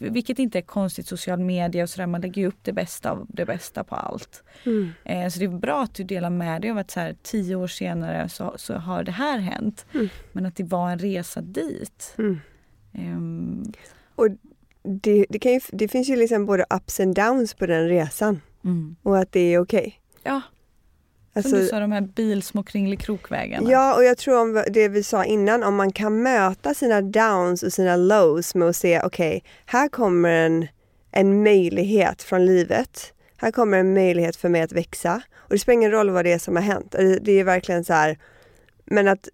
vilket 0.00 0.38
inte 0.38 0.58
är 0.58 0.62
konstigt, 0.62 1.06
social 1.08 1.38
media 1.38 1.82
och 1.82 1.90
sådär, 1.90 2.06
man 2.06 2.20
lägger 2.20 2.46
upp 2.46 2.58
det 2.62 2.72
bästa 2.72 3.10
av 3.10 3.26
det 3.28 3.46
bästa 3.46 3.84
på 3.84 3.94
allt. 3.94 4.42
Mm. 4.64 4.92
Eh, 5.04 5.28
så 5.28 5.38
det 5.38 5.44
är 5.44 5.48
bra 5.48 5.82
att 5.82 5.94
du 5.94 6.04
delar 6.04 6.30
med 6.30 6.62
dig 6.62 6.70
av 6.70 6.78
att 6.78 6.90
så 6.90 7.00
här, 7.00 7.16
tio 7.22 7.56
år 7.56 7.66
senare 7.66 8.28
så, 8.28 8.54
så 8.56 8.74
har 8.74 9.02
det 9.02 9.12
här 9.12 9.38
hänt. 9.38 9.86
Mm. 9.94 10.08
Men 10.32 10.46
att 10.46 10.56
det 10.56 10.64
var 10.64 10.90
en 10.90 10.98
resa 10.98 11.40
dit. 11.40 12.14
Mm. 12.18 12.40
Um, 12.92 13.72
och 14.14 14.28
det, 14.86 15.26
det, 15.28 15.38
kan 15.38 15.52
ju, 15.52 15.60
det 15.72 15.88
finns 15.88 16.08
ju 16.08 16.16
liksom 16.16 16.46
både 16.46 16.64
ups 16.70 17.00
and 17.00 17.14
downs 17.14 17.54
på 17.54 17.66
den 17.66 17.88
resan. 17.88 18.40
Mm. 18.64 18.96
och 19.02 19.18
att 19.18 19.32
det 19.32 19.40
är 19.40 19.58
okej. 19.58 20.00
Ja, 20.22 20.40
Alltså, 21.36 21.50
som 21.50 21.58
du 21.58 21.66
sa, 21.66 21.80
de 21.80 21.92
här 21.92 22.00
bilsmå 22.00 22.62
kringelikrokvägarna. 22.62 23.70
Ja, 23.70 23.94
och 23.94 24.04
jag 24.04 24.18
tror 24.18 24.40
om 24.40 24.64
det 24.70 24.88
vi 24.88 25.02
sa 25.02 25.24
innan, 25.24 25.62
om 25.62 25.76
man 25.76 25.92
kan 25.92 26.22
möta 26.22 26.74
sina 26.74 27.00
downs 27.00 27.62
och 27.62 27.72
sina 27.72 27.96
lows 27.96 28.54
med 28.54 28.68
att 28.68 28.76
se, 28.76 29.00
okej, 29.02 29.44
här 29.66 29.88
kommer 29.88 30.30
en, 30.30 30.66
en 31.10 31.42
möjlighet 31.42 32.22
från 32.22 32.46
livet. 32.46 33.12
Här 33.36 33.50
kommer 33.50 33.78
en 33.78 33.94
möjlighet 33.94 34.36
för 34.36 34.48
mig 34.48 34.62
att 34.62 34.72
växa. 34.72 35.22
Och 35.36 35.50
det 35.50 35.58
spelar 35.58 35.74
ingen 35.74 35.90
roll 35.90 36.10
vad 36.10 36.24
det 36.24 36.32
är 36.32 36.38
som 36.38 36.56
har 36.56 36.62
hänt. 36.62 36.92
Det, 36.92 37.18
det 37.18 37.32
är 37.32 37.44
verkligen 37.44 37.84
så 37.84 37.92
här, 37.92 38.18
men 38.84 39.08
att 39.08 39.28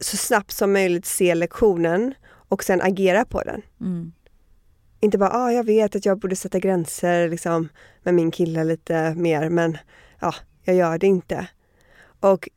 så 0.00 0.16
snabbt 0.16 0.52
som 0.52 0.72
möjligt 0.72 1.06
se 1.06 1.34
lektionen 1.34 2.14
och 2.48 2.64
sen 2.64 2.82
agera 2.82 3.24
på 3.24 3.42
den. 3.42 3.62
Mm. 3.80 4.12
Inte 5.04 5.18
bara, 5.18 5.30
ah, 5.32 5.52
jag 5.52 5.64
vet 5.64 5.96
att 5.96 6.06
jag 6.06 6.18
borde 6.18 6.36
sätta 6.36 6.58
gränser 6.58 7.28
liksom, 7.28 7.68
med 8.02 8.14
min 8.14 8.30
kille 8.30 8.64
lite 8.64 9.14
mer, 9.14 9.48
men 9.48 9.78
ja, 10.20 10.34
jag 10.62 10.76
gör 10.76 10.98
det 10.98 11.06
inte. 11.06 11.46
Och 12.20 12.48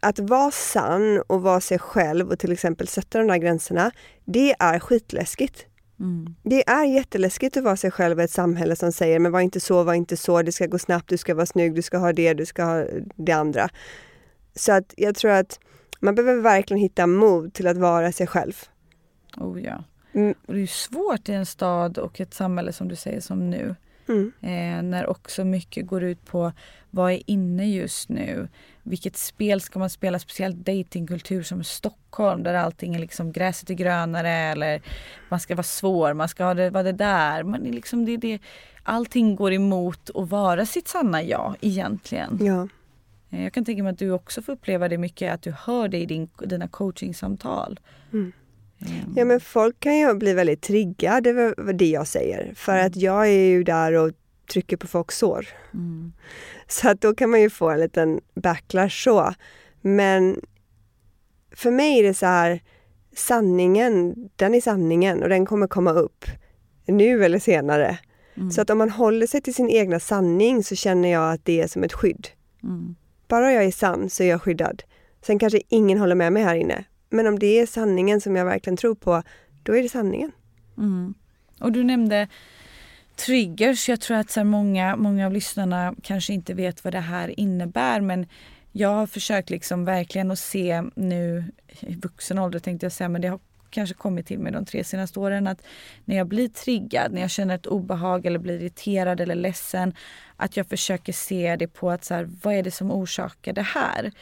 att 0.00 0.18
vara 0.18 0.50
sann 0.50 1.22
och 1.26 1.42
vara 1.42 1.60
sig 1.60 1.78
själv 1.78 2.30
och 2.30 2.38
till 2.38 2.52
exempel 2.52 2.88
sätta 2.88 3.18
de 3.18 3.26
där 3.26 3.36
gränserna, 3.36 3.90
det 4.24 4.54
är 4.58 4.78
skitläskigt. 4.78 5.66
Mm. 6.00 6.34
Det 6.42 6.68
är 6.68 6.84
jätteläskigt 6.84 7.56
att 7.56 7.64
vara 7.64 7.76
sig 7.76 7.90
själv 7.90 8.20
i 8.20 8.22
ett 8.22 8.30
samhälle 8.30 8.76
som 8.76 8.92
säger, 8.92 9.18
men 9.18 9.32
var 9.32 9.40
inte 9.40 9.60
så, 9.60 9.82
var 9.82 9.94
inte 9.94 10.16
så, 10.16 10.42
det 10.42 10.52
ska 10.52 10.66
gå 10.66 10.78
snabbt, 10.78 11.08
du 11.08 11.16
ska 11.16 11.34
vara 11.34 11.46
snygg, 11.46 11.74
du 11.74 11.82
ska 11.82 11.98
ha 11.98 12.12
det, 12.12 12.34
du 12.34 12.46
ska 12.46 12.64
ha 12.64 12.84
det 13.16 13.32
andra. 13.32 13.68
Så 14.54 14.72
att 14.72 14.94
jag 14.96 15.14
tror 15.14 15.30
att 15.30 15.60
man 16.00 16.14
behöver 16.14 16.42
verkligen 16.42 16.80
hitta 16.80 17.06
mod 17.06 17.54
till 17.54 17.66
att 17.66 17.76
vara 17.76 18.12
sig 18.12 18.26
själv. 18.26 18.52
Oh 19.36 19.62
ja. 19.62 19.84
Mm. 20.12 20.34
Och 20.46 20.54
det 20.54 20.62
är 20.62 20.66
svårt 20.66 21.28
i 21.28 21.32
en 21.32 21.46
stad 21.46 21.98
och 21.98 22.20
ett 22.20 22.34
samhälle 22.34 22.72
som 22.72 22.88
du 22.88 22.96
säger 22.96 23.20
som 23.20 23.50
nu. 23.50 23.74
Mm. 24.08 24.32
Eh, 24.40 24.82
när 24.82 25.06
också 25.10 25.44
mycket 25.44 25.86
går 25.86 26.02
ut 26.02 26.26
på 26.26 26.52
vad 26.90 27.12
är 27.12 27.22
inne 27.26 27.70
just 27.70 28.08
nu? 28.08 28.48
Vilket 28.82 29.16
spel 29.16 29.60
ska 29.60 29.78
man 29.78 29.90
spela? 29.90 30.18
Speciellt 30.18 30.56
datingkultur 30.56 31.42
som 31.42 31.64
Stockholm 31.64 32.42
där 32.42 32.54
allting 32.54 32.94
är 32.94 32.98
liksom 32.98 33.32
gräset 33.32 33.70
är 33.70 33.74
grönare 33.74 34.30
eller 34.30 34.82
man 35.28 35.40
ska 35.40 35.54
vara 35.54 35.62
svår, 35.62 36.14
man 36.14 36.28
ska 36.28 36.44
ha 36.44 36.54
det, 36.54 36.70
vara 36.70 36.82
det 36.82 36.92
där. 36.92 37.42
Man 37.42 37.66
är 37.66 37.72
liksom, 37.72 38.04
det, 38.04 38.16
det, 38.16 38.38
allting 38.82 39.36
går 39.36 39.52
emot 39.52 40.10
att 40.14 40.28
vara 40.28 40.66
sitt 40.66 40.88
sanna 40.88 41.22
jag 41.22 41.56
egentligen. 41.60 42.38
Ja. 42.40 42.68
Eh, 43.30 43.44
Jag 43.44 43.52
kan 43.52 43.64
tänka 43.64 43.82
mig 43.82 43.92
att 43.92 43.98
du 43.98 44.10
också 44.10 44.42
får 44.42 44.52
uppleva 44.52 44.88
det 44.88 44.98
mycket, 44.98 45.34
att 45.34 45.42
du 45.42 45.54
hör 45.58 45.88
det 45.88 45.98
i 45.98 46.06
din, 46.06 46.28
dina 46.44 46.68
coachingsamtal. 46.68 47.80
Mm. 48.12 48.32
Eh, 48.86 49.02
Ja 49.16 49.24
men 49.24 49.40
folk 49.40 49.80
kan 49.80 49.98
ju 49.98 50.14
bli 50.14 50.32
väldigt 50.32 50.62
triggade 50.62 51.30
över 51.30 51.72
det 51.72 51.86
jag 51.86 52.06
säger. 52.06 52.52
För 52.54 52.78
att 52.78 52.96
jag 52.96 53.26
är 53.26 53.48
ju 53.48 53.64
där 53.64 53.92
och 53.92 54.12
trycker 54.52 54.76
på 54.76 54.86
folks 54.86 55.18
sår. 55.18 55.46
Mm. 55.74 56.12
Så 56.68 56.88
att 56.88 57.00
då 57.00 57.14
kan 57.14 57.30
man 57.30 57.40
ju 57.40 57.50
få 57.50 57.70
en 57.70 57.80
liten 57.80 58.20
backlash 58.34 59.04
så. 59.04 59.34
Men 59.80 60.40
för 61.56 61.70
mig 61.70 61.98
är 61.98 62.02
det 62.02 62.14
så 62.14 62.26
här, 62.26 62.62
sanningen, 63.16 64.14
den 64.36 64.54
är 64.54 64.60
sanningen 64.60 65.22
och 65.22 65.28
den 65.28 65.46
kommer 65.46 65.66
komma 65.66 65.92
upp. 65.92 66.24
Nu 66.86 67.24
eller 67.24 67.38
senare. 67.38 67.98
Mm. 68.34 68.50
Så 68.50 68.60
att 68.60 68.70
om 68.70 68.78
man 68.78 68.90
håller 68.90 69.26
sig 69.26 69.40
till 69.40 69.54
sin 69.54 69.70
egna 69.70 70.00
sanning 70.00 70.64
så 70.64 70.74
känner 70.74 71.08
jag 71.08 71.32
att 71.32 71.44
det 71.44 71.60
är 71.60 71.66
som 71.66 71.84
ett 71.84 71.92
skydd. 71.92 72.28
Mm. 72.62 72.94
Bara 73.28 73.52
jag 73.52 73.64
är 73.64 73.70
sann 73.70 74.10
så 74.10 74.22
är 74.22 74.28
jag 74.28 74.42
skyddad. 74.42 74.82
Sen 75.22 75.38
kanske 75.38 75.60
ingen 75.68 75.98
håller 75.98 76.14
med 76.14 76.32
mig 76.32 76.42
här 76.42 76.54
inne. 76.54 76.84
Men 77.12 77.26
om 77.26 77.38
det 77.38 77.58
är 77.60 77.66
sanningen 77.66 78.20
som 78.20 78.36
jag 78.36 78.44
verkligen 78.44 78.76
tror 78.76 78.94
på, 78.94 79.22
då 79.62 79.76
är 79.76 79.82
det 79.82 79.88
sanningen. 79.88 80.32
Mm. 80.78 81.14
Och 81.60 81.72
du 81.72 81.84
nämnde 81.84 82.28
triggers. 83.16 83.88
Jag 83.88 84.00
tror 84.00 84.16
att 84.16 84.30
så 84.30 84.44
många, 84.44 84.96
många 84.96 85.26
av 85.26 85.32
lyssnarna 85.32 85.94
kanske 86.02 86.32
inte 86.32 86.54
vet 86.54 86.84
vad 86.84 86.92
det 86.92 87.00
här 87.00 87.40
innebär 87.40 88.00
men 88.00 88.26
jag 88.72 88.88
har 88.88 89.06
försökt 89.06 89.50
liksom 89.50 89.84
verkligen 89.84 90.30
att 90.30 90.38
se 90.38 90.82
nu 90.94 91.44
i 91.80 91.94
vuxen 91.94 92.38
ålder 92.38 92.58
tänkte 92.58 92.86
jag 92.86 92.92
säga 92.92 93.08
men 93.08 93.20
det 93.22 93.28
har 93.28 93.40
kanske 93.70 93.94
kommit 93.94 94.26
till 94.26 94.38
mig 94.38 94.52
de 94.52 94.64
tre 94.64 94.84
senaste 94.84 95.20
åren 95.20 95.46
att 95.46 95.62
när 96.04 96.16
jag 96.16 96.26
blir 96.26 96.48
triggad, 96.48 97.12
när 97.12 97.20
jag 97.20 97.30
känner 97.30 97.54
ett 97.54 97.66
obehag 97.66 98.26
eller 98.26 98.38
blir 98.38 98.60
irriterad 98.60 99.20
eller 99.20 99.34
ledsen 99.34 99.94
att 100.36 100.56
jag 100.56 100.66
försöker 100.66 101.12
se 101.12 101.56
det 101.56 101.68
på 101.68 101.90
att 101.90 102.04
så 102.04 102.14
här, 102.14 102.28
vad 102.42 102.54
är 102.54 102.62
det 102.62 102.70
som 102.70 102.90
orsakar 102.90 103.52
det 103.52 103.62
här? 103.62 104.12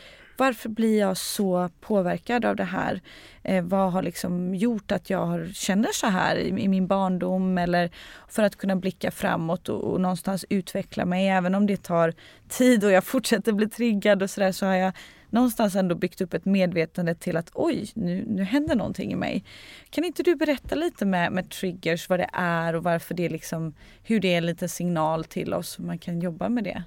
Varför 0.40 0.68
blir 0.68 0.98
jag 0.98 1.16
så 1.16 1.70
påverkad 1.81 2.44
av 2.44 2.57
det 2.57 2.64
här? 2.64 3.00
Eh, 3.42 3.64
vad 3.64 3.92
har 3.92 4.03
liksom 4.03 4.55
gjort 4.55 4.92
att 4.92 5.11
jag 5.11 5.26
har, 5.26 5.50
känner 5.55 5.88
så 5.92 6.07
här 6.07 6.37
i, 6.37 6.48
i 6.48 6.68
min 6.68 6.87
barndom 6.87 7.59
eller 7.59 7.90
för 8.29 8.42
att 8.42 8.57
kunna 8.57 8.76
blicka 8.76 9.11
framåt 9.11 9.68
och, 9.68 9.81
och 9.85 10.00
någonstans 10.00 10.44
utveckla 10.48 11.05
mig. 11.05 11.29
Även 11.29 11.55
om 11.55 11.66
det 11.66 11.83
tar 11.83 12.14
tid 12.48 12.85
och 12.85 12.90
jag 12.90 13.05
fortsätter 13.14 13.53
bli 13.53 13.68
triggad 13.68 14.22
och 14.22 14.31
sådär 14.31 14.53
så 14.53 14.66
har 14.66 14.74
jag 14.74 14.92
någonstans 15.31 15.74
ändå 15.74 15.94
byggt 15.94 16.20
upp 16.20 16.35
ett 16.35 16.44
medvetande 16.44 17.14
till 17.14 17.37
att 17.37 17.50
oj, 17.55 17.90
nu, 17.94 18.24
nu 18.26 18.42
händer 18.42 18.74
någonting 18.74 19.12
i 19.12 19.16
mig. 19.16 19.44
Kan 19.90 20.05
inte 20.05 20.22
du 20.22 20.37
berätta 20.37 20.74
lite 20.74 21.07
med, 21.07 21.33
med 21.33 21.50
triggers, 21.50 22.09
vad 22.09 22.18
det 22.18 22.31
är 22.33 22.74
och 22.74 22.85
varför 22.85 23.14
det 23.14 23.29
liksom, 23.29 23.74
hur 24.03 24.20
det 24.20 24.35
är 24.35 24.38
en 24.38 24.46
liten 24.46 24.68
signal 24.68 25.24
till 25.24 25.55
oss 25.55 25.79
hur 25.79 25.85
man 25.85 25.98
kan 25.98 26.20
jobba 26.20 26.48
med 26.48 26.64
det? 26.64 26.85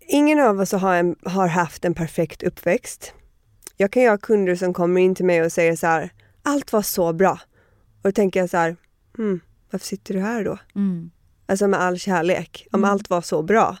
Ingen 0.00 0.40
av 0.40 0.60
oss 0.60 0.72
har, 0.72 0.94
en, 0.94 1.16
har 1.22 1.46
haft 1.46 1.84
en 1.84 1.94
perfekt 1.94 2.42
uppväxt. 2.42 3.12
Jag 3.76 3.90
kan 3.90 4.02
ju 4.02 4.08
ha 4.08 4.18
kunder 4.18 4.56
som 4.56 4.74
kommer 4.74 5.00
in 5.00 5.14
till 5.14 5.24
mig 5.24 5.42
och 5.42 5.52
säger 5.52 5.76
så 5.76 5.86
här, 5.86 6.12
allt 6.42 6.72
var 6.72 6.82
så 6.82 7.12
bra. 7.12 7.40
Och 8.02 8.08
då 8.08 8.12
tänker 8.12 8.40
jag 8.40 8.50
så 8.50 8.56
här, 8.56 8.76
hmm, 9.16 9.40
varför 9.70 9.86
sitter 9.86 10.14
du 10.14 10.20
här 10.20 10.44
då? 10.44 10.58
Mm. 10.74 11.10
Alltså 11.46 11.68
med 11.68 11.80
all 11.80 11.98
kärlek, 11.98 12.66
om 12.72 12.84
allt 12.84 13.10
var 13.10 13.20
så 13.20 13.42
bra. 13.42 13.76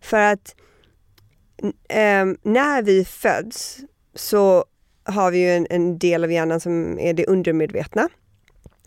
För 0.00 0.20
att 0.20 0.54
eh, 1.88 2.24
när 2.42 2.82
vi 2.82 3.04
föds 3.04 3.78
så 4.14 4.64
har 5.04 5.30
vi 5.30 5.38
ju 5.38 5.50
en, 5.50 5.66
en 5.70 5.98
del 5.98 6.24
av 6.24 6.32
hjärnan 6.32 6.60
som 6.60 6.98
är 6.98 7.14
det 7.14 7.26
undermedvetna. 7.26 8.08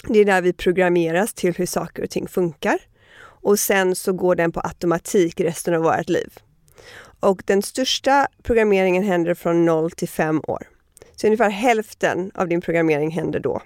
Det 0.07 0.19
är 0.19 0.25
där 0.25 0.41
vi 0.41 0.53
programmeras 0.53 1.33
till 1.33 1.55
hur 1.55 1.65
saker 1.65 2.03
och 2.03 2.09
ting 2.09 2.27
funkar. 2.27 2.79
Och 3.41 3.59
sen 3.59 3.95
så 3.95 4.13
går 4.13 4.35
den 4.35 4.51
på 4.51 4.59
automatik 4.59 5.39
resten 5.39 5.73
av 5.73 5.81
vårt 5.81 6.09
liv. 6.09 6.33
Och 7.19 7.43
den 7.45 7.61
största 7.61 8.27
programmeringen 8.43 9.03
händer 9.03 9.33
från 9.33 9.65
0 9.65 9.91
till 9.91 10.09
5 10.09 10.41
år. 10.47 10.67
Så 11.15 11.27
ungefär 11.27 11.49
hälften 11.49 12.31
av 12.35 12.47
din 12.47 12.61
programmering 12.61 13.11
händer 13.11 13.39
då. 13.39 13.61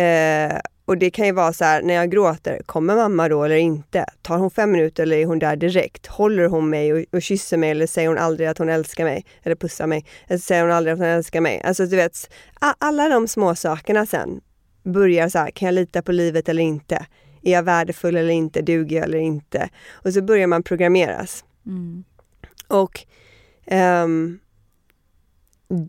Eh, 0.00 0.58
och 0.84 0.98
det 0.98 1.10
kan 1.10 1.26
ju 1.26 1.32
vara 1.32 1.52
så 1.52 1.64
här, 1.64 1.82
när 1.82 1.94
jag 1.94 2.10
gråter, 2.10 2.62
kommer 2.66 2.96
mamma 2.96 3.28
då 3.28 3.44
eller 3.44 3.56
inte? 3.56 4.04
Tar 4.22 4.38
hon 4.38 4.50
fem 4.50 4.72
minuter 4.72 5.02
eller 5.02 5.16
är 5.16 5.26
hon 5.26 5.38
där 5.38 5.56
direkt? 5.56 6.06
Håller 6.06 6.46
hon 6.46 6.70
mig 6.70 6.92
och, 6.92 7.04
och 7.12 7.22
kysser 7.22 7.56
mig 7.56 7.70
eller 7.70 7.86
säger 7.86 8.08
hon 8.08 8.18
aldrig 8.18 8.48
att 8.48 8.58
hon 8.58 8.68
älskar 8.68 9.04
mig? 9.04 9.24
Eller 9.42 9.56
pussar 9.56 9.86
mig? 9.86 10.04
Eller 10.28 10.38
säger 10.38 10.62
hon 10.62 10.72
aldrig 10.72 10.92
att 10.92 10.98
hon 10.98 11.08
älskar 11.08 11.40
mig? 11.40 11.62
Alltså 11.64 11.86
du 11.86 11.96
vet, 11.96 12.30
alla 12.60 13.08
de 13.08 13.28
små 13.28 13.54
sakerna 13.54 14.06
sen 14.06 14.40
börjar 14.82 15.28
så 15.28 15.38
här, 15.38 15.50
kan 15.50 15.66
jag 15.66 15.74
lita 15.74 16.02
på 16.02 16.12
livet 16.12 16.48
eller 16.48 16.62
inte? 16.62 17.06
Är 17.42 17.52
jag 17.52 17.62
värdefull 17.62 18.16
eller 18.16 18.32
inte? 18.32 18.62
Duger 18.62 18.96
jag 18.96 19.04
eller 19.04 19.18
inte? 19.18 19.68
Och 19.92 20.12
så 20.12 20.22
börjar 20.22 20.46
man 20.46 20.62
programmeras. 20.62 21.44
Mm. 21.66 22.04
Och 22.68 23.06
ehm, 23.66 24.38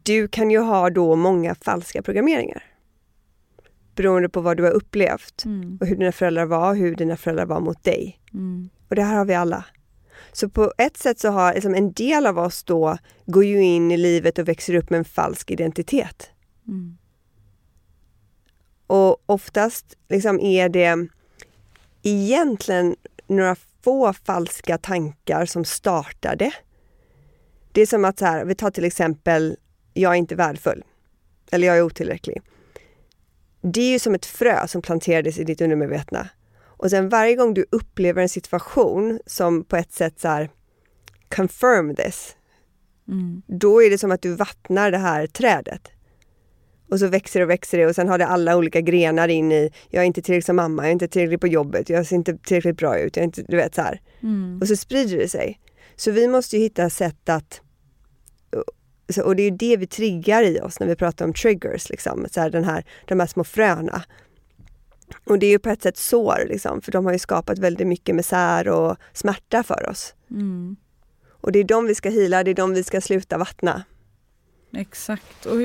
du 0.04 0.28
kan 0.28 0.52
ju 0.52 0.60
ha 0.60 0.90
då 0.90 1.16
många 1.16 1.56
falska 1.56 2.02
programmeringar. 2.02 2.64
Beroende 3.96 4.30
på 4.30 4.42
vad 4.42 4.58
du 4.58 4.64
har 4.64 4.72
upplevt 4.72 5.46
Mm. 5.46 5.78
och 5.82 5.88
hur 5.88 5.96
dina 5.96 6.12
föräldrar 6.12 6.46
var, 6.46 6.76
hur 6.76 6.96
dina 6.96 7.18
föräldrar 7.18 7.46
var 7.46 7.60
mot 7.60 7.84
dig. 7.84 8.20
Mm. 8.34 8.70
Och 8.90 8.96
det 8.96 9.04
här 9.04 9.18
har 9.18 9.26
vi 9.26 9.34
alla. 9.34 9.66
Så 10.32 10.50
på 10.50 10.74
ett 10.78 10.98
sätt 10.98 11.20
så 11.20 11.30
har 11.30 11.54
liksom 11.54 11.76
en 11.76 11.92
del 11.92 12.28
av 12.28 12.40
oss 12.40 12.64
då 12.64 12.98
går 13.26 13.46
ju 13.46 13.64
in 13.64 13.92
i 13.92 13.98
livet 13.98 14.40
och 14.40 14.48
växer 14.48 14.76
upp 14.76 14.90
med 14.90 14.98
en 14.98 15.06
falsk 15.06 15.52
identitet. 15.52 16.30
Mm. 16.68 16.98
Och 18.88 19.18
oftast 19.26 19.98
liksom 20.10 20.40
är 20.40 20.70
det 20.70 21.08
egentligen 22.04 22.96
några 23.28 23.56
få 23.84 24.14
falska 24.14 24.78
tankar 24.78 25.46
som 25.46 25.66
startar 25.66 26.36
det. 26.36 26.54
Det 27.72 27.82
är 27.82 27.86
som 27.86 28.06
att 28.06 28.20
så 28.20 28.26
här, 28.26 28.46
vi 28.46 28.56
tar 28.56 28.72
till 28.72 28.86
exempel, 28.86 29.58
jag 29.94 30.12
är 30.12 30.18
inte 30.18 30.36
värdefull. 30.36 30.84
Eller 31.52 31.68
jag 31.68 31.78
är 31.78 31.82
otillräcklig. 31.82 32.42
Det 33.62 33.82
är 33.82 33.92
ju 33.92 34.00
som 34.00 34.16
ett 34.16 34.26
frö 34.26 34.68
som 34.68 34.82
planterades 34.82 35.40
i 35.40 35.44
ditt 35.44 35.62
undermedvetna. 35.62 36.30
Och 36.64 36.90
sen 36.90 37.10
varje 37.10 37.36
gång 37.36 37.54
du 37.54 37.66
upplever 37.72 38.22
en 38.22 38.30
situation 38.30 39.20
som 39.26 39.64
på 39.64 39.76
ett 39.76 39.94
sätt 39.94 40.20
så 40.20 40.28
här, 40.28 40.50
confirm 41.36 41.96
this, 41.96 42.36
Mm. 43.08 43.42
då 43.48 43.84
är 43.84 43.90
det 43.90 43.98
som 43.98 44.12
att 44.12 44.22
du 44.22 44.36
vattnar 44.36 44.92
det 44.92 44.98
här 44.98 45.28
trädet. 45.28 45.92
Och 46.92 47.00
så 47.00 47.08
växer 47.08 47.40
det 47.40 47.44
och 47.44 47.50
växer 47.50 47.78
det 47.78 47.88
och 47.88 47.96
sen 47.96 48.08
har 48.08 48.18
det 48.18 48.26
alla 48.26 48.58
olika 48.58 48.82
grenar 48.82 49.28
in 49.28 49.52
i, 49.52 49.72
jag 49.90 50.02
är 50.02 50.08
inte 50.08 50.22
tillräckligt 50.22 50.46
som 50.46 50.56
mamma, 50.56 50.84
jag 50.84 50.88
är 50.88 50.94
inte 50.94 51.08
tillräckligt 51.08 51.42
på 51.42 51.48
jobbet, 51.48 51.90
jag 51.90 52.06
ser 52.06 52.16
inte 52.16 52.38
tillräckligt 52.38 52.78
bra 52.78 53.00
ut, 53.00 53.16
jag 53.16 53.22
är 53.22 53.26
inte, 53.26 53.44
du 53.48 53.58
vet 53.58 53.76
så 53.76 53.82
här. 53.82 54.02
Mm. 54.24 54.60
Och 54.62 54.68
så 54.68 54.76
sprider 54.76 55.18
det 55.18 55.28
sig. 55.28 55.60
Så 55.96 56.12
vi 56.12 56.28
måste 56.28 56.58
ju 56.58 56.64
hitta 56.64 56.90
sätt 56.90 57.30
att 57.30 57.62
och 59.24 59.36
det 59.36 59.44
är 59.44 59.52
ju 59.52 59.58
det 59.58 59.78
vi 59.78 59.88
triggar 59.88 60.44
i 60.44 60.60
oss 60.60 60.80
när 60.80 60.88
vi 60.88 60.96
pratar 60.96 61.26
om 61.26 61.34
triggers, 61.34 61.90
liksom. 61.90 62.28
så 62.32 62.42
här, 62.42 62.50
den 62.50 62.64
här, 62.64 62.86
de 63.06 63.20
här 63.20 63.28
små 63.28 63.44
fröna. 63.44 64.04
Och 65.26 65.40
det 65.40 65.46
är 65.46 65.52
ju 65.52 65.60
på 65.60 65.70
ett 65.70 65.82
sätt 65.82 65.98
sår, 65.98 66.46
liksom, 66.50 66.82
för 66.82 66.92
de 66.92 67.06
har 67.06 67.14
ju 67.14 67.20
skapat 67.20 67.60
väldigt 67.60 67.88
mycket 67.88 68.16
misär 68.16 68.68
och 68.68 68.98
smärta 69.14 69.64
för 69.64 69.90
oss. 69.90 70.16
Mm. 70.32 70.76
Och 71.30 71.52
det 71.52 71.60
är 71.60 71.64
de 71.64 71.86
vi 71.86 71.96
ska 71.96 72.10
hila, 72.10 72.44
det 72.44 72.52
är 72.52 72.56
de 72.56 72.74
vi 72.74 72.84
ska 72.84 73.02
sluta 73.02 73.38
vattna. 73.38 73.84
Exakt. 74.74 75.46
Och 75.46 75.62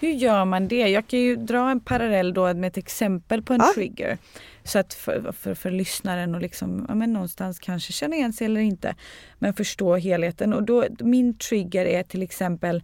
hur, 0.00 0.10
gör 0.10 0.44
man 0.44 0.68
det? 0.68 0.88
Jag 0.88 1.06
kan 1.06 1.18
ju 1.18 1.36
dra 1.36 1.70
en 1.70 1.80
parallell 1.80 2.34
då 2.34 2.54
med 2.54 2.68
ett 2.68 2.76
exempel 2.76 3.42
på 3.42 3.52
en 3.52 3.60
Ja. 3.60 3.72
trigger. 3.74 4.18
Så 4.64 4.78
att 4.78 4.94
för, 4.94 5.32
för, 5.32 5.54
för 5.54 5.70
lyssnaren 5.70 6.34
att 6.34 6.42
liksom, 6.42 6.86
ja, 6.88 6.94
men 6.94 7.12
någonstans 7.12 7.58
kanske 7.58 7.92
känna 7.92 8.16
igen 8.16 8.32
sig 8.32 8.44
eller 8.44 8.60
inte. 8.60 8.94
Men 9.38 9.54
förstå 9.54 9.96
helheten. 9.96 10.52
Och 10.52 10.62
då, 10.62 10.84
min 11.00 11.38
trigger 11.38 11.86
är 11.86 12.02
till 12.02 12.22
exempel 12.22 12.82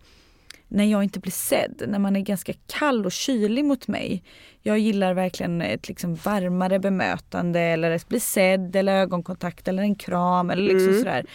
när 0.71 0.85
jag 0.85 1.03
inte 1.03 1.21
blir 1.21 1.33
sedd, 1.33 1.83
när 1.89 1.99
man 1.99 2.17
är 2.17 2.21
ganska 2.21 2.53
kall 2.67 3.07
och 3.07 3.13
kylig 3.13 3.65
mot 3.65 3.89
mig. 3.89 4.23
Jag 4.63 4.79
gillar 4.79 5.15
verkligen 5.15 5.63
ett 5.63 5.89
liksom 5.89 6.15
varmare 6.15 6.79
bemötande 6.79 7.61
eller 7.61 7.91
att 7.91 8.09
bli 8.09 8.21
sedd 8.21 8.77
eller 8.77 8.93
ögonkontakt 8.93 9.69
eller 9.69 9.83
en 9.83 9.95
kram 9.95 10.51
eller 10.51 10.63
liksom 10.75 10.95
sådär. 10.95 11.27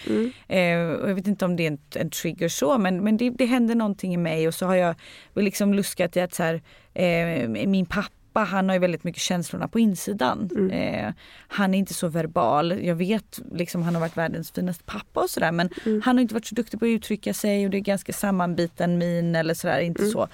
Eh, 0.47 1.01
och 1.01 1.09
jag 1.09 1.15
vet 1.15 1.27
inte 1.27 1.45
om 1.45 1.55
det 1.55 1.63
är 1.63 1.67
en, 1.67 1.79
en 1.95 2.09
trigger 2.09 2.49
så 2.49 2.77
men, 2.77 3.03
men 3.03 3.17
det, 3.17 3.29
det 3.29 3.45
händer 3.45 3.75
någonting 3.75 4.13
i 4.13 4.17
mig 4.17 4.47
och 4.47 4.53
så 4.53 4.65
har 4.65 4.75
jag 4.75 4.95
liksom 5.35 5.73
luskat 5.73 6.17
i 6.17 6.21
att 6.21 6.33
så 6.33 6.43
här, 6.43 6.61
eh, 6.93 7.47
min 7.47 7.85
pappa 7.85 8.09
han 8.43 8.69
har 8.69 8.75
ju 8.75 8.79
väldigt 8.79 9.03
mycket 9.03 9.21
känslorna 9.21 9.67
på 9.67 9.79
insidan. 9.79 10.69
Eh, 10.71 11.13
han 11.47 11.73
är 11.73 11.79
inte 11.79 11.93
så 11.93 12.07
verbal. 12.07 12.83
Jag 12.83 12.95
vet 12.95 13.39
liksom 13.51 13.81
han 13.83 13.95
har 13.95 14.01
varit 14.01 14.17
världens 14.17 14.51
finaste 14.51 14.83
pappa 14.83 15.21
och 15.21 15.29
sådär 15.29 15.51
men 15.51 15.69
han 16.03 16.17
har 16.17 16.21
inte 16.21 16.33
varit 16.33 16.45
så 16.45 16.55
duktig 16.55 16.79
på 16.79 16.85
att 16.85 16.89
uttrycka 16.89 17.33
sig 17.33 17.65
och 17.65 17.71
det 17.71 17.77
är 17.77 17.81
ganska 17.81 18.13
sammanbiten 18.13 18.97
min 18.97 19.35
eller 19.35 19.53
sådär. 19.53 19.79
Inte 19.79 20.05
så. 20.05 20.27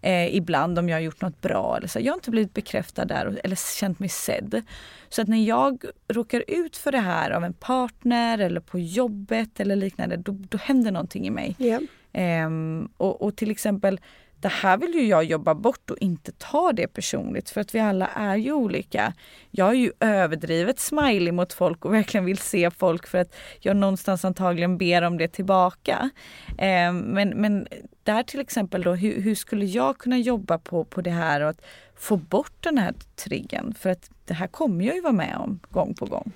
Eh, 0.00 0.36
ibland 0.36 0.78
om 0.78 0.88
jag 0.88 0.96
har 0.96 1.02
gjort 1.02 1.20
något 1.20 1.40
bra 1.40 1.76
eller 1.76 1.88
så. 1.88 2.00
Jag 2.00 2.12
har 2.12 2.16
inte 2.16 2.30
blivit 2.30 2.54
bekräftad 2.54 3.04
där 3.04 3.40
eller 3.44 3.78
känt 3.80 3.98
mig 3.98 4.08
sedd. 4.08 4.62
Så 5.08 5.22
att 5.22 5.28
när 5.28 5.44
jag 5.44 5.84
råkar 6.08 6.44
ut 6.48 6.76
för 6.76 6.92
det 6.92 6.98
här 6.98 7.30
av 7.30 7.44
en 7.44 7.52
partner 7.52 8.38
eller 8.38 8.60
på 8.60 8.78
jobbet 8.78 9.60
eller 9.60 9.76
liknande 9.76 10.16
då, 10.16 10.32
då 10.48 10.58
händer 10.58 10.92
någonting 10.92 11.26
i 11.26 11.30
mig. 11.30 11.54
Ja. 11.58 11.80
Ehm, 12.12 12.88
och, 12.96 13.22
och 13.22 13.36
till 13.36 13.50
exempel, 13.50 14.00
det 14.44 14.50
här 14.50 14.76
vill 14.76 14.94
ju 14.94 15.06
jag 15.06 15.24
jobba 15.24 15.54
bort 15.54 15.90
och 15.90 15.98
inte 16.00 16.32
ta 16.32 16.72
det 16.72 16.86
personligt 16.86 17.50
för 17.50 17.60
att 17.60 17.74
vi 17.74 17.80
alla 17.80 18.06
är 18.06 18.36
ju 18.36 18.52
olika. 18.52 19.12
Jag 19.50 19.68
är 19.68 19.74
ju 19.74 19.92
överdrivet 20.00 20.80
smiley 20.80 21.32
mot 21.32 21.52
folk 21.52 21.84
och 21.84 21.94
verkligen 21.94 22.24
vill 22.24 22.38
se 22.38 22.70
folk 22.70 23.06
för 23.06 23.18
att 23.18 23.34
jag 23.60 23.76
någonstans 23.76 24.24
antagligen 24.24 24.78
ber 24.78 25.02
om 25.02 25.18
det 25.18 25.28
tillbaka. 25.28 26.10
Eh, 26.58 26.92
men, 26.92 27.28
men 27.28 27.66
där 28.02 28.22
till 28.22 28.40
exempel 28.40 28.82
då, 28.82 28.94
hur, 28.94 29.20
hur 29.20 29.34
skulle 29.34 29.64
jag 29.64 29.98
kunna 29.98 30.18
jobba 30.18 30.58
på, 30.58 30.84
på 30.84 31.00
det 31.00 31.10
här 31.10 31.40
och 31.40 31.48
att 31.50 31.64
få 31.96 32.16
bort 32.16 32.56
den 32.60 32.78
här 32.78 32.94
triggen? 33.16 33.74
För 33.78 33.90
att 33.90 34.10
det 34.24 34.34
här 34.34 34.46
kommer 34.46 34.84
jag 34.84 34.94
ju 34.94 35.00
vara 35.00 35.12
med 35.12 35.36
om 35.36 35.60
gång 35.70 35.94
på 35.94 36.06
gång. 36.06 36.32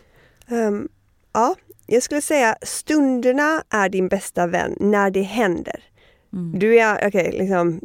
Um, 0.49 0.89
ja, 1.33 1.55
jag 1.87 2.03
skulle 2.03 2.23
säga 2.23 2.57
stunderna 2.63 3.63
är 3.71 3.89
din 3.89 4.09
bästa 4.09 4.47
vän 4.47 4.77
när 4.81 5.11
det 5.11 5.23
händer. 5.23 5.83
Du 6.59 6.79
är, 6.79 7.07
okej, 7.09 7.35
liksom, 7.39 7.81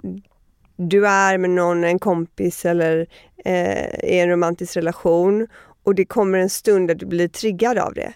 du 0.75 1.07
är 1.07 1.37
med 1.37 1.49
någon, 1.49 1.83
en 1.83 1.99
kompis 1.99 2.65
eller 2.65 3.07
eh, 3.45 3.85
i 4.03 4.19
en 4.19 4.29
romantisk 4.29 4.77
relation 4.77 5.47
och 5.83 5.95
det 5.95 6.05
kommer 6.05 6.37
en 6.37 6.49
stund 6.49 6.87
där 6.87 6.95
du 6.95 7.05
blir 7.05 7.27
triggad 7.27 7.77
av 7.77 7.93
det. 7.93 8.13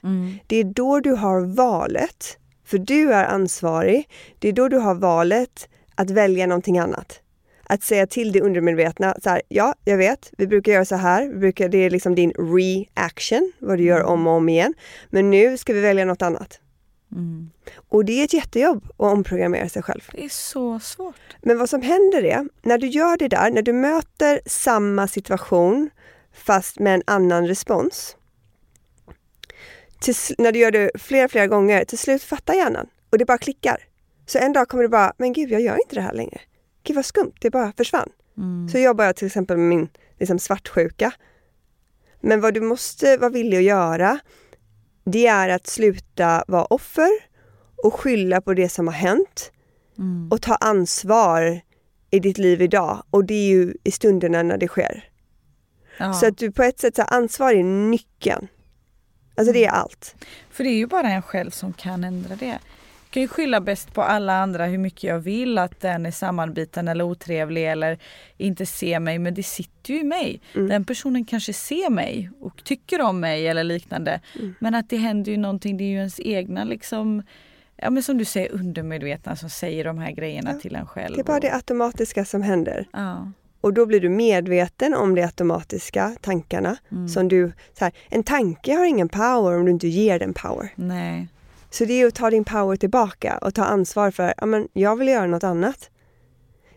Det 0.47 0.55
är 0.55 0.63
då 0.63 0.99
du 0.99 1.11
har 1.11 1.55
valet, 1.55 2.37
för 2.65 2.77
du 2.77 3.13
är 3.13 3.25
ansvarig, 3.25 4.09
det 4.39 4.49
är 4.49 4.53
då 4.53 4.67
du 4.67 4.77
har 4.77 4.95
valet 4.95 5.69
att 5.95 6.09
välja 6.09 6.47
någonting 6.47 6.79
annat. 6.79 7.21
Att 7.69 7.83
säga 7.83 8.07
till 8.07 8.31
det 8.31 8.41
undermedvetna, 8.41 9.15
så 9.23 9.29
här, 9.29 9.41
ja, 9.47 9.73
jag 9.83 9.97
vet, 9.97 10.31
vi 10.37 10.47
brukar 10.47 10.71
göra 10.71 10.85
så 10.85 10.95
här, 10.95 11.27
vi 11.27 11.39
brukar, 11.39 11.69
det 11.69 11.77
är 11.77 11.89
liksom 11.89 12.15
din 12.15 12.31
reaction, 12.31 13.51
vad 13.59 13.77
du 13.77 13.83
gör 13.83 14.03
om 14.03 14.27
och 14.27 14.33
om 14.33 14.49
igen. 14.49 14.73
Men 15.09 15.29
nu 15.29 15.57
ska 15.57 15.73
vi 15.73 15.81
välja 15.81 16.05
något 16.05 16.21
annat. 16.21 16.59
Och 17.89 18.05
det 18.05 18.19
är 18.19 18.23
ett 18.23 18.33
jättejobb 18.33 18.85
att 18.85 18.93
omprogrammera 18.97 19.69
sig 19.69 19.83
själv. 19.83 20.01
Det 20.11 20.25
är 20.25 20.29
så 20.29 20.79
svårt. 20.79 21.35
Men 21.41 21.57
vad 21.57 21.69
som 21.69 21.81
händer 21.81 22.23
är, 22.23 22.47
när 22.61 22.77
du 22.77 22.87
gör 22.87 23.17
det 23.17 23.27
där, 23.27 23.51
när 23.51 23.61
du 23.61 23.73
möter 23.73 24.39
samma 24.45 25.07
situation 25.07 25.89
fast 26.33 26.79
med 26.79 26.93
en 26.93 27.03
annan 27.07 27.47
respons. 27.47 28.17
Till, 29.99 30.15
när 30.37 30.51
du 30.51 30.59
gör 30.59 30.71
det 30.71 30.91
flera, 30.95 31.27
flera 31.27 31.47
gånger, 31.47 31.85
till 31.85 31.97
slut 31.97 32.23
fattar 32.23 32.53
hjärnan 32.53 32.87
och 33.09 33.17
det 33.17 33.25
bara 33.25 33.37
klickar. 33.37 33.83
Så 34.25 34.37
en 34.37 34.53
dag 34.53 34.67
kommer 34.67 34.83
du 34.83 34.89
bara, 34.89 35.13
men 35.17 35.33
gud 35.33 35.51
jag 35.51 35.61
gör 35.61 35.75
inte 35.75 35.95
det 35.95 36.01
här 36.01 36.13
längre. 36.13 36.41
Gud 36.83 36.95
vad 36.95 37.05
skumt, 37.05 37.33
det 37.41 37.49
bara 37.49 37.73
försvann. 37.77 38.09
Så 38.71 38.77
jobbar 38.77 39.05
jag 39.05 39.15
till 39.15 39.27
exempel 39.27 39.57
med 39.57 39.67
min 39.67 39.89
liksom, 40.19 40.39
svartsjuka. 40.39 41.11
Men 42.19 42.41
vad 42.41 42.53
du 42.53 42.61
måste 42.61 43.17
vara 43.17 43.29
villig 43.29 43.57
att 43.57 43.63
göra, 43.63 44.19
det 45.11 45.27
är 45.27 45.49
att 45.49 45.67
sluta 45.67 46.43
vara 46.47 46.65
offer 46.65 47.09
och 47.83 47.93
skylla 47.93 48.41
på 48.41 48.53
det 48.53 48.69
som 48.69 48.87
har 48.87 48.93
hänt 48.93 49.51
och 50.31 50.41
ta 50.41 50.55
ansvar 50.55 51.61
i 52.11 52.19
ditt 52.19 52.37
liv 52.37 52.61
idag. 52.61 53.03
Och 53.09 53.25
det 53.25 53.33
är 53.33 53.47
ju 53.47 53.73
i 53.83 53.91
stunderna 53.91 54.43
när 54.43 54.57
det 54.57 54.67
sker. 54.67 55.09
Ja. 55.97 56.13
Så 56.13 56.27
att 56.27 56.37
du 56.37 56.51
på 56.51 56.63
ett 56.63 56.79
sätt, 56.79 56.95
så 56.95 57.01
ansvar 57.01 57.53
är 57.53 57.63
nyckeln. 57.63 58.47
Alltså 59.35 59.53
det 59.53 59.65
är 59.65 59.69
allt. 59.69 60.15
För 60.51 60.63
det 60.63 60.69
är 60.69 60.77
ju 60.77 60.87
bara 60.87 61.09
en 61.09 61.21
själv 61.21 61.51
som 61.51 61.73
kan 61.73 62.03
ändra 62.03 62.35
det. 62.35 62.59
Kan 63.17 63.21
ju 63.21 63.27
skylla 63.27 63.61
bäst 63.61 63.93
på 63.93 64.01
alla 64.01 64.33
andra 64.33 64.65
hur 64.65 64.77
mycket 64.77 65.03
jag 65.03 65.19
vill 65.19 65.57
att 65.57 65.79
den 65.79 66.05
är 66.05 66.11
sammanbiten 66.11 66.87
eller 66.87 67.03
otrevlig 67.03 67.71
eller 67.71 67.99
inte 68.37 68.65
ser 68.65 68.99
mig. 68.99 69.19
Men 69.19 69.33
det 69.33 69.43
sitter 69.43 69.93
ju 69.93 69.99
i 69.99 70.03
mig. 70.03 70.41
Den 70.53 70.85
personen 70.85 71.25
kanske 71.25 71.53
ser 71.53 71.89
mig 71.89 72.29
och 72.39 72.63
tycker 72.63 73.01
om 73.01 73.19
mig 73.19 73.47
eller 73.47 73.63
liknande. 73.63 74.21
Men 74.59 74.75
att 74.75 74.89
det 74.89 74.97
händer 74.97 75.31
ju 75.31 75.37
någonting, 75.37 75.77
det 75.77 75.83
är 75.83 75.89
ju 75.89 75.97
ens 75.97 76.19
egna 76.19 76.63
liksom 76.63 77.23
Ja 77.75 77.89
men 77.89 78.03
som 78.03 78.17
du 78.17 78.25
säger 78.25 78.51
undermedvetna 78.53 79.35
som 79.35 79.49
säger 79.49 79.83
de 79.83 79.97
här 79.97 80.11
grejerna 80.11 80.53
till 80.53 80.75
en 80.75 80.85
själv. 80.85 81.15
Det 81.15 81.21
är 81.21 81.25
bara 81.25 81.39
det 81.39 81.53
automatiska 81.53 82.25
som 82.25 82.41
händer. 82.41 82.87
Ja. 82.93 83.31
Och 83.61 83.73
då 83.73 83.85
blir 83.85 83.99
du 83.99 84.09
medveten 84.09 84.93
om 84.93 85.15
de 85.15 85.23
automatiska 85.23 86.15
tankarna. 86.21 86.77
Som 87.13 87.27
du, 87.27 87.51
så 87.73 87.85
här, 87.85 87.93
en 88.09 88.23
tanke 88.23 88.73
har 88.73 88.85
ingen 88.85 89.09
power 89.09 89.57
om 89.57 89.65
du 89.65 89.71
inte 89.71 89.87
ger 89.87 90.19
den 90.19 90.33
power. 90.33 90.73
Nej. 90.75 91.27
Så 91.69 91.85
det 91.85 91.93
är 91.93 92.07
att 92.07 92.15
ta 92.15 92.29
din 92.29 92.43
power 92.43 92.75
tillbaka 92.75 93.37
och 93.37 93.53
ta 93.53 93.63
ansvar 93.63 94.11
för, 94.11 94.33
ja 94.37 94.45
men 94.45 94.67
jag 94.73 94.95
vill 94.95 95.07
göra 95.07 95.27
något 95.27 95.43
annat. 95.43 95.89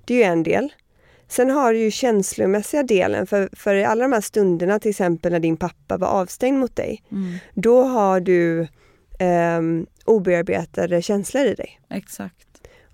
Det 0.04 0.14
är 0.14 0.18
ju 0.18 0.24
en 0.24 0.42
del. 0.42 0.72
Sen 1.28 1.50
har 1.50 1.72
du 1.72 1.78
ju 1.78 1.90
känslomässiga 1.90 2.82
delen, 2.82 3.26
för, 3.26 3.48
för 3.52 3.74
i 3.74 3.84
alla 3.84 4.02
de 4.02 4.12
här 4.12 4.20
stunderna 4.20 4.78
till 4.78 4.90
exempel 4.90 5.32
när 5.32 5.40
din 5.40 5.56
pappa 5.56 5.96
var 5.96 6.08
avstängd 6.08 6.58
mot 6.58 6.76
dig, 6.76 7.02
då 7.54 7.82
har 7.82 8.20
du 8.20 8.68
ehm, 9.18 9.86
obearbetade 10.04 11.02
känslor 11.02 11.44
i 11.44 11.54
dig. 11.54 11.80
Exakt. 11.90 12.48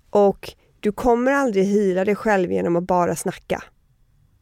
Och 0.09 0.53
du 0.79 0.91
kommer 0.91 1.31
aldrig 1.31 1.65
hila 1.65 2.05
dig 2.05 2.15
själv 2.15 2.51
genom 2.51 2.75
att 2.75 2.83
bara 2.83 3.15
snacka. 3.15 3.63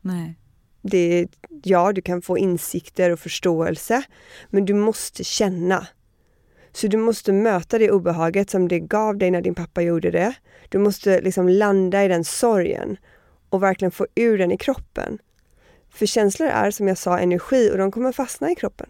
Nej. 0.01 0.39
Det 0.81 1.27
ja, 1.63 1.91
du 1.91 2.01
kan 2.01 2.21
få 2.21 2.37
insikter 2.37 3.11
och 3.11 3.19
förståelse, 3.19 4.03
men 4.49 4.65
du 4.65 4.73
måste 4.73 5.23
känna. 5.23 5.87
Så 6.75 6.87
du 6.87 6.97
måste 6.97 7.33
möta 7.33 7.77
det 7.77 7.91
obehaget 7.91 8.49
som 8.49 8.67
det 8.67 8.79
gav 8.79 9.17
dig 9.17 9.31
när 9.31 9.41
din 9.41 9.55
pappa 9.55 9.81
gjorde 9.81 10.11
det. 10.11 10.35
Du 10.69 10.77
måste 10.77 11.21
liksom 11.21 11.49
landa 11.49 12.05
i 12.05 12.07
den 12.07 12.23
sorgen 12.23 12.97
och 13.49 13.63
verkligen 13.63 13.91
få 13.91 14.07
ur 14.15 14.37
den 14.37 14.51
i 14.51 14.57
kroppen. 14.57 15.17
För 15.89 16.05
känslor 16.05 16.47
är 16.47 16.71
som 16.71 16.87
jag 16.87 16.97
sa 16.97 17.19
energi 17.19 17.71
och 17.71 17.77
de 17.77 17.91
kommer 17.91 18.11
fastna 18.11 18.51
i 18.51 18.55
kroppen 18.55 18.89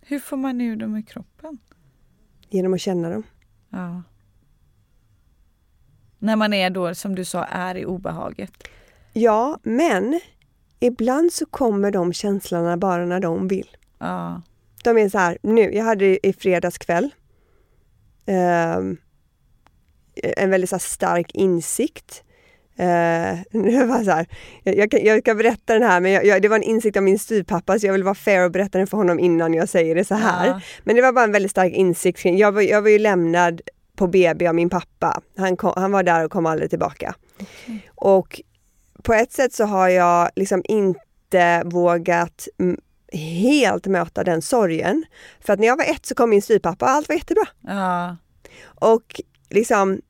Hur 0.00 0.18
får 0.18 0.36
man 0.36 0.60
ur 0.60 0.76
dem 0.76 0.96
i 0.96 1.02
kroppen? 1.02 1.58
genom 2.48 2.74
att 2.74 2.80
känna 2.80 3.10
dem. 3.10 3.22
Ja. 3.70 4.02
När 6.18 6.36
man 6.36 6.52
är 6.52 6.70
då, 6.70 6.94
som 6.94 7.14
du 7.14 7.24
sa, 7.24 7.44
är 7.44 7.74
i 7.74 7.84
obehaget. 7.84 8.52
Ja, 9.12 9.58
men 9.62 10.20
ibland 10.80 11.32
så 11.32 11.46
kommer 11.46 11.90
de 11.90 12.12
känslorna 12.12 12.76
bara 12.76 13.04
när 13.04 13.20
de 13.20 13.48
vill. 13.48 13.76
Ja. 13.98 14.42
De 14.84 14.98
är 14.98 15.08
så 15.08 15.18
här, 15.18 15.38
nu, 15.42 15.74
jag 15.74 15.84
hade 15.84 16.26
i 16.26 16.32
fredags 16.32 16.78
kväll 16.78 17.10
ehm, 18.26 18.96
en 20.36 20.50
väldigt 20.50 20.70
så 20.70 20.76
här 20.76 20.80
stark 20.80 21.30
insikt. 21.34 22.22
Eh, 22.76 22.84
var 23.86 24.04
så 24.04 24.10
här, 24.10 24.26
jag, 24.62 24.90
kan- 24.90 25.04
jag 25.04 25.20
ska 25.20 25.34
berätta 25.34 25.72
den 25.72 25.82
här, 25.82 26.00
men 26.00 26.12
jag, 26.12 26.24
jag, 26.24 26.42
det 26.42 26.48
var 26.48 26.56
en 26.56 26.62
insikt 26.62 26.96
av 26.96 27.02
min 27.02 27.18
styvpappa 27.18 27.78
så 27.78 27.86
jag 27.86 27.92
vill 27.92 28.02
vara 28.04 28.14
fair 28.14 28.44
och 28.44 28.50
berätta 28.50 28.78
den 28.78 28.86
för 28.86 28.96
honom 28.96 29.18
innan 29.18 29.54
jag 29.54 29.68
säger 29.68 29.94
det 29.94 30.04
så 30.04 30.14
här. 30.14 30.46
Ja. 30.46 30.60
Men 30.84 30.96
det 30.96 31.02
var 31.02 31.12
bara 31.12 31.24
en 31.24 31.32
väldigt 31.32 31.50
stark 31.50 31.72
insikt. 31.72 32.24
Jag 32.24 32.52
var, 32.52 32.62
jag 32.62 32.82
var 32.82 32.88
ju 32.90 32.98
lämnad 32.98 33.60
på 33.96 34.06
BB 34.06 34.46
av 34.46 34.54
min 34.54 34.70
pappa. 34.70 35.20
Han, 35.36 35.56
kom, 35.56 35.72
han 35.76 35.92
var 35.92 36.02
där 36.02 36.24
och 36.24 36.30
kom 36.32 36.46
aldrig 36.46 36.70
tillbaka. 36.70 37.14
Och 37.94 38.40
på 39.02 39.14
ett 39.14 39.32
sätt 39.32 39.52
så 39.52 39.64
har 39.64 39.88
jag 39.88 40.30
liksom 40.36 40.62
inte 40.68 41.62
vågat 41.64 42.48
helt 43.16 43.86
möta 43.86 44.24
den 44.24 44.42
sorgen. 44.42 45.04
För 45.40 45.52
att 45.52 45.60
när 45.60 45.66
jag 45.66 45.76
var 45.76 45.84
ett 45.84 46.06
så 46.06 46.14
kom 46.14 46.30
min 46.30 46.42
styvpappa 46.42 46.84
och 46.84 46.90
allt 46.90 47.08
var 47.08 47.16
jättebra. 47.16 47.44
Ja. 47.60 48.16
Och 48.62 49.20
liksom, 49.50 50.00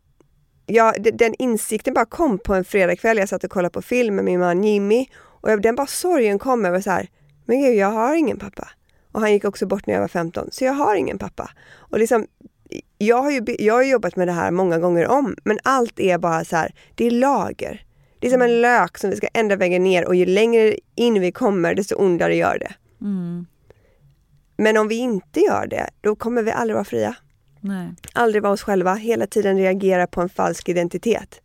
ja, 0.66 0.94
den 0.98 1.34
insikten 1.38 1.94
bara 1.94 2.04
kom 2.04 2.38
på 2.38 2.54
en 2.54 2.64
fredagkväll. 2.64 3.18
Jag 3.18 3.28
satt 3.28 3.44
och 3.44 3.50
kollade 3.50 3.72
på 3.72 3.82
film 3.82 4.14
med 4.14 4.24
min 4.24 4.40
man 4.40 4.64
Jimmy 4.64 5.06
och 5.16 5.50
jag, 5.50 5.62
den 5.62 5.74
bara 5.74 5.86
sorgen 5.86 6.38
kom 6.38 6.64
över 6.64 6.80
så 6.80 6.90
här, 6.90 7.08
Men 7.44 7.62
gud, 7.62 7.74
jag 7.74 7.90
har 7.90 8.14
ingen 8.14 8.38
pappa. 8.38 8.68
Och 9.12 9.20
han 9.20 9.32
gick 9.32 9.44
också 9.44 9.66
bort 9.66 9.86
när 9.86 9.94
jag 9.94 10.00
var 10.00 10.08
15, 10.08 10.48
så 10.52 10.64
jag 10.64 10.72
har 10.72 10.96
ingen 10.96 11.18
pappa. 11.18 11.50
Och 11.76 11.98
liksom, 11.98 12.26
jag 12.98 13.22
har 13.22 13.30
ju 13.30 13.44
jag 13.58 13.74
har 13.74 13.82
jobbat 13.82 14.16
med 14.16 14.28
det 14.28 14.32
här 14.32 14.50
många 14.50 14.78
gånger 14.78 15.06
om, 15.06 15.36
men 15.44 15.58
allt 15.62 16.00
är 16.00 16.18
bara 16.18 16.44
så 16.44 16.56
här, 16.56 16.74
det 16.94 17.06
är 17.06 17.10
lager. 17.10 17.86
Det 18.18 18.26
är 18.26 18.30
som 18.30 18.42
en 18.42 18.60
lök 18.60 18.98
som 18.98 19.10
vi 19.10 19.16
ska 19.16 19.26
ända 19.34 19.56
vägen 19.56 19.84
ner 19.84 20.04
och 20.04 20.14
ju 20.14 20.26
längre 20.26 20.76
in 20.94 21.20
vi 21.20 21.32
kommer 21.32 21.74
desto 21.74 21.96
ondare 21.96 22.36
gör 22.36 22.58
det. 22.58 22.74
Mm. 23.04 23.46
Men 24.56 24.76
om 24.76 24.88
vi 24.88 24.94
inte 24.94 25.40
gör 25.40 25.66
det, 25.66 25.90
då 26.00 26.16
kommer 26.16 26.42
vi 26.42 26.50
aldrig 26.50 26.74
vara 26.74 26.84
fria. 26.84 27.16
Nej. 27.60 27.88
Aldrig 28.12 28.42
vara 28.42 28.52
oss 28.52 28.62
själva, 28.62 28.94
hela 28.94 29.26
tiden 29.26 29.58
reagera 29.58 30.06
på 30.06 30.20
en 30.20 30.28
falsk 30.28 30.68
identitet. 30.68 31.40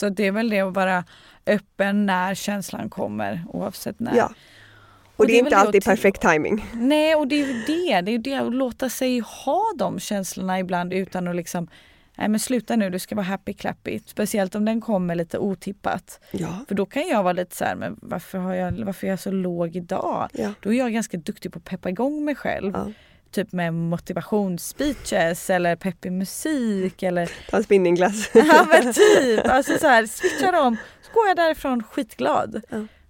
Så 0.00 0.08
det 0.08 0.26
är 0.26 0.32
väl 0.32 0.50
det 0.50 0.60
att 0.60 0.74
vara 0.74 1.04
öppen 1.46 2.06
när 2.06 2.34
känslan 2.34 2.90
kommer 2.90 3.44
oavsett 3.48 4.00
när. 4.00 4.16
Ja. 4.16 4.32
Och, 5.16 5.26
det 5.26 5.32
är 5.32 5.44
väl 5.44 5.52
inte 5.52 5.56
alltid 5.56 5.84
perfekt 5.84 6.20
timing. 6.20 6.66
Nej, 6.74 7.14
och 7.14 7.28
det 7.28 7.42
är 7.42 7.46
ju 7.46 7.62
det. 7.66 8.00
Det 8.00 8.10
är 8.10 8.12
ju 8.12 8.18
det 8.18 8.34
att 8.34 8.54
låta 8.54 8.88
sig 8.88 9.18
ha 9.18 9.62
de 9.76 10.00
känslorna 10.00 10.60
ibland 10.60 10.92
utan 10.92 11.28
att 11.28 11.36
liksom 11.36 11.68
Nej 12.18 12.28
men 12.28 12.40
sluta 12.40 12.76
nu, 12.76 12.90
du 12.90 12.98
ska 12.98 13.14
vara 13.14 13.26
happy 13.26 13.52
clappy. 13.52 14.00
Speciellt 14.06 14.54
om 14.54 14.64
den 14.64 14.80
kommer 14.80 15.14
lite 15.14 15.38
otippat. 15.38 16.20
Ja. 16.30 16.64
För 16.68 16.74
då 16.74 16.86
kan 16.86 17.08
jag 17.08 17.22
vara 17.22 17.32
lite 17.32 17.56
så 17.56 17.64
här, 17.64 17.74
men 17.74 17.96
varför, 18.02 18.38
har 18.38 18.54
jag, 18.54 18.72
varför 18.84 19.06
är 19.06 19.10
jag 19.10 19.20
så 19.20 19.30
låg 19.30 19.76
idag? 19.76 20.28
Ja. 20.32 20.52
Då 20.60 20.72
är 20.72 20.78
jag 20.78 20.92
ganska 20.92 21.16
duktig 21.16 21.52
på 21.52 21.58
att 21.58 21.64
peppa 21.64 21.88
igång 21.88 22.24
mig 22.24 22.34
själv. 22.34 22.72
Ja. 22.74 22.92
Typ 23.30 23.52
med 23.52 23.74
motivationsspeeches 23.74 25.50
eller 25.50 25.76
peppig 25.76 26.12
musik 26.12 27.02
eller 27.02 27.30
Ta 27.50 27.56
en 27.56 27.64
spinningglass. 27.64 28.30
Ja 28.34 28.66
men 28.70 28.92
typ, 28.92 29.48
alltså 29.48 29.78
så 29.78 29.86
här, 29.86 30.06
switchar 30.06 30.52
om 30.52 30.76
så 31.02 31.12
går 31.12 31.26
jag 31.28 31.36
därifrån 31.36 31.82
skitglad. 31.82 32.62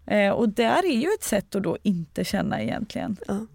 Eh, 0.06 0.30
och 0.30 0.48
där 0.48 0.84
är 0.86 0.96
ju 0.96 1.08
ett 1.18 1.24
sätt 1.24 1.54
att 1.54 1.62
då 1.62 1.78
inte 1.82 2.24
känna 2.24 2.62
egentligen. 2.62 3.16
ja. 3.26 3.46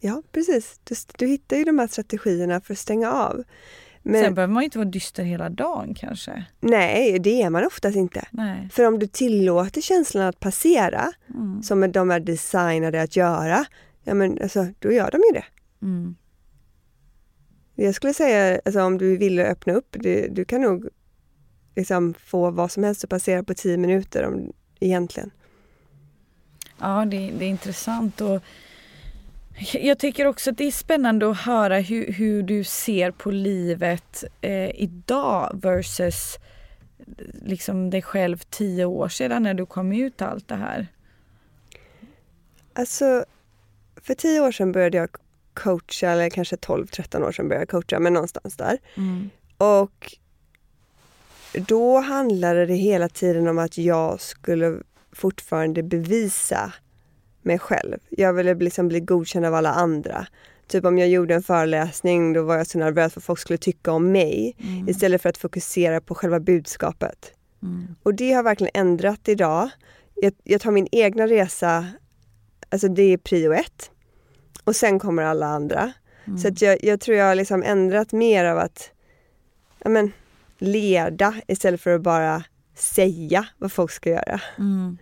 ja, 0.00 0.22
precis. 0.32 0.80
Du, 0.84 0.94
du 1.18 1.26
hittar 1.26 1.56
ju 1.56 1.64
de 1.64 1.78
här 1.78 1.86
strategierna 1.86 2.60
för 2.60 2.72
att 2.72 2.78
stänga 2.78 3.12
av. 3.12 3.44
Men 4.08 4.22
Sen 4.24 4.34
behöver 4.34 4.54
man 4.54 4.62
ju 4.62 4.64
inte 4.64 4.78
vara 4.78 4.88
dyster 4.88 5.24
hela 5.24 5.48
dagen 5.50 5.94
kanske. 5.94 6.44
nej, 6.60 7.18
det 7.18 7.42
är 7.42 7.50
man 7.50 7.66
oftast 7.66 7.96
inte. 7.96 8.24
Nej. 8.30 8.68
För 8.72 8.84
om 8.84 8.98
du 8.98 9.06
tillåter 9.06 9.80
känslan 9.80 10.26
att 10.26 10.40
passera, 10.40 11.12
Mm. 11.34 11.62
som 11.62 11.92
de 11.92 12.10
är 12.10 12.20
designade 12.20 13.02
att 13.02 13.16
göra, 13.16 13.64
ja 14.04 14.14
men 14.14 14.38
alltså, 14.42 14.66
då 14.78 14.92
gör 14.92 15.10
de 15.10 15.16
ju 15.16 15.32
det. 15.40 15.44
Mm. 15.82 16.16
Jag 17.74 17.94
skulle 17.94 18.14
säga, 18.14 18.60
alltså, 18.64 18.82
om 18.82 18.98
du 18.98 19.16
vill 19.16 19.38
öppna 19.40 19.72
upp, 19.72 19.96
du, 20.00 20.28
du 20.28 20.44
kan 20.44 20.60
nog 20.60 20.88
liksom 21.76 22.14
få 22.14 22.50
vad 22.50 22.70
som 22.70 22.84
helst 22.84 23.04
att 23.04 23.10
passera 23.10 23.42
på 23.42 23.54
tio 23.54 23.76
minuter 23.76 24.24
om, 24.24 24.52
egentligen. 24.80 25.30
Ja 26.80 27.04
det, 27.04 27.30
det 27.38 27.44
är 27.44 27.48
intressant 27.48 28.20
och 28.20 28.42
jag 29.58 29.98
tycker 29.98 30.26
också 30.26 30.50
att 30.50 30.58
det 30.58 30.64
är 30.64 30.70
spännande 30.70 31.30
att 31.30 31.36
höra 31.36 31.78
hur, 31.78 32.12
hur 32.12 32.42
du 32.42 32.64
ser 32.64 33.10
på 33.10 33.30
livet 33.30 34.24
eh, 34.40 34.70
idag 34.70 35.60
versus 35.62 36.38
liksom 37.42 37.90
dig 37.90 38.02
själv 38.02 38.36
tio 38.50 38.84
år 38.84 39.08
sedan 39.08 39.42
när 39.42 39.54
du 39.54 39.66
kom 39.66 39.92
ut 39.92 40.22
allt 40.22 40.48
det 40.48 40.54
här. 40.54 40.86
Alltså, 42.72 43.24
för 43.96 44.14
tio 44.14 44.40
år 44.40 44.52
sedan 44.52 44.72
började 44.72 44.96
jag 44.96 45.08
coacha, 45.54 46.10
eller 46.10 46.30
kanske 46.30 46.56
12-13 46.56 47.22
år 47.22 47.32
sedan 47.32 47.48
började 47.48 47.62
jag 47.62 47.68
coacha, 47.68 48.00
men 48.00 48.12
någonstans 48.12 48.56
där. 48.56 48.78
Mm. 48.96 49.30
Och 49.58 50.16
då 51.52 51.98
handlade 51.98 52.66
det 52.66 52.74
hela 52.74 53.08
tiden 53.08 53.48
om 53.48 53.58
att 53.58 53.78
jag 53.78 54.20
skulle 54.20 54.78
fortfarande 55.12 55.82
bevisa 55.82 56.72
mig 57.46 57.58
själv. 57.58 57.98
Jag 58.10 58.32
ville 58.32 58.54
liksom 58.54 58.88
bli 58.88 59.00
godkänd 59.00 59.46
av 59.46 59.54
alla 59.54 59.72
andra. 59.72 60.26
Typ 60.68 60.84
om 60.84 60.98
jag 60.98 61.08
gjorde 61.08 61.34
en 61.34 61.42
föreläsning 61.42 62.32
då 62.32 62.42
var 62.42 62.56
jag 62.56 62.66
så 62.66 62.78
nervös 62.78 63.12
för 63.12 63.20
vad 63.20 63.24
folk 63.24 63.38
skulle 63.38 63.56
tycka 63.58 63.92
om 63.92 64.12
mig 64.12 64.56
Mm. 64.58 64.88
istället 64.88 65.22
för 65.22 65.28
att 65.28 65.38
fokusera 65.38 66.00
på 66.00 66.14
själva 66.14 66.40
budskapet. 66.40 67.32
Mm. 67.62 67.86
Och 68.02 68.14
det 68.14 68.32
har 68.32 68.42
verkligen 68.42 68.70
ändrat 68.74 69.28
idag. 69.28 69.68
Jag, 70.14 70.32
jag 70.44 70.60
tar 70.60 70.70
min 70.70 70.88
egna 70.92 71.26
resa, 71.26 71.86
alltså 72.68 72.88
det 72.88 73.02
är 73.02 73.16
prio 73.18 73.52
ett. 73.52 73.90
Och 74.64 74.76
sen 74.76 74.98
kommer 74.98 75.22
alla 75.22 75.46
andra. 75.46 75.92
Mm. 76.24 76.38
Så 76.38 76.48
att 76.48 76.62
jag, 76.62 76.84
jag 76.84 77.00
tror 77.00 77.16
jag 77.16 77.26
har 77.26 77.34
liksom 77.34 77.62
ändrat 77.62 78.12
mer 78.12 78.44
av 78.44 78.58
att 78.58 78.90
ja 79.78 79.90
men, 79.90 80.12
leda 80.58 81.34
istället 81.46 81.80
för 81.80 81.94
att 81.94 82.00
bara 82.02 82.44
säga 82.74 83.46
vad 83.58 83.72
folk 83.72 83.90
ska 83.90 84.10
göra. 84.10 84.40
Mm. 84.58 84.98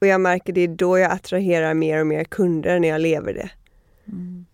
Och 0.00 0.06
jag 0.06 0.20
märker 0.20 0.52
det 0.52 0.60
är 0.60 0.68
då 0.68 0.98
jag 0.98 1.12
attraherar 1.12 1.74
mer 1.74 2.00
och 2.00 2.06
mer 2.06 2.24
kunder 2.24 2.80
när 2.80 2.88
jag 2.88 3.00
lever 3.00 3.34
det. 3.34 3.50
Mm. 4.06 4.46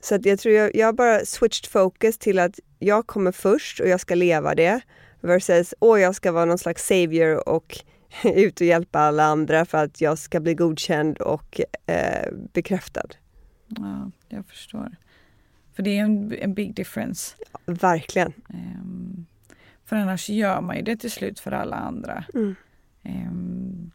Så 0.00 0.14
att 0.14 0.26
jag 0.26 0.38
tror 0.38 0.54
jag, 0.54 0.76
jag 0.76 0.86
har 0.86 0.92
bara 0.92 1.24
switched 1.24 1.66
focus 1.70 2.18
till 2.18 2.38
att 2.38 2.60
jag 2.78 3.06
kommer 3.06 3.32
först 3.32 3.80
och 3.80 3.88
jag 3.88 4.00
ska 4.00 4.14
leva 4.14 4.54
det. 4.54 4.80
Versus, 5.20 5.74
åh 5.80 6.00
jag 6.00 6.14
ska 6.14 6.32
vara 6.32 6.44
någon 6.44 6.58
slags 6.58 6.86
savior 6.86 7.48
och 7.48 7.78
ut 8.24 8.60
och 8.60 8.66
hjälpa 8.66 8.98
alla 8.98 9.24
andra 9.24 9.64
för 9.64 9.78
att 9.78 10.00
jag 10.00 10.18
ska 10.18 10.40
bli 10.40 10.54
godkänd 10.54 11.18
och 11.18 11.60
eh, 11.86 12.32
bekräftad. 12.52 13.06
Ja, 13.66 14.10
jag 14.28 14.46
förstår. 14.46 14.96
För 15.74 15.82
det 15.82 15.98
är 15.98 16.02
en, 16.02 16.34
en 16.38 16.54
big 16.54 16.74
difference. 16.74 17.36
Verkligen. 17.66 18.32
Ehm, 18.48 19.26
för 19.84 19.96
annars 19.96 20.28
gör 20.28 20.60
man 20.60 20.76
ju 20.76 20.82
det 20.82 20.96
till 20.96 21.10
slut 21.10 21.40
för 21.40 21.52
alla 21.52 21.76
andra. 21.76 22.24
Mm. 22.34 22.54
Ehm, 23.02 23.90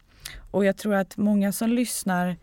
och 0.56 0.66
jag 0.66 0.78
tror 0.78 0.94
att 0.94 1.18
många 1.18 1.52
som 1.52 1.70
lyssnar 1.70 2.38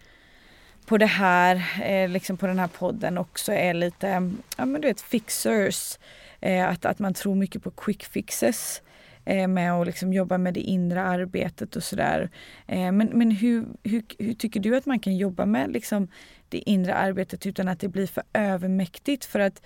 på 0.87 0.99
det 0.99 1.07
här, 1.07 1.81
eh, 1.83 2.09
liksom 2.09 2.37
på 2.37 2.47
den 2.47 2.59
här 2.59 2.69
podden 2.69 3.19
också 3.19 3.53
är 3.53 3.75
lite, 3.75 4.33
ja 4.57 4.65
men 4.65 4.81
du 4.81 4.89
vet 4.89 5.01
fixers. 5.01 5.99
Eh, 6.41 6.69
att, 6.69 6.85
att 6.85 6.99
man 6.99 7.15
tror 7.15 7.35
mycket 7.35 7.63
på 7.63 7.71
quick 7.71 8.05
fixes 8.05 8.83
eh, 9.25 9.49
med 9.49 9.73
att 9.73 9.87
liksom 9.87 10.13
jobba 10.13 10.39
med 10.39 10.55
det 10.55 10.61
inre 10.61 11.03
arbetet 11.03 11.77
och 11.77 11.83
sådär. 11.83 12.31
Eh, 12.67 12.93
men 12.93 13.11
men 13.13 13.31
hur, 13.31 13.67
hur, 13.83 14.03
hur 14.19 14.35
tycker 14.35 14.61
du 14.61 14.77
att 14.77 14.87
man 14.87 14.99
kan 14.99 15.17
jobba 15.17 15.47
med 15.47 15.73
liksom 15.73 16.09
det 16.49 16.59
inre 16.59 16.95
arbetet 16.95 17.47
utan 17.47 17.69
att 17.69 17.81
det 17.81 17.89
blir 17.89 18.07
för 18.07 18.23
övermäktigt? 18.33 19.25
För 19.25 19.41
att 19.41 19.63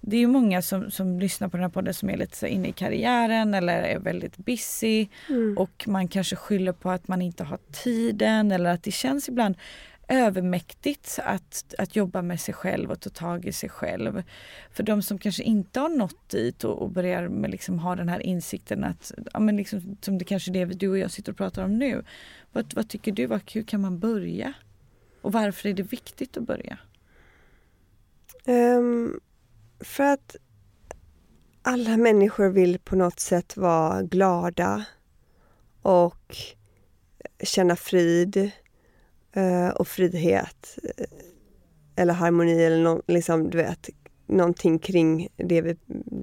det 0.00 0.16
är 0.16 0.20
ju 0.20 0.26
många 0.26 0.62
som, 0.62 0.90
som 0.90 1.20
lyssnar 1.20 1.48
på 1.48 1.56
den 1.56 1.64
här 1.64 1.70
podden 1.70 1.94
som 1.94 2.10
är 2.10 2.16
lite 2.16 2.36
så 2.36 2.46
inne 2.46 2.68
i 2.68 2.72
karriären 2.72 3.54
eller 3.54 3.82
är 3.82 3.98
väldigt 3.98 4.36
busy 4.36 5.06
Mm. 5.28 5.58
och 5.58 5.84
man 5.86 6.08
kanske 6.08 6.36
skyller 6.36 6.72
på 6.72 6.90
att 6.90 7.08
man 7.08 7.22
inte 7.22 7.44
har 7.44 7.58
tiden 7.72 8.52
eller 8.52 8.70
att 8.70 8.82
det 8.82 8.90
känns 8.90 9.28
ibland 9.28 9.56
övermäktigt 10.08 11.18
att, 11.24 11.74
att 11.78 11.96
jobba 11.96 12.22
med 12.22 12.40
sig 12.40 12.54
själv 12.54 12.90
och 12.90 13.00
ta 13.00 13.10
tag 13.10 13.46
i 13.46 13.52
sig 13.52 13.68
själv. 13.68 14.22
För 14.72 14.82
de 14.82 15.02
som 15.02 15.18
kanske 15.18 15.42
inte 15.42 15.80
har 15.80 15.88
nått 15.88 16.28
dit 16.28 16.64
och, 16.64 16.82
och 16.82 16.90
börjar 16.90 17.28
med 17.28 17.50
liksom 17.50 17.78
ha 17.78 17.96
den 17.96 18.08
här 18.08 18.20
insikten 18.20 18.84
att, 18.84 19.12
ja, 19.32 19.40
men 19.40 19.56
liksom, 19.56 19.96
som 20.00 20.18
det 20.18 20.24
kanske 20.24 20.50
är 20.50 20.66
det 20.66 20.74
du 20.74 20.88
och 20.88 20.98
jag 20.98 21.10
sitter 21.10 21.32
och 21.32 21.38
pratar 21.38 21.64
om 21.64 21.78
nu. 21.78 22.04
Vad, 22.52 22.74
vad 22.74 22.88
tycker 22.88 23.12
du, 23.12 23.26
vad, 23.26 23.40
hur 23.52 23.62
kan 23.62 23.80
man 23.80 23.98
börja? 23.98 24.52
Och 25.22 25.32
varför 25.32 25.68
är 25.68 25.74
det 25.74 25.82
viktigt 25.82 26.36
att 26.36 26.46
börja? 26.46 26.78
Ehm, 28.44 29.20
för 29.80 30.04
att 30.04 30.36
alla 31.62 31.96
människor 31.96 32.48
vill 32.48 32.78
på 32.78 32.96
något 32.96 33.20
sätt 33.20 33.56
vara 33.56 34.02
glada 34.02 34.84
och 35.82 36.36
känna 37.42 37.76
frid 37.76 38.50
eh, 39.32 39.68
och 39.68 39.88
frihet 39.88 40.78
eh, 40.96 41.06
eller 41.96 42.14
harmoni 42.14 42.64
eller 42.64 42.82
nå- 42.82 43.02
liksom, 43.06 43.50
du 43.50 43.58
vet, 43.58 43.88
någonting 44.26 44.78
kring 44.78 45.28
det 45.36 45.60
vi, 45.62 45.76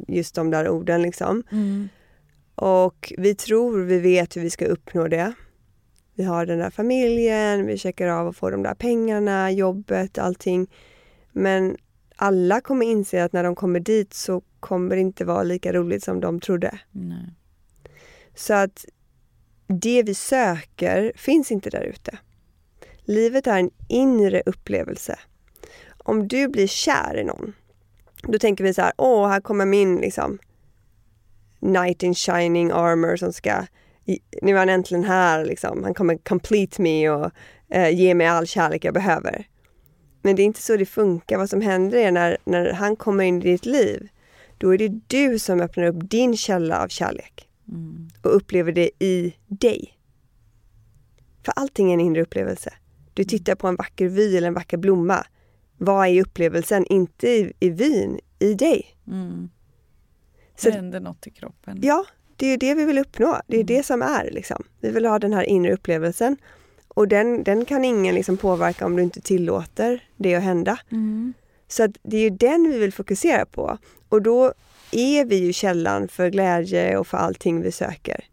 just 0.07 0.35
de 0.35 0.51
där 0.51 0.69
orden. 0.69 1.01
Liksom. 1.01 1.43
Och 2.55 3.13
vi 3.17 3.35
tror 3.35 3.79
vi 3.83 3.99
vet 3.99 4.37
hur 4.37 4.41
vi 4.41 4.49
ska 4.49 4.65
uppnå 4.65 5.07
det. 5.07 5.33
Vi 6.15 6.23
har 6.23 6.45
den 6.45 6.59
där 6.59 6.69
familjen, 6.69 7.65
vi 7.65 7.77
checkar 7.77 8.07
av 8.07 8.27
att 8.27 8.37
få 8.37 8.49
de 8.49 8.63
där 8.63 8.73
pengarna, 8.75 9.51
jobbet, 9.51 10.17
allting. 10.17 10.67
Men 11.31 11.77
alla 12.17 12.61
kommer 12.61 12.85
inse 12.85 13.23
att 13.23 13.33
när 13.33 13.43
de 13.43 13.55
kommer 13.55 13.79
dit 13.79 14.13
så 14.13 14.41
kommer 14.59 14.95
det 14.95 15.01
inte 15.01 15.25
vara 15.25 15.43
lika 15.43 15.73
roligt 15.73 16.03
som 16.03 16.19
de 16.19 16.39
trodde. 16.39 16.79
Nej. 16.91 17.33
Så 18.35 18.53
att 18.53 18.85
det 19.67 20.03
vi 20.03 20.13
söker 20.13 21.11
finns 21.15 21.51
inte 21.51 21.69
där 21.69 21.83
ute. 21.83 22.17
Livet 22.99 23.47
är 23.47 23.59
en 23.59 23.71
inre 23.89 24.43
upplevelse. 24.45 25.19
Om 25.97 26.27
du 26.27 26.47
blir 26.47 26.67
kär 26.67 27.17
i 27.17 27.23
någon, 27.23 27.53
då 28.23 28.39
tänker 28.39 28.63
vi 28.63 28.73
så 28.73 28.81
här, 28.81 28.93
åh, 28.97 29.27
här 29.27 29.41
kommer 29.41 29.65
min 29.65 29.97
liksom 29.97 30.39
knight 31.59 32.03
in 32.03 32.15
shining 32.15 32.71
armor 32.71 33.15
som 33.15 33.33
ska, 33.33 33.65
nu 34.41 34.51
är 34.51 34.57
han 34.57 34.69
äntligen 34.69 35.03
här 35.03 35.45
liksom, 35.45 35.83
han 35.83 35.93
kommer 35.93 36.17
complete 36.17 36.81
me 36.81 37.09
och 37.09 37.31
eh, 37.69 37.89
ge 37.89 38.13
mig 38.13 38.27
all 38.27 38.47
kärlek 38.47 38.85
jag 38.85 38.93
behöver. 38.93 39.47
Men 40.27 40.35
det 40.35 40.41
är 40.41 40.45
inte 40.45 40.61
så 40.61 40.77
det 40.77 40.85
funkar. 40.85 41.37
Vad 41.37 41.49
som 41.49 41.61
händer 41.61 41.97
är 41.97 42.11
när, 42.11 42.37
när 42.43 42.73
han 42.73 42.95
kommer 42.95 43.23
in 43.23 43.41
i 43.41 43.51
ditt 43.51 43.65
liv, 43.65 44.07
då 44.57 44.73
är 44.73 44.77
det 44.77 44.99
du 45.07 45.39
som 45.39 45.61
öppnar 45.61 45.83
upp 45.83 46.09
din 46.09 46.37
källa 46.37 46.83
av 46.83 46.87
kärlek 46.87 47.43
Mm. 47.69 48.09
och 48.21 48.35
upplever 48.35 48.71
det 48.71 48.89
i 48.99 49.35
dig. 49.47 49.97
För 51.45 51.53
allting 51.55 51.89
är 51.89 51.93
en 51.93 51.99
inre 51.99 52.21
upplevelse. 52.21 52.73
Du 53.13 53.23
tittar 53.23 53.55
på 53.55 53.67
en 53.67 53.75
vacker 53.75 54.07
vy 54.07 54.37
eller 54.37 54.47
en 54.47 54.53
vacker 54.53 54.77
blomma. 54.77 55.25
Vad 55.77 56.07
är 56.07 56.21
upplevelsen? 56.21 56.85
Inte 56.85 57.27
i, 57.29 57.53
i 57.59 57.69
vyn, 57.69 58.19
i 58.39 58.53
dig. 58.53 58.85
Mm. 59.07 59.49
Så- 60.57 60.69
det 60.69 60.75
händer 60.75 60.99
något 60.99 61.27
i 61.27 61.29
kroppen. 61.29 61.79
Ja, 61.81 62.05
det 62.35 62.45
är 62.45 62.51
ju 62.51 62.57
det 62.57 62.73
vi 62.73 62.85
vill 62.85 62.97
uppnå. 62.97 63.41
Det 63.47 63.57
är 63.59 63.63
det 63.63 63.83
som 63.85 64.01
är. 64.01 64.29
Liksom. 64.31 64.63
Vi 64.81 64.91
vill 64.91 65.05
ha 65.05 65.19
den 65.19 65.33
här 65.33 65.43
inre 65.43 65.73
upplevelsen. 65.73 66.37
Och 66.97 67.07
den, 67.07 67.43
den 67.43 67.65
kan 67.65 67.85
ingen 67.85 68.15
liksom 68.15 68.37
påverka 68.37 68.85
om 68.85 68.95
du 68.95 69.03
inte 69.03 69.21
tillåter 69.21 70.03
det 70.15 70.35
att 70.35 70.43
hända. 70.43 70.79
Mm. 70.91 71.33
Så 71.67 71.87
det 72.03 72.17
är 72.17 72.21
ju 72.21 72.29
den 72.29 72.71
vi 72.71 72.79
vill 72.79 72.93
fokusera 72.93 73.45
på. 73.45 73.77
Och 74.09 74.21
då 74.21 74.53
är 74.91 75.25
vi 75.25 75.35
ju 75.35 75.53
källan 75.53 76.07
för 76.07 76.29
glädje 76.29 76.97
och 76.97 77.07
för 77.07 77.17
allting 77.17 77.61
vi 77.61 77.71
söker. 77.71 78.25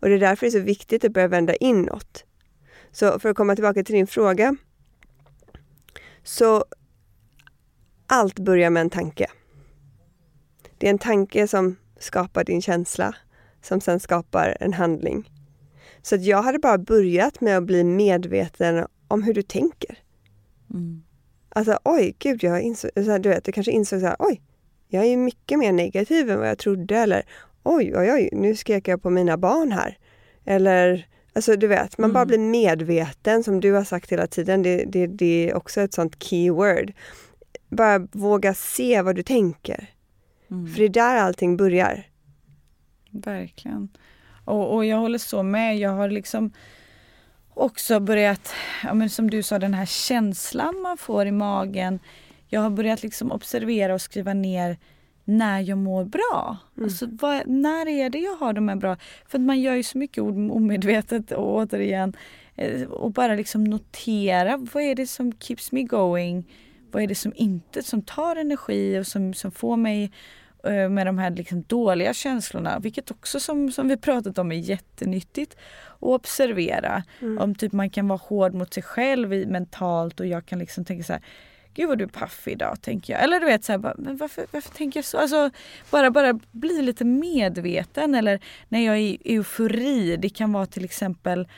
Och 0.00 0.08
det 0.08 0.14
är 0.14 0.18
därför 0.18 0.46
det 0.46 0.48
är 0.48 0.60
så 0.60 0.64
viktigt 0.64 1.04
att 1.04 1.12
börja 1.12 1.28
vända 1.28 1.54
inåt. 1.56 2.24
Så 2.92 3.18
för 3.18 3.30
att 3.30 3.36
komma 3.36 3.54
tillbaka 3.54 3.84
till 3.84 3.94
din 3.94 4.06
fråga. 4.06 4.56
Så 6.22 6.64
allt 8.06 8.38
börjar 8.38 8.70
med 8.70 8.80
en 8.80 8.90
tanke. 8.90 9.26
Det 10.78 10.86
är 10.86 10.90
en 10.90 10.98
tanke 10.98 11.48
som 11.48 11.76
skapar 11.98 12.44
din 12.44 12.62
känsla, 12.62 13.14
som 13.62 13.80
sen 13.80 14.00
skapar 14.00 14.56
en 14.60 14.72
handling. 14.72 15.37
Så 16.08 16.14
att 16.14 16.24
jag 16.24 16.42
hade 16.42 16.58
bara 16.58 16.78
börjat 16.78 17.40
med 17.40 17.58
att 17.58 17.64
bli 17.64 17.84
medveten 17.84 18.86
om 19.08 19.22
hur 19.22 19.34
du 19.34 19.42
tänker. 19.42 19.98
Mm. 20.70 21.02
Alltså 21.48 21.78
oj, 21.84 22.16
gud, 22.18 22.42
jag 22.42 22.62
insåg, 22.62 22.90
så 22.94 23.10
här, 23.10 23.18
du 23.18 23.28
vet, 23.28 23.46
jag 23.46 23.54
kanske 23.54 23.72
insåg 23.72 24.00
så 24.00 24.06
här, 24.06 24.16
oj, 24.18 24.42
jag 24.88 25.04
är 25.06 25.16
mycket 25.16 25.58
mer 25.58 25.72
negativ 25.72 26.30
än 26.30 26.38
vad 26.38 26.48
jag 26.48 26.58
trodde. 26.58 26.96
Eller 26.96 27.24
oj, 27.62 27.92
oj, 27.96 28.12
oj, 28.12 28.28
nu 28.32 28.56
skrek 28.56 28.88
jag 28.88 29.02
på 29.02 29.10
mina 29.10 29.36
barn 29.36 29.72
här. 29.72 29.98
Eller, 30.44 31.08
alltså 31.32 31.56
du 31.56 31.66
vet, 31.66 31.98
man 31.98 32.12
bara 32.12 32.26
blir 32.26 32.38
medveten 32.38 33.44
som 33.44 33.60
du 33.60 33.72
har 33.72 33.84
sagt 33.84 34.12
hela 34.12 34.26
tiden. 34.26 34.62
Det, 34.62 34.84
det, 34.84 35.06
det 35.06 35.50
är 35.50 35.54
också 35.54 35.80
ett 35.80 35.94
sånt 35.94 36.22
keyword. 36.22 36.92
Bara 37.68 37.98
våga 37.98 38.54
se 38.54 39.02
vad 39.02 39.16
du 39.16 39.22
tänker. 39.22 39.90
Mm. 40.50 40.72
För 40.72 40.78
det 40.78 40.84
är 40.84 40.88
där 40.88 41.16
allting 41.16 41.56
börjar. 41.56 42.06
Verkligen. 43.10 43.88
Och, 44.48 44.74
och 44.74 44.84
jag 44.84 44.96
håller 44.96 45.18
så 45.18 45.42
med. 45.42 45.78
Jag 45.78 45.90
har 45.90 46.08
liksom 46.10 46.50
också 47.54 48.00
börjat, 48.00 48.54
ja, 48.84 48.94
men 48.94 49.10
som 49.10 49.30
du 49.30 49.42
sa, 49.42 49.58
den 49.58 49.74
här 49.74 49.86
känslan 49.86 50.80
man 50.82 50.96
får 50.96 51.26
i 51.26 51.32
magen. 51.32 51.98
Jag 52.46 52.60
har 52.60 52.70
börjat 52.70 53.02
liksom 53.02 53.32
observera 53.32 53.94
och 53.94 54.00
skriva 54.00 54.34
ner 54.34 54.76
när 55.24 55.60
jag 55.60 55.78
mår 55.78 56.04
bra. 56.04 56.56
Alltså, 56.82 57.06
vad, 57.10 57.46
när 57.48 57.88
är 57.88 58.10
det 58.10 58.18
jag 58.18 58.36
har 58.36 58.52
de 58.52 58.68
här 58.68 58.76
bra... 58.76 58.96
För 59.26 59.38
man 59.38 59.60
gör 59.60 59.74
ju 59.74 59.82
så 59.82 59.98
mycket 59.98 60.22
ord 60.22 60.50
omedvetet 60.50 61.32
och 61.38 61.54
återigen. 61.54 62.16
eh, 62.56 62.82
Och 62.82 63.12
bara 63.12 63.34
liksom 63.34 63.64
notera, 63.64 64.56
vad 64.56 64.82
är 64.82 64.94
det 64.94 65.06
som 65.06 65.32
keeps 65.32 65.72
me 65.72 65.82
going? 65.82 66.44
Vad 66.90 67.02
är 67.02 67.06
det 67.06 67.14
som 67.14 67.32
inte, 67.36 67.82
som 67.82 68.02
tar 68.02 68.36
energi 68.36 68.98
och 68.98 69.06
som, 69.06 69.34
som 69.34 69.50
får 69.50 69.76
mig 69.76 70.12
med 70.64 71.06
de 71.06 71.18
här 71.18 71.30
liksom 71.30 71.62
dåliga 71.62 72.14
känslorna, 72.14 72.78
vilket 72.78 73.10
också 73.10 73.40
som, 73.40 73.72
som 73.72 73.88
vi 73.88 73.96
pratat 73.96 74.38
om 74.38 74.52
är 74.52 74.56
jättenyttigt 74.56 75.56
att 75.94 76.02
observera. 76.02 77.02
Om 77.38 77.54
typ 77.54 77.72
man 77.72 77.90
kan 77.90 78.08
vara 78.08 78.20
hård 78.22 78.54
mot 78.54 78.74
sig 78.74 78.82
själv 78.82 79.48
mentalt 79.48 80.20
och 80.20 80.26
jag 80.26 80.46
kan 80.46 80.58
liksom 80.58 80.84
tänka 80.84 81.04
så 81.04 81.12
här 81.12 81.22
Gud 81.78 81.88
vad 81.88 81.98
du 81.98 82.04
är 82.04 82.08
paff 82.08 82.48
idag 82.48 82.82
tänker 82.82 83.12
jag. 83.12 83.22
Eller 83.22 83.40
du 83.40 83.46
vet 83.46 83.64
så 83.64 83.72
här, 83.72 83.78
bara, 83.78 83.94
men 83.98 84.16
varför, 84.16 84.46
varför 84.50 84.70
tänker 84.70 84.98
jag 84.98 85.04
så? 85.04 85.18
Alltså 85.18 85.50
bara, 85.90 86.10
bara 86.10 86.40
bli 86.52 86.82
lite 86.82 87.04
medveten 87.04 88.14
eller 88.14 88.40
när 88.68 88.86
jag 88.86 88.94
är 88.94 89.00
i 89.00 89.18
eufori. 89.24 90.16
Det 90.16 90.28
kan 90.28 90.52
vara 90.52 90.66
till 90.66 90.84
exempel 90.84 91.48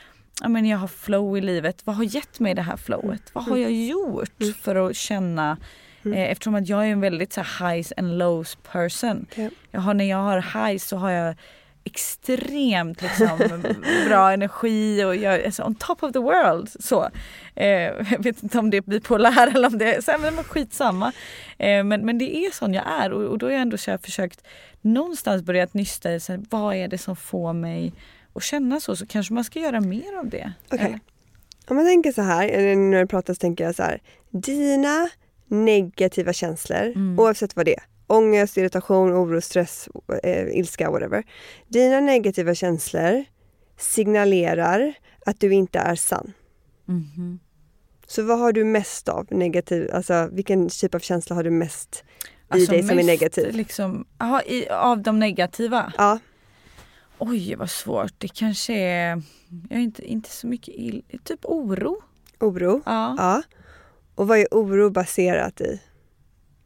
ja, 0.41 0.49
men 0.49 0.65
jag 0.65 0.77
har 0.77 0.87
flow 0.87 1.37
i 1.37 1.41
livet. 1.41 1.81
Vad 1.85 1.95
har 1.95 2.03
gett 2.03 2.39
mig 2.39 2.53
det 2.53 2.61
här 2.61 2.77
flowet? 2.77 3.31
Vad 3.33 3.43
har 3.43 3.57
jag 3.57 3.71
gjort 3.71 4.43
för 4.61 4.75
att 4.89 4.95
känna 4.95 5.57
Eh, 6.05 6.31
eftersom 6.31 6.55
att 6.55 6.69
jag 6.69 6.87
är 6.87 6.91
en 6.91 7.01
väldigt 7.01 7.33
så 7.33 7.41
här, 7.41 7.73
highs 7.73 7.93
and 7.97 8.17
lows 8.17 8.57
person. 8.71 9.25
Ja. 9.35 9.49
Jag 9.71 9.81
har, 9.81 9.93
när 9.93 10.05
jag 10.05 10.17
har 10.17 10.67
highs 10.67 10.87
så 10.87 10.97
har 10.97 11.11
jag 11.11 11.35
extremt 11.83 13.01
liksom, 13.01 13.37
bra 14.07 14.31
energi 14.31 15.03
och 15.03 15.15
jag 15.15 15.33
är 15.33 15.51
så 15.51 15.63
on 15.63 15.75
top 15.75 16.03
of 16.03 16.13
the 16.13 16.19
world. 16.19 16.69
Så. 16.79 17.09
Eh, 17.55 17.69
jag 17.69 18.23
vet 18.23 18.43
inte 18.43 18.59
om 18.59 18.69
det 18.69 18.77
är 18.77 18.81
bipolär 18.81 19.47
eller 19.47 19.67
om 19.67 19.77
det 19.77 19.95
är 19.95 20.01
så 20.01 20.11
här, 20.11 20.19
men 20.19 20.43
skitsamma. 20.43 21.11
Eh, 21.57 21.83
men, 21.83 22.05
men 22.05 22.17
det 22.17 22.37
är 22.37 22.51
sån 22.51 22.73
jag 22.73 22.83
är 22.87 23.11
och, 23.11 23.23
och 23.23 23.37
då 23.37 23.45
har 23.45 23.51
jag 23.51 23.61
ändå 23.61 23.77
så 23.77 23.91
här, 23.91 23.97
försökt 23.97 24.43
någonstans 24.81 25.43
börjat 25.43 25.73
nysta 25.73 26.13
i 26.13 26.19
så 26.19 26.31
här, 26.31 26.41
vad 26.49 26.75
är 26.75 26.87
det 26.87 26.97
som 26.97 27.15
får 27.15 27.53
mig 27.53 27.93
att 28.33 28.43
känna 28.43 28.79
så. 28.79 28.95
Så 28.95 29.05
kanske 29.05 29.33
man 29.33 29.43
ska 29.43 29.59
göra 29.59 29.81
mer 29.81 30.17
av 30.19 30.29
det. 30.29 30.53
Eller? 30.69 30.99
Om 31.67 31.75
man 31.75 31.85
tänker 31.85 32.11
så 32.11 32.21
här, 32.21 32.47
eller 32.47 32.75
när 32.75 32.99
du 32.99 33.07
pratar 33.07 33.33
så 33.33 33.37
tänker 33.37 33.63
jag 33.63 33.75
så 33.75 33.83
här. 33.83 34.01
Dina 34.29 35.09
negativa 35.51 36.33
känslor, 36.33 36.93
oavsett 37.17 37.55
vad 37.55 37.65
det 37.65 37.75
är. 37.75 37.83
Ångest, 38.07 38.57
irritation, 38.57 39.13
oro, 39.13 39.41
stress, 39.41 39.89
eh, 40.23 40.57
ilska, 40.57 40.91
whatever. 40.91 41.23
Dina 41.67 41.99
negativa 41.99 42.55
känslor 42.55 43.25
signalerar 43.77 44.93
att 45.25 45.39
du 45.39 45.53
inte 45.53 45.79
är 45.79 45.95
sann. 45.95 46.33
Mhm. 46.85 47.39
Så 48.07 48.23
vad 48.23 48.39
har 48.39 48.53
du 48.53 48.63
mest 48.63 49.09
av 49.09 49.27
negativ, 49.29 49.89
alltså 49.93 50.29
vilken 50.31 50.69
typ 50.69 50.95
av 50.95 50.99
känsla 50.99 51.35
har 51.35 51.43
du 51.43 51.49
mest 51.49 52.03
i 52.05 52.27
Alltså 52.47 52.71
dig 52.71 52.81
som 52.81 52.89
är 52.89 52.95
mest 52.95 53.07
negativ? 53.07 53.55
Liksom, 53.55 54.05
aha, 54.17 54.41
i, 54.41 54.69
av 54.69 55.01
de 55.01 55.19
negativa? 55.19 55.93
Ja, 55.97 56.19
Oj 57.23 57.55
vad 57.55 57.69
svårt. 57.69 58.13
Det 58.17 58.27
kanske 58.27 58.73
är, 58.73 59.21
jag 59.69 59.79
är 59.79 59.83
inte, 59.83 60.05
inte 60.11 60.29
så 60.29 60.47
mycket 60.47 60.75
ill, 60.75 61.03
typ 61.23 61.39
oro. 61.45 62.01
oro. 62.39 62.81
Ja. 62.85 63.15
Ja. 63.17 63.43
Och 64.15 64.27
vad 64.27 64.37
är 64.37 64.47
oro 64.51 64.89
baserat 64.89 65.61
i? 65.61 65.81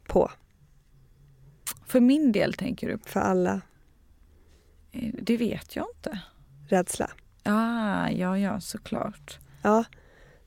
På? 0.07 0.31
För 1.85 1.99
min 1.99 2.31
del 2.31 2.53
tänker 2.53 2.87
du? 2.87 2.97
För 3.05 3.19
alla? 3.19 3.61
Eh, 4.91 5.13
Det 5.21 5.37
vet 5.37 5.75
jag 5.75 5.85
inte. 5.97 6.19
Rädsla? 6.67 7.11
Ah, 7.43 8.09
ja, 8.09 8.37
ja, 8.37 8.61
såklart. 8.61 9.39
Ja. 9.61 9.83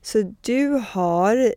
Så 0.01 0.35
du 0.41 0.67
har 0.87 1.53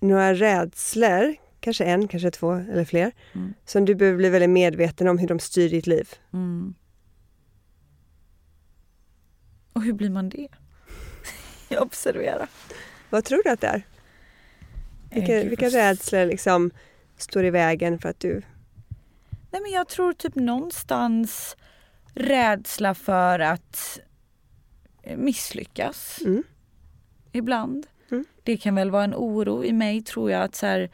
några 0.00 0.34
rädslor, 0.34 1.34
kanske 1.60 1.84
en, 1.84 2.08
kanske 2.08 2.30
två 2.30 2.52
eller 2.52 2.84
fler, 2.84 3.12
Mm. 3.34 3.54
som 3.64 3.84
du 3.84 3.94
behöver 3.94 4.16
bli 4.18 4.28
väldigt 4.28 4.50
medveten 4.50 5.08
om 5.08 5.18
hur 5.18 5.28
de 5.28 5.38
styr 5.38 5.68
ditt 5.68 5.86
liv. 5.86 6.08
Mm. 6.32 6.74
Och 9.72 9.82
hur 9.82 9.92
blir 9.92 10.10
man 10.10 10.28
det? 10.28 10.48
jag 11.68 11.82
observerar. 11.82 12.48
Vad 13.10 13.24
tror 13.24 13.42
du 13.44 13.50
att 13.50 13.60
det 13.60 13.66
är? 13.66 13.82
Vilka, 15.14 15.44
vilka 15.48 15.68
rädslor 15.68 16.26
liksom 16.26 16.70
står 17.16 17.44
i 17.44 17.50
vägen 17.50 17.98
för 17.98 18.08
att 18.08 18.20
du... 18.20 18.42
Nej 19.50 19.62
men 19.62 19.70
jag 19.70 19.88
tror 19.88 20.12
typ 20.12 20.34
någonstans 20.34 21.56
rädsla 22.14 22.94
för 22.94 23.38
att 23.38 24.00
eh, 25.02 25.16
misslyckas. 25.16 26.20
Mm. 26.24 26.42
Ibland. 27.32 27.86
Mm. 28.10 28.24
Det 28.42 28.56
kan 28.56 28.74
väl 28.74 28.90
vara 28.90 29.04
en 29.04 29.14
oro 29.14 29.64
i 29.64 29.72
mig 29.72 30.02
tror 30.02 30.30
jag 30.30 30.42
att 30.42 30.54
så 30.54 30.66
här, 30.66 30.90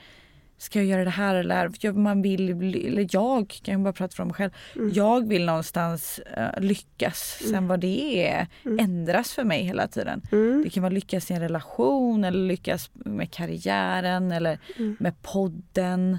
ska 0.62 0.78
jag 0.78 0.86
göra 0.86 1.04
det 1.04 1.11
här 1.11 1.34
eller 1.34 1.92
man 1.92 2.22
vill, 2.22 2.50
eller 2.86 3.06
jag 3.11 3.48
kan 3.62 3.72
jag 3.72 3.80
bara 3.82 3.92
prata 3.92 4.16
för 4.16 4.24
mig 4.24 4.34
själv. 4.34 4.50
Mm. 4.76 4.90
Jag 4.94 5.28
vill 5.28 5.44
någonstans 5.46 6.18
eh, 6.18 6.61
lyckas. 6.61 7.38
Sen 7.50 7.68
vad 7.68 7.80
det 7.80 8.26
är 8.28 8.46
ändras 8.78 9.32
för 9.32 9.44
mig 9.44 9.62
hela 9.64 9.88
tiden. 9.88 10.22
Mm. 10.32 10.62
Det 10.64 10.70
kan 10.70 10.82
vara 10.82 10.92
lyckas 10.92 11.30
i 11.30 11.34
en 11.34 11.40
relation 11.40 12.24
eller 12.24 12.46
lyckas 12.48 12.90
med 12.94 13.30
karriären 13.30 14.32
eller 14.32 14.58
Mm. 14.78 14.96
med 15.00 15.22
podden. 15.22 16.18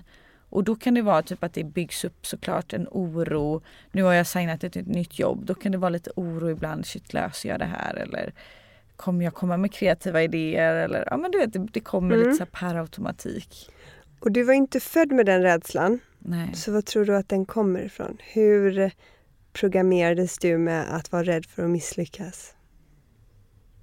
Och 0.49 0.63
då 0.63 0.75
kan 0.75 0.93
det 0.93 1.01
vara 1.01 1.21
typ 1.21 1.43
att 1.43 1.53
det 1.53 1.63
byggs 1.63 2.05
upp 2.05 2.25
såklart 2.25 2.73
en 2.73 2.87
oro. 2.91 3.61
Nu 3.91 4.03
har 4.03 4.13
jag 4.13 4.27
signat 4.27 4.63
ett 4.63 4.75
nytt 4.87 5.19
jobb. 5.19 5.45
Då 5.45 5.53
kan 5.53 5.71
det 5.71 5.77
vara 5.77 5.89
lite 5.89 6.11
oro 6.15 6.49
ibland. 6.49 6.85
Shit, 6.85 7.13
löser 7.13 7.49
jag 7.49 7.59
det 7.59 7.65
här? 7.65 7.95
Eller 7.95 8.33
kommer 8.95 9.25
jag 9.25 9.33
komma 9.33 9.57
med 9.57 9.71
kreativa 9.73 10.23
idéer? 10.23 10.75
Eller 10.75 11.07
ja 11.11 11.17
men 11.17 11.31
du 11.31 11.37
vet, 11.37 11.53
det, 11.53 11.67
det 11.71 11.79
kommer 11.79 12.15
Mm. 12.15 12.27
lite 12.27 12.37
så 12.37 12.43
här 12.43 12.69
per 12.71 12.75
automatik. 12.79 13.69
Och 14.21 14.31
du 14.31 14.43
var 14.43 14.53
inte 14.53 14.79
född 14.79 15.11
med 15.11 15.25
den 15.25 15.41
rädslan, 15.41 15.99
Nej. 16.19 16.53
så 16.53 16.71
vad 16.71 16.85
tror 16.85 17.05
du 17.05 17.15
att 17.15 17.29
den 17.29 17.45
kommer 17.45 17.79
ifrån? 17.79 18.17
Hur 18.19 18.91
programmerades 19.53 20.37
du 20.37 20.57
med 20.57 20.95
att 20.95 21.11
vara 21.11 21.23
rädd 21.23 21.45
för 21.45 21.63
att 21.63 21.69
misslyckas? 21.69 22.55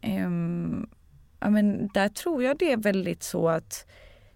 Ehm, 0.00 0.88
ja, 1.40 1.50
men 1.50 1.88
där 1.88 2.08
tror 2.08 2.42
jag 2.42 2.58
det 2.58 2.72
är 2.72 2.76
väldigt 2.76 3.22
så 3.22 3.48
att 3.48 3.86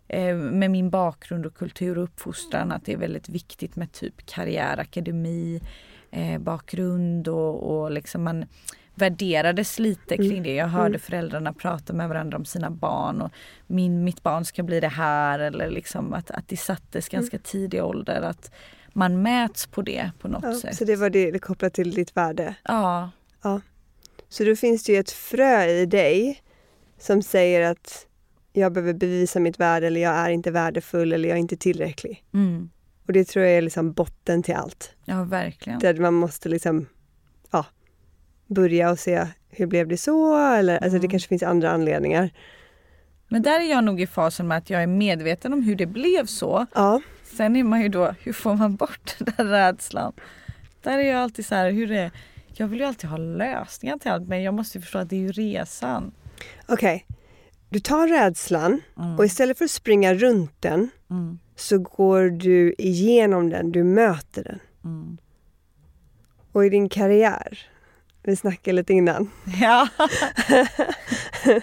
eh, 0.09 0.37
med 0.37 0.71
min 0.71 0.91
bakgrund 0.91 1.47
och 1.47 1.55
kultur 1.55 1.99
och 1.99 2.05
uppfostran 2.05 2.73
att 2.73 2.85
det 2.85 2.93
är 2.93 2.97
väldigt 2.97 3.29
viktigt 3.29 3.77
med 3.77 3.93
typ 3.93 4.27
karriär, 4.27 4.79
akademi, 4.79 5.61
eh, 6.11 6.39
bakgrund 6.39 7.29
och, 7.29 7.83
och 7.83 7.91
liksom 7.91 8.23
man 8.23 8.45
värderades 8.95 9.79
lite 9.79 10.17
kring 10.17 10.43
det. 10.43 10.55
Jag 10.55 10.67
hörde 10.69 10.99
föräldrarna 10.99 11.53
prata 11.53 11.93
med 11.93 12.09
varandra 12.09 12.39
om 12.39 12.45
sina 12.45 12.71
barn 12.71 13.23
och 13.23 13.31
min, 13.67 14.05
mitt 14.05 14.23
barn 14.23 14.45
ska 14.45 14.63
bli 14.63 14.81
det 14.81 14.89
här 14.89 15.39
eller 15.39 15.71
liksom 15.71 16.13
att, 16.13 16.31
att 16.31 16.49
det 16.49 16.57
sattes 16.57 17.09
ganska 17.09 17.39
tidig 17.39 17.85
ålder 17.85 18.23
att 18.23 18.53
man 18.93 19.23
mäts 19.23 19.67
på 19.67 19.83
det 19.83 20.11
på 20.21 20.29
något 20.29 20.43
Ja, 20.45 20.55
sätt. 20.61 20.77
så 20.77 20.85
det 20.85 20.97
var 20.97 21.11
det, 21.11 21.31
det 21.31 21.39
kopplat 21.39 21.75
till 21.75 21.91
ditt 21.95 22.17
värde. 22.17 22.55
Ja, 22.65 23.11
Så 24.29 24.45
då 24.45 24.57
finns 24.57 24.85
det 24.85 24.93
ju 24.93 24.99
ett 24.99 25.11
frö 25.11 25.65
i 25.67 25.87
dig 25.87 26.43
som 26.99 27.23
säger 27.23 27.71
att 27.71 28.07
jag 28.53 28.73
behöver 28.73 28.93
bevisa 28.95 29.41
mitt 29.41 29.61
värde 29.61 29.87
eller 29.87 30.01
jag 30.01 30.15
är 30.15 30.31
inte 30.31 30.51
värdefull 30.51 31.13
eller 31.13 31.29
jag 31.29 31.37
är 31.37 31.41
inte 31.41 31.57
tillräcklig. 31.57 32.25
Mm. 32.35 32.71
Och 33.07 33.13
det 33.13 33.25
tror 33.25 33.45
jag 33.45 33.55
är 33.55 33.63
liksom 33.63 33.93
botten 33.93 34.43
till 34.43 34.55
allt. 34.55 34.95
Ja, 35.05 35.25
verkligen. 35.25 35.79
Där 35.79 35.95
man 35.95 36.15
måste 36.15 36.49
liksom, 36.49 36.81
ja, 36.81 36.87
börja 38.47 38.91
och 38.91 38.99
se 38.99 39.27
hur 39.51 39.67
blev 39.67 39.89
det 39.89 39.97
så? 39.97 40.37
Eller, 40.39 40.75
alltså 40.75 40.91
det 40.91 40.97
Mm. 40.99 41.11
kanske 41.11 41.29
finns 41.29 41.43
andra 41.43 41.71
anledningar. 41.71 42.31
Men 43.29 43.43
där 43.43 43.61
är 43.61 43.71
jag 43.71 43.85
nog 43.85 44.01
i 44.01 44.07
fasen 44.07 44.49
med 44.49 44.59
att 44.59 44.71
jag 44.71 44.83
är 44.83 44.87
medveten 44.87 45.53
om 45.53 45.63
hur 45.63 45.77
det 45.77 45.87
blev 45.87 46.27
så. 46.27 46.67
Ja, 46.75 47.01
Sen 47.23 47.57
är 47.57 47.65
man 47.65 47.83
ju 47.83 47.89
då, 47.89 48.15
hur 48.21 48.33
får 48.33 48.55
man 48.55 48.77
bort 48.77 49.15
den 49.19 49.35
där 49.37 49.45
rädslan? 49.45 50.13
Där 50.83 50.99
är 50.99 51.03
jag 51.03 51.17
alltid 51.21 51.47
så 51.47 51.55
här, 51.55 51.71
hur 51.71 51.87
det 51.87 51.99
är. 51.99 52.11
Jag 52.55 52.67
vill 52.69 52.81
ju 52.81 52.85
alltid 52.87 53.11
ha 53.11 53.17
lösningar 53.17 53.99
till 53.99 54.11
allt 54.11 54.29
men 54.29 54.43
jag 54.43 54.55
måste 54.55 54.79
ju 54.79 54.83
förstå 54.83 54.99
att 54.99 55.11
det 55.11 55.17
är 55.17 55.21
ju 55.21 55.33
resan. 55.33 56.13
okej. 56.69 57.07
Du 57.69 57.81
tar 57.81 58.09
rädslan 58.09 58.81
och 59.19 59.25
istället 59.25 59.59
för 59.59 59.65
att 59.65 59.71
springa 59.71 60.15
runt 60.15 60.63
den 60.63 60.91
Mm. 61.11 61.39
så 61.57 61.79
går 61.79 62.23
du 62.31 62.75
igenom 62.79 63.51
den, 63.51 63.73
du 63.73 63.85
möter 63.85 64.45
den. 64.45 64.59
Mm. 64.85 65.19
Och 66.53 66.67
i 66.67 66.69
din 66.69 66.89
karriär, 66.89 67.59
vi 68.25 68.37
snackade 68.37 68.73
lite 68.73 68.93
innan, 68.93 69.31
Ja. 69.61 69.89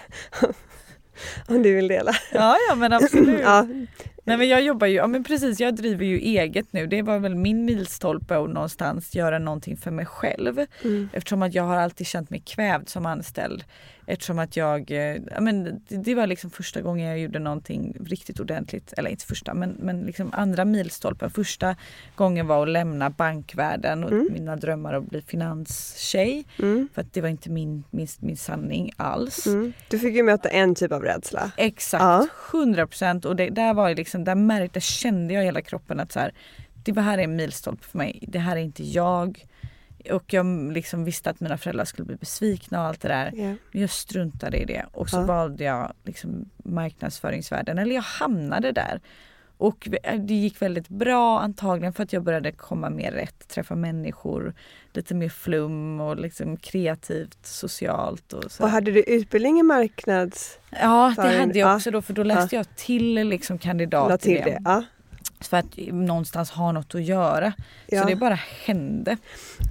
om 1.48 1.62
du 1.62 1.74
vill 1.74 1.88
dela. 1.88 2.12
ja, 2.32 2.56
ja 2.68 2.74
men 2.74 2.92
absolut. 2.92 3.40
Ja, 3.40 3.66
Nej 4.30 4.38
men 4.38 4.48
jag 4.48 4.62
jobbar 4.62 4.86
ju, 4.86 4.94
ja 4.94 5.06
men 5.06 5.24
precis 5.24 5.60
jag 5.60 5.74
driver 5.74 6.04
ju 6.04 6.18
eget 6.18 6.72
nu. 6.72 6.86
Det 6.86 7.02
var 7.02 7.18
väl 7.18 7.34
min 7.34 7.64
milstolpe 7.64 8.38
att 8.38 8.50
någonstans 8.50 9.14
göra 9.14 9.38
någonting 9.38 9.76
för 9.76 9.90
mig 9.90 10.06
själv. 10.06 10.66
Mm. 10.84 11.08
Eftersom 11.12 11.42
att 11.42 11.54
jag 11.54 11.62
har 11.62 11.76
alltid 11.76 12.06
känt 12.06 12.30
mig 12.30 12.40
kvävd 12.40 12.88
som 12.88 13.06
anställd. 13.06 13.64
Eftersom 14.10 14.38
att 14.38 14.56
jag, 14.56 14.90
eh, 14.90 15.16
ja 15.30 15.40
men 15.40 15.82
det, 15.88 16.14
var 16.14 16.26
liksom 16.26 16.50
första 16.50 16.80
gången 16.80 17.08
jag 17.08 17.18
gjorde 17.18 17.38
någonting 17.38 17.96
riktigt 18.06 18.40
ordentligt. 18.40 18.92
Eller 18.96 19.10
inte 19.10 19.24
första 19.24 19.54
men, 19.54 19.70
men 19.70 20.00
liksom 20.00 20.30
andra 20.32 20.64
milstolpen. 20.64 21.30
Första 21.30 21.76
gången 22.14 22.46
var 22.46 22.62
att 22.62 22.68
lämna 22.68 23.10
bankvärlden 23.10 24.04
och 24.04 24.12
mina 24.12 24.56
drömmar 24.56 24.94
att 24.94 25.04
bli 25.04 25.22
finanstjej. 25.22 26.44
Mm. 26.58 26.88
För 26.94 27.00
att 27.00 27.12
det 27.12 27.20
var 27.20 27.28
inte 27.28 27.50
min, 27.50 27.84
min, 27.90 28.08
min 28.18 28.36
sanning 28.36 28.92
alls. 28.96 29.46
Mm. 29.46 29.72
Du 29.88 29.98
fick 29.98 30.14
ju 30.14 30.22
möta 30.22 30.48
en 30.48 30.74
typ 30.74 30.92
av 30.92 31.02
rädsla. 31.02 31.50
Exakt, 31.56 32.02
Ja. 32.02 32.26
100 32.52 32.86
procent. 32.86 33.24
Och 33.24 33.36
det, 33.36 33.50
där 33.50 33.74
var 33.74 33.88
ju 33.88 33.94
liksom, 33.94 34.19
där 34.24 34.34
märkte, 34.34 34.72
där 34.76 34.80
kände 34.80 35.34
jag 35.34 35.42
i 35.42 35.46
hela 35.46 35.60
kroppen 35.62 36.00
att 36.00 36.12
så 36.12 36.20
här, 36.20 36.32
det 36.84 37.00
här 37.00 37.18
är 37.18 37.22
en 37.22 37.36
milstolpe 37.36 37.84
för 37.86 37.98
mig. 37.98 38.24
Det 38.28 38.38
här 38.38 38.56
är 38.56 38.60
inte 38.60 38.84
jag. 38.84 39.46
Och 40.10 40.32
jag 40.32 40.72
liksom 40.72 41.04
visste 41.04 41.30
att 41.30 41.40
mina 41.40 41.58
föräldrar 41.58 41.84
skulle 41.84 42.06
bli 42.06 42.16
besvikna 42.16 42.80
och 42.80 42.86
allt 42.86 43.00
det 43.00 43.08
där. 43.08 43.30
Men 43.72 43.80
jag 43.80 43.90
struntade 43.90 44.56
i 44.58 44.64
det 44.64 44.86
och 44.92 45.10
så 45.10 45.16
Ja. 45.16 45.22
valde 45.24 45.64
jag 45.64 45.92
liksom 46.04 46.50
marknadsföringsvärlden. 46.64 47.78
Eller 47.78 47.94
jag 47.94 48.02
hamnade 48.02 48.72
där. 48.72 49.00
Och 49.60 49.88
det 50.18 50.34
gick 50.34 50.62
väldigt 50.62 50.88
bra 50.88 51.40
antagligen 51.40 51.92
för 51.92 52.02
att 52.02 52.12
jag 52.12 52.22
började 52.22 52.52
komma 52.52 52.90
mer 52.90 53.12
rätt, 53.12 53.48
träffa 53.48 53.74
människor, 53.74 54.54
lite 54.92 55.14
mer 55.14 55.28
flum 55.28 56.00
och 56.00 56.16
liksom 56.16 56.56
kreativt, 56.56 57.38
socialt. 57.46 58.32
Och 58.32 58.52
så. 58.52 58.62
Och 58.62 58.70
hade 58.70 58.90
du 58.90 59.02
utbildning 59.02 59.60
i 59.60 59.62
marknads... 59.62 60.58
Ja, 60.70 61.14
det 61.16 61.22
hade 61.22 61.58
jag 61.58 61.70
ja. 61.70 61.76
också 61.76 61.90
då 61.90 62.02
för 62.02 62.12
då 62.12 62.22
läste 62.22 62.56
jag 62.56 62.76
till 62.76 63.14
liksom 63.14 63.58
kandidat 63.58 64.20
till 64.20 64.42
det. 64.44 64.58
det? 64.64 64.84
För 65.40 65.56
att 65.56 65.78
någonstans 65.92 66.50
ha 66.50 66.72
något 66.72 66.94
att 66.94 67.04
göra. 67.04 67.52
Ja. 67.86 68.02
Så 68.02 68.08
det 68.08 68.16
bara 68.16 68.38
hände. 68.64 69.16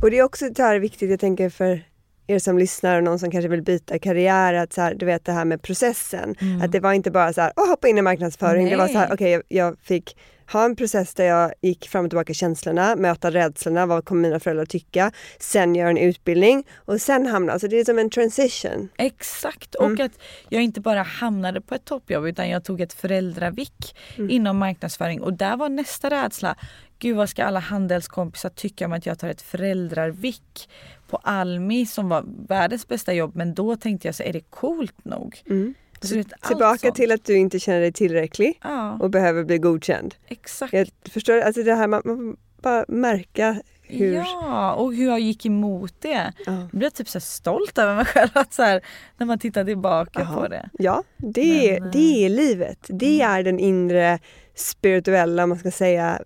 Och 0.01 0.11
det 0.11 0.17
är 0.17 0.23
också 0.23 0.49
det 0.49 0.63
här 0.63 0.79
viktigt, 0.79 1.09
jag 1.09 1.19
tänker 1.19 1.49
för 1.49 1.83
er 2.29 2.39
som 2.39 2.57
lyssnar 2.57 2.97
och 2.97 3.03
någon 3.03 3.19
som 3.19 3.31
kanske 3.31 3.49
vill 3.49 3.61
byta 3.61 3.99
karriär, 3.99 4.53
att 4.53 4.73
så 4.73 4.81
här, 4.81 4.93
du 4.95 5.05
vet 5.05 5.25
det 5.25 5.31
här 5.31 5.45
med 5.45 5.61
processen. 5.61 6.35
Att 6.63 6.71
det 6.71 6.79
var 6.79 6.93
inte 6.93 7.11
bara 7.11 7.33
så 7.33 7.41
här, 7.41 7.53
åh 7.55 7.69
hoppa 7.69 7.87
in 7.87 7.97
i 7.97 8.01
marknadsföring. 8.01 8.69
Det 8.69 8.75
var 8.75 8.87
så 8.87 8.97
här, 8.97 9.07
Nej. 9.07 9.13
okej 9.13 9.31
jag, 9.31 9.43
jag 9.47 9.79
fick 9.79 10.17
ha 10.51 10.65
en 10.65 10.75
process 10.75 11.13
där 11.13 11.25
jag 11.25 11.53
gick 11.61 11.87
fram 11.87 12.05
och 12.05 12.11
tillbaka 12.11 12.33
känslorna, 12.33 12.95
möta 12.95 13.31
rädslorna, 13.31 13.85
vad 13.85 14.05
kommer 14.05 14.21
mina 14.21 14.39
föräldrar 14.39 14.65
tycka, 14.65 15.11
sen 15.39 15.75
göra 15.75 15.89
en 15.89 15.97
utbildning 15.97 16.67
och 16.75 17.01
sen 17.01 17.25
hamna, 17.25 17.53
alltså 17.53 17.67
det 17.67 17.79
är 17.79 17.85
som 17.85 17.99
en 17.99 18.09
transition. 18.09 18.89
Exakt. 18.97 19.75
Mm. 19.75 19.93
Och 19.93 19.99
att 19.99 20.11
jag 20.49 20.63
inte 20.63 20.81
bara 20.81 21.01
hamnade 21.03 21.61
på 21.61 21.75
ett 21.75 21.85
toppjobb 21.85 22.25
utan 22.25 22.49
jag 22.49 22.63
tog 22.63 22.81
ett 22.81 22.93
föräldravick 22.93 23.95
Mm. 24.17 24.29
inom 24.29 24.57
marknadsföring. 24.57 25.21
Och 25.21 25.33
där 25.33 25.57
var 25.57 25.69
nästa 25.69 26.09
rädsla. 26.09 26.55
Gud 26.99 27.15
vad 27.17 27.29
ska 27.29 27.43
alla 27.43 27.59
handelskompisar 27.59 28.49
tycka 28.49 28.85
om 28.85 28.93
att 28.93 29.05
jag 29.05 29.19
tar 29.19 29.29
ett 29.29 29.41
föräldravick 29.41 30.69
på 31.09 31.17
Almi 31.17 31.85
som 31.85 32.09
var 32.09 32.23
världens 32.47 32.87
bästa 32.87 33.13
jobb. 33.13 33.35
Men 33.35 33.53
då 33.53 33.75
tänkte 33.75 34.07
jag 34.07 34.15
så 34.15 34.23
är 34.23 34.33
det 34.33 34.39
coolt 34.49 35.05
nog? 35.05 35.43
Mm. 35.49 35.73
Vet, 36.13 36.27
Tillbaka 36.47 36.91
till 36.91 37.11
att 37.11 37.25
du 37.25 37.37
inte 37.37 37.59
känner 37.59 37.79
dig 37.79 37.93
tillräcklig 37.93 38.59
Ja, 38.63 38.97
och 38.99 39.09
behöver 39.09 39.43
bli 39.43 39.57
godkänd. 39.57 40.15
exakt. 40.27 40.73
Jag 40.73 40.89
förstår, 41.09 41.41
alltså 41.41 41.63
det 41.63 41.73
här 41.75 41.87
man, 41.87 42.01
man 42.05 42.37
bara 42.61 42.85
märka 42.87 43.61
hur... 43.81 44.13
Ja, 44.15 44.73
och 44.73 44.93
hur 44.93 45.05
jag 45.07 45.19
gick 45.19 45.45
emot 45.45 45.93
det. 46.01 46.33
Ja. 46.45 46.51
Jag 46.71 46.79
blev 46.79 46.89
typ 46.89 47.09
så 47.09 47.19
stolt 47.19 47.77
över 47.77 47.95
mig 47.95 48.05
själv 48.05 48.29
att 48.33 48.53
så 48.53 48.63
här, 48.63 48.81
när 49.17 49.25
man 49.27 49.39
tittar 49.39 49.65
tillbaka 49.65 50.19
Jaha. 50.19 50.41
på 50.41 50.47
det. 50.47 50.69
Ja, 50.79 51.03
det, 51.17 51.77
Men, 51.79 51.87
eh, 51.87 51.91
det 51.91 52.25
är 52.25 52.29
livet. 52.29 52.79
Det 52.89 53.21
är 53.21 53.43
den 53.43 53.59
inre 53.59 54.19
spirituella, 54.55 55.43
om 55.43 55.49
man 55.49 55.59
ska 55.59 55.71
säga, 55.71 56.21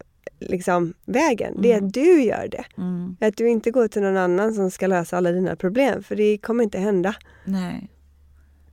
liksom, 0.49 0.93
vägen. 1.05 1.61
Det 1.61 1.71
är 1.71 1.77
att 1.77 1.93
du 1.93 2.23
gör 2.23 2.47
det. 2.47 2.63
Mm. 2.77 3.17
Att 3.21 3.37
du 3.37 3.49
inte 3.49 3.71
går 3.71 3.87
till 3.87 4.01
någon 4.01 4.17
annan 4.17 4.53
som 4.53 4.71
ska 4.71 4.87
lösa 4.87 5.17
alla 5.17 5.31
dina 5.31 5.55
problem, 5.55 6.03
för 6.03 6.15
det 6.15 6.37
kommer 6.37 6.63
inte 6.63 6.79
hända. 6.79 7.15
Nej. 7.45 7.89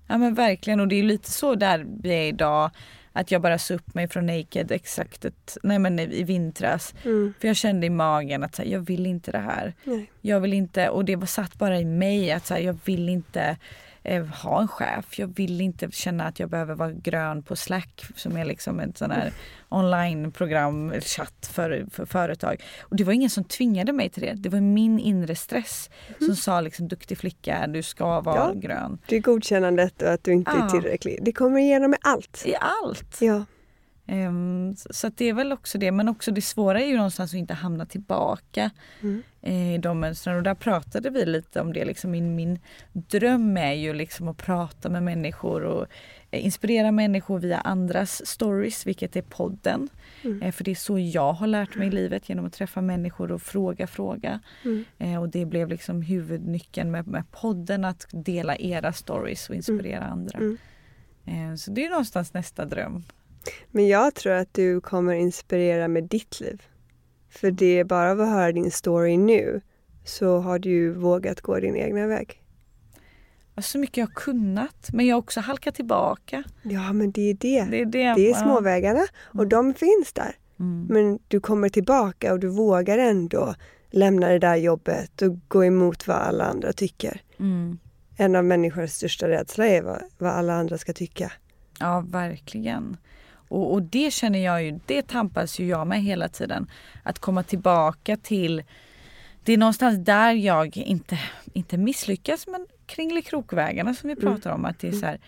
Ja 0.07 0.19
men 0.19 0.35
verkligen 0.35 0.81
och 0.81 0.89
det 0.89 0.99
är 0.99 1.03
lite 1.03 1.31
så 1.31 1.55
där 1.55 1.87
vi 2.03 2.11
är 2.11 2.29
idag. 2.29 2.71
Att 3.13 3.31
jag 3.31 3.43
bara 3.43 3.59
sa 3.59 3.75
upp 3.75 3.95
mig 3.95 4.09
från 4.09 4.27
Naked 4.27 4.73
exakt 4.73 5.25
ett, 5.25 5.57
nej 5.63 5.79
men 5.79 5.99
i 5.99 6.23
vintras. 6.23 6.95
Mm. 7.05 7.35
För 7.41 7.49
jag 7.49 7.57
kände 7.57 7.87
i 7.87 7.91
magen 7.91 8.43
att 8.43 8.55
så 8.55 8.63
här, 8.63 8.69
jag 8.69 8.81
vill 8.81 9.07
inte 9.07 9.33
det 9.33 9.39
här. 9.39 9.75
Nej. 9.85 10.11
Jag 10.21 10.41
vill 10.41 10.53
inte, 10.53 10.89
och 10.89 11.05
det 11.05 11.17
var 11.17 11.27
satt 11.27 11.59
bara 11.59 11.81
i 11.81 11.85
mig 11.85 12.33
att 12.33 12.47
så 12.47 12.55
här, 12.55 12.61
jag 12.61 12.79
vill 12.85 13.09
inte 13.09 13.57
eh, 14.03 14.27
ha 14.27 14.61
en 14.61 14.69
chef. 14.69 15.19
Jag 15.19 15.27
vill 15.37 15.61
inte 15.61 15.91
känna 15.91 16.27
att 16.27 16.41
jag 16.41 16.51
behöver 16.51 16.75
vara 16.75 16.93
grön 16.93 17.43
på 17.43 17.57
Slack 17.57 18.05
som 18.17 18.37
är 18.37 18.45
liksom 18.45 18.81
ett 18.81 18.99
sån 18.99 19.11
här 19.11 19.33
onlineprogram, 19.69 20.93
chatt 21.01 21.51
för, 21.53 21.87
för 21.91 22.05
företag. 22.07 22.63
Och 22.83 22.97
det 22.97 23.05
var 23.05 23.13
ingen 23.13 23.31
som 23.31 23.45
tvingade 23.45 23.93
mig 23.93 24.09
till 24.09 24.23
det. 24.23 24.33
Det 24.37 24.49
var 24.49 24.61
min 24.61 24.99
inre 24.99 25.35
stress 25.35 25.91
som 26.19 26.37
sa 26.37 26.61
liksom 26.61 26.89
duktig 26.89 27.19
flicka, 27.19 27.67
du 27.67 27.83
ska 27.83 28.21
vara 28.21 28.37
Ja. 28.37 28.53
grön. 28.55 28.99
Det 29.07 29.17
är 29.17 29.21
godkännandet 29.21 30.03
och 30.03 30.09
att 30.13 30.25
du 30.25 30.33
inte 30.33 30.51
är 30.51 30.57
Ja. 30.59 30.69
tillräcklig. 30.71 31.19
Det 31.23 31.33
kommer 31.33 31.61
igenom 31.61 31.91
med 31.91 31.99
allt. 32.03 32.43
I 32.47 32.55
allt. 32.85 33.17
Ja. 33.21 33.45
Ehm, 34.11 34.75
så 34.77 35.09
det 35.09 35.25
är 35.25 35.33
väl 35.33 35.53
också 35.53 35.79
det. 35.79 35.93
Men 35.93 36.09
också 36.09 36.31
det 36.31 36.43
svåra 36.43 36.81
är 36.81 36.87
ju 36.87 36.97
någonstans 36.97 37.31
att 37.31 37.39
inte 37.39 37.55
hamna 37.55 37.87
tillbaka 37.87 38.71
Mm. 39.01 39.23
i 39.43 39.79
de 39.79 40.01
mönstren. 40.01 40.37
Och 40.37 40.43
där 40.43 40.55
pratade 40.55 41.11
vi 41.11 41.27
lite 41.27 41.61
om 41.61 41.73
det. 41.73 41.85
Liksom 41.85 42.11
min, 42.11 42.35
min 42.35 42.59
dröm 42.93 43.57
är 43.57 43.73
ju 43.73 43.95
liksom 43.95 44.29
att 44.29 44.37
prata 44.37 44.89
med 44.89 45.03
människor 45.03 45.63
och 45.63 45.87
eh, 46.31 46.45
inspirera 46.45 46.93
människor 46.93 47.39
via 47.39 47.59
andras 47.59 48.27
stories, 48.27 48.87
vilket 48.87 49.17
är 49.17 49.23
podden. 49.23 49.89
Mm. 50.25 50.43
Eh, 50.43 50.53
för 50.53 50.65
det 50.65 50.71
är 50.71 50.75
så 50.75 50.99
jag 50.99 51.33
har 51.33 51.47
lärt 51.47 51.77
mig 51.77 51.89
i 51.89 51.91
livet 51.91 52.29
genom 52.29 52.47
att 52.47 52.53
träffa 52.53 52.81
människor 52.81 53.33
och 53.33 53.43
fråga, 53.43 53.87
fråga. 53.87 54.41
Mm. 54.65 54.85
Eh, 54.99 55.21
och 55.21 55.29
det 55.29 55.45
blev 55.45 55.69
liksom 55.69 56.03
huvudnyckeln 56.03 56.91
med, 56.91 57.07
med 57.07 57.31
podden, 57.31 57.85
att 57.85 58.07
dela 58.11 58.57
era 58.57 58.93
stories 58.93 59.49
och 59.51 59.55
inspirera 59.55 60.05
andra. 60.05 60.39
Mm. 60.39 60.59
Så 61.59 61.71
det 61.71 61.85
är 61.85 61.91
någonstans 61.91 62.35
nästa 62.35 62.65
dröm. 62.65 63.05
Men 63.71 63.89
jag 63.89 64.15
tror 64.15 64.33
att 64.33 64.55
du 64.55 64.81
kommer 64.81 65.15
inspirera 65.15 65.89
med 65.89 66.05
ditt 66.05 66.41
liv. 66.41 66.63
För 67.31 67.51
det 67.51 67.79
är 67.79 67.85
bara 67.85 68.11
av 68.11 68.21
att 68.21 68.29
höra 68.29 68.53
din 68.53 68.71
story 68.71 69.17
nu 69.17 69.61
så 70.05 70.39
har 70.39 70.59
du 70.59 70.93
vågat 70.93 71.41
gå 71.41 71.61
din 71.61 71.77
egna 71.77 72.07
väg. 72.07 72.43
Så 73.61 73.79
mycket 73.79 73.97
jag 73.97 74.07
har 74.07 74.13
kunnat 74.15 74.89
men 74.93 75.07
jag 75.07 75.17
har 75.17 75.21
också 75.21 75.41
halkat 75.41 75.75
tillbaka. 75.75 76.45
Ja, 76.63 76.93
men 76.93 77.13
det 77.13 77.31
är 77.31 77.35
det. 77.35 77.67
Det 77.71 77.81
är, 77.81 77.87
det. 77.87 78.15
Det 78.15 78.31
är 78.31 78.35
småvägarna 78.35 79.07
och 79.23 79.47
de 79.47 79.75
finns 79.75 80.13
där. 80.13 80.37
Mm. 80.61 80.87
Men 80.91 81.19
du 81.29 81.41
kommer 81.41 81.69
tillbaka 81.69 82.33
och 82.33 82.41
du 82.41 82.49
vågar 82.49 82.99
ändå 82.99 83.55
lämna 83.91 84.29
det 84.29 84.39
där 84.39 84.57
jobbet 84.57 85.23
och 85.23 85.49
gå 85.49 85.65
emot 85.65 86.07
vad 86.07 86.17
alla 86.17 86.45
andra 86.45 86.73
tycker. 86.73 87.23
Mm. 87.39 87.79
En 88.17 88.37
av 88.37 88.45
människors 88.45 88.91
största 88.91 89.29
rädsla 89.29 89.67
är 89.67 89.83
vad, 89.83 90.03
vad 90.19 90.31
alla 90.31 90.55
andra 90.55 90.79
ska 90.79 90.93
tycka. 90.93 91.33
Ja, 91.81 92.05
verkligen. 92.09 92.97
Och, 93.51 93.73
och 93.73 93.83
det 93.83 94.13
känner 94.13 94.39
jag 94.39 94.65
ju, 94.65 94.81
det 94.87 95.03
tampas 95.03 95.59
ju 95.59 95.67
jag 95.67 95.87
med 95.87 96.03
hela 96.03 96.29
tiden. 96.29 96.71
Att 97.03 97.19
komma 97.19 97.43
tillbaka 97.43 98.17
till, 98.17 98.63
det 99.45 99.53
är 99.53 99.59
någonstans 99.59 100.05
där 100.05 100.33
jag 100.33 100.77
inte, 100.77 101.19
inte 101.53 101.77
misslyckas 101.77 102.47
men 102.47 102.67
kringelikrokvägarna 102.87 103.95
som 103.95 104.09
vi 104.09 104.17
pratar 104.17 104.51
om. 104.51 104.65
Att 104.65 104.79
det 104.79 104.89
är 104.89 104.93
så 104.93 105.07
här, 105.07 105.21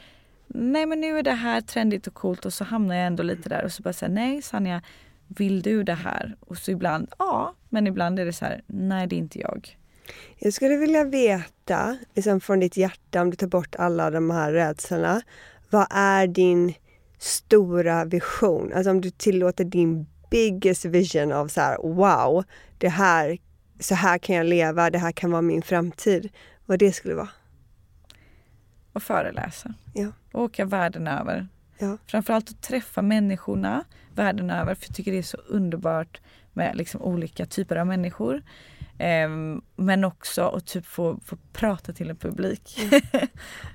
nej 0.46 0.86
men 0.86 1.00
nu 1.00 1.18
är 1.18 1.22
det 1.22 1.32
här 1.32 1.60
trendigt 1.60 2.06
och 2.06 2.14
coolt 2.14 2.46
och 2.46 2.52
så 2.52 2.64
hamnar 2.64 2.94
jag 2.94 3.06
ändå 3.06 3.22
lite 3.22 3.48
där 3.48 3.64
och 3.64 3.72
så 3.72 3.82
bara 3.82 3.92
säga 3.92 4.08
nej 4.08 4.42
Sanja, 4.42 4.82
vill 5.28 5.62
du 5.62 5.82
det 5.82 5.94
här? 5.94 6.36
Och 6.40 6.58
så 6.58 6.70
ibland, 6.70 7.08
ja, 7.18 7.54
men 7.68 7.86
ibland 7.86 8.18
är 8.18 8.24
det 8.24 8.32
så 8.32 8.44
här, 8.44 8.62
nej 8.66 9.06
det 9.06 9.16
är 9.16 9.18
inte 9.18 9.38
jag. 9.40 9.78
Jag 10.38 10.52
skulle 10.52 10.76
vilja 10.76 11.04
veta, 11.04 11.98
liksom 12.14 12.40
från 12.40 12.60
ditt 12.60 12.76
hjärta, 12.76 13.22
om 13.22 13.30
du 13.30 13.36
tar 13.36 13.46
bort 13.46 13.76
alla 13.76 14.10
de 14.10 14.30
här 14.30 14.52
rädslorna. 14.52 15.22
Vad 15.70 15.86
är 15.90 16.26
din 16.26 16.74
stora 17.22 18.04
vision? 18.04 18.72
Alltså 18.72 18.90
om 18.90 19.00
du 19.00 19.10
tillåter 19.10 19.64
din 19.64 20.06
biggest 20.30 20.84
vision 20.84 21.32
av 21.32 21.48
så 21.48 21.60
här, 21.60 21.76
wow, 21.76 22.44
det 22.78 22.88
här, 22.88 23.38
så 23.80 23.94
här 23.94 24.18
kan 24.18 24.36
jag 24.36 24.46
leva, 24.46 24.90
det 24.90 24.98
här 24.98 25.12
kan 25.12 25.30
vara 25.30 25.42
min 25.42 25.62
framtid. 25.62 26.28
Vad 26.66 26.78
det 26.78 26.92
skulle 26.92 27.14
vara. 27.14 27.28
Och 28.92 29.02
föreläsa. 29.02 29.74
Ja. 29.94 30.08
Och 30.32 30.42
åka 30.42 30.64
världen 30.64 31.08
över. 31.08 31.48
Ja. 31.78 31.98
Framförallt 32.06 32.50
att 32.50 32.62
träffa 32.62 33.02
människorna 33.02 33.84
världen 34.14 34.50
över. 34.50 34.74
För 34.74 34.86
jag 34.88 34.96
tycker 34.96 35.12
det 35.12 35.18
är 35.18 35.22
så 35.22 35.38
underbart 35.46 36.20
med 36.52 36.76
liksom 36.76 37.02
olika 37.02 37.46
typer 37.46 37.76
av 37.76 37.86
människor. 37.86 38.42
Ehm, 38.98 39.62
men 39.76 40.04
också 40.04 40.42
att 40.42 40.66
typ 40.66 40.86
få, 40.86 41.20
få 41.24 41.36
prata 41.52 41.92
till 41.92 42.10
en 42.10 42.16
publik. 42.16 42.78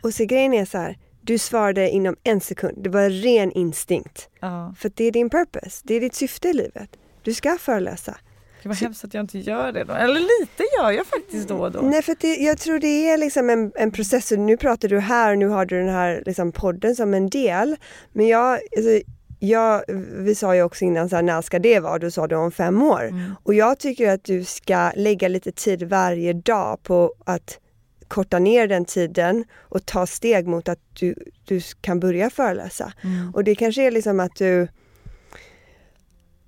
Och 0.04 0.14
så 0.14 0.26
grejen 0.26 0.54
är 0.54 0.66
så 0.66 0.78
här, 0.78 0.98
du 1.28 1.38
svarade 1.38 1.90
inom 1.90 2.16
en 2.24 2.42
sekund. 2.42 2.78
Det 2.84 2.90
var 2.90 3.10
ren 3.10 3.52
instinkt. 3.52 4.30
ja. 4.40 4.74
För 4.78 4.92
det 4.96 5.04
är 5.04 5.12
din 5.12 5.30
purpose, 5.30 5.82
det 5.84 5.94
är 5.94 6.02
ditt 6.02 6.16
syfte 6.16 6.48
i 6.48 6.54
livet. 6.54 6.90
Du 7.24 7.34
ska 7.34 7.58
föreläsa. 7.58 8.18
Det 8.64 8.70
var 8.70 8.76
hemskt 8.76 9.04
att 9.04 9.14
jag 9.14 9.24
inte 9.24 9.40
gör 9.40 9.72
det 9.72 9.84
då. 9.84 9.94
Eller 9.94 10.20
lite 10.20 10.64
gör 10.78 10.92
jag 10.92 11.06
faktiskt 11.06 11.48
då 11.48 11.58
och 11.58 11.72
då. 11.72 11.82
Nej, 11.82 12.02
för 12.02 12.16
det, 12.20 12.36
jag 12.36 12.58
tror 12.58 12.80
det 12.80 13.10
är 13.10 13.18
liksom 13.18 13.50
en, 13.50 13.72
en 13.76 13.92
process. 13.92 14.32
Nu 14.32 14.58
pratar 14.58 14.88
du 14.88 15.00
här 15.00 15.32
och 15.32 15.38
nu 15.38 15.48
har 15.48 15.66
du 15.66 15.80
den 15.80 15.90
här 15.90 16.24
liksom 16.26 16.52
podden 16.52 16.96
som 16.96 17.14
en 17.14 17.30
del. 17.30 17.76
Men 18.14 18.28
jag, 18.28 18.52
alltså, 18.52 19.02
jag, 19.40 19.84
vi 20.18 20.36
sa 20.36 20.56
ju 20.56 20.64
också 20.64 20.86
innan, 20.86 21.10
så 21.10 21.16
här, 21.16 21.24
när 21.24 21.42
ska 21.42 21.60
det 21.60 21.80
vara? 21.80 22.00
Du 22.00 22.12
sa 22.12 22.28
det 22.28 22.36
om 22.36 22.52
fem 22.52 22.82
år. 22.82 23.04
Mm. 23.04 23.36
Och 23.44 23.54
jag 23.54 23.80
tycker 23.80 24.10
att 24.12 24.24
du 24.24 24.44
ska 24.44 24.92
lägga 24.96 25.28
lite 25.28 25.52
tid 25.52 25.84
varje 25.84 26.34
dag 26.34 26.84
på 26.84 27.14
att 27.26 27.60
korta 28.08 28.40
ner 28.40 28.68
den 28.68 28.86
tiden 28.86 29.46
och 29.58 29.86
ta 29.86 30.08
steg 30.08 30.48
mot 30.48 30.70
att 30.70 30.80
du, 30.94 31.16
du 31.46 31.62
kan 31.82 32.00
börja 32.00 32.30
föreläsa. 32.30 32.94
Mm. 33.04 33.32
Och 33.36 33.44
det 33.44 33.56
kanske 33.56 33.84
är 33.84 33.92
liksom 33.92 34.20
att 34.20 34.36
du 34.36 34.68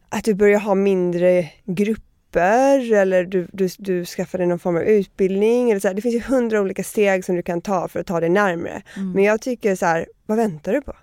att 0.10 0.24
du 0.24 0.34
börjar 0.34 0.60
ha 0.60 0.76
mindre 0.76 1.49
grupper 1.66 2.93
eller 2.93 3.24
du, 3.24 3.47
du, 3.53 3.70
du 3.78 4.05
skaffar 4.05 4.38
dig 4.38 4.47
någon 4.47 4.60
form 4.60 4.76
av 4.76 4.82
utbildning. 4.84 5.72
Eller 5.72 5.80
så 5.80 5.88
här. 5.88 5.95
Det 5.95 6.01
finns 6.01 6.16
ju 6.16 6.22
hundra 6.22 6.62
olika 6.62 6.84
steg 6.84 7.26
som 7.26 7.36
du 7.36 7.41
kan 7.43 7.62
ta 7.62 7.88
för 7.88 7.99
att 7.99 8.07
ta 8.07 8.20
dig 8.20 8.30
närmre. 8.30 8.82
Mm. 8.95 9.12
Men 9.12 9.24
jag 9.24 9.41
tycker 9.41 9.76
så 9.76 9.86
här, 9.86 10.07
vad 10.26 10.38
väntar 10.38 10.74
du 10.74 10.82
på? 10.82 10.95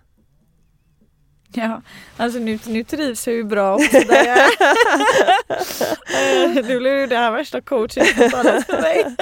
Ja, 1.53 1.83
alltså 2.17 2.39
nu, 2.39 2.59
nu 2.67 2.85
trivs 2.85 3.27
jag 3.27 3.37
ju 3.37 3.45
bra 3.45 3.75
också 3.77 3.99
där 4.01 4.27
jag 4.27 4.39
är. 4.39 4.51
Eh, 6.47 6.65
Nu 6.65 6.79
blev 6.79 6.99
ju 6.99 7.07
det 7.07 7.17
här 7.17 7.31
värsta 7.31 7.61
coaching-samtalet 7.61 8.67
för 8.67 8.81
mig. 8.81 9.17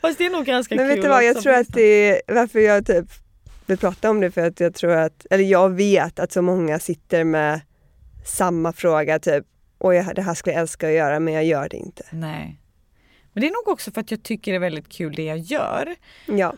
Fast 0.00 0.18
det 0.18 0.26
är 0.26 0.30
nog 0.30 0.44
ganska 0.44 0.74
Men 0.74 0.86
kul 0.86 0.94
vet 0.94 1.02
du 1.02 1.08
vad, 1.08 1.24
jag 1.24 1.42
tror 1.42 1.52
att 1.52 1.72
det 1.72 1.82
är 1.82 2.22
varför 2.26 2.58
jag 2.58 2.86
typ 2.86 3.06
vill 3.66 3.78
prata 3.78 4.10
om 4.10 4.20
det 4.20 4.30
för 4.30 4.46
att 4.46 4.60
jag 4.60 4.74
tror 4.74 4.92
att, 4.92 5.26
eller 5.30 5.44
jag 5.44 5.70
vet 5.70 6.18
att 6.18 6.32
så 6.32 6.42
många 6.42 6.78
sitter 6.78 7.24
med 7.24 7.60
samma 8.24 8.72
fråga 8.72 9.18
typ, 9.18 9.44
oj 9.78 10.06
det 10.14 10.22
här 10.22 10.34
skulle 10.34 10.54
jag 10.54 10.60
älska 10.60 10.88
att 10.88 10.94
göra 10.94 11.20
men 11.20 11.34
jag 11.34 11.44
gör 11.44 11.68
det 11.68 11.76
inte. 11.76 12.02
Nej. 12.10 12.60
Men 13.32 13.40
det 13.40 13.46
är 13.46 13.50
nog 13.50 13.68
också 13.72 13.90
för 13.90 14.00
att 14.00 14.10
jag 14.10 14.22
tycker 14.22 14.52
det 14.52 14.56
är 14.56 14.60
väldigt 14.60 14.88
kul 14.88 15.12
det 15.14 15.24
jag 15.24 15.38
gör. 15.38 15.94
Ja, 16.26 16.54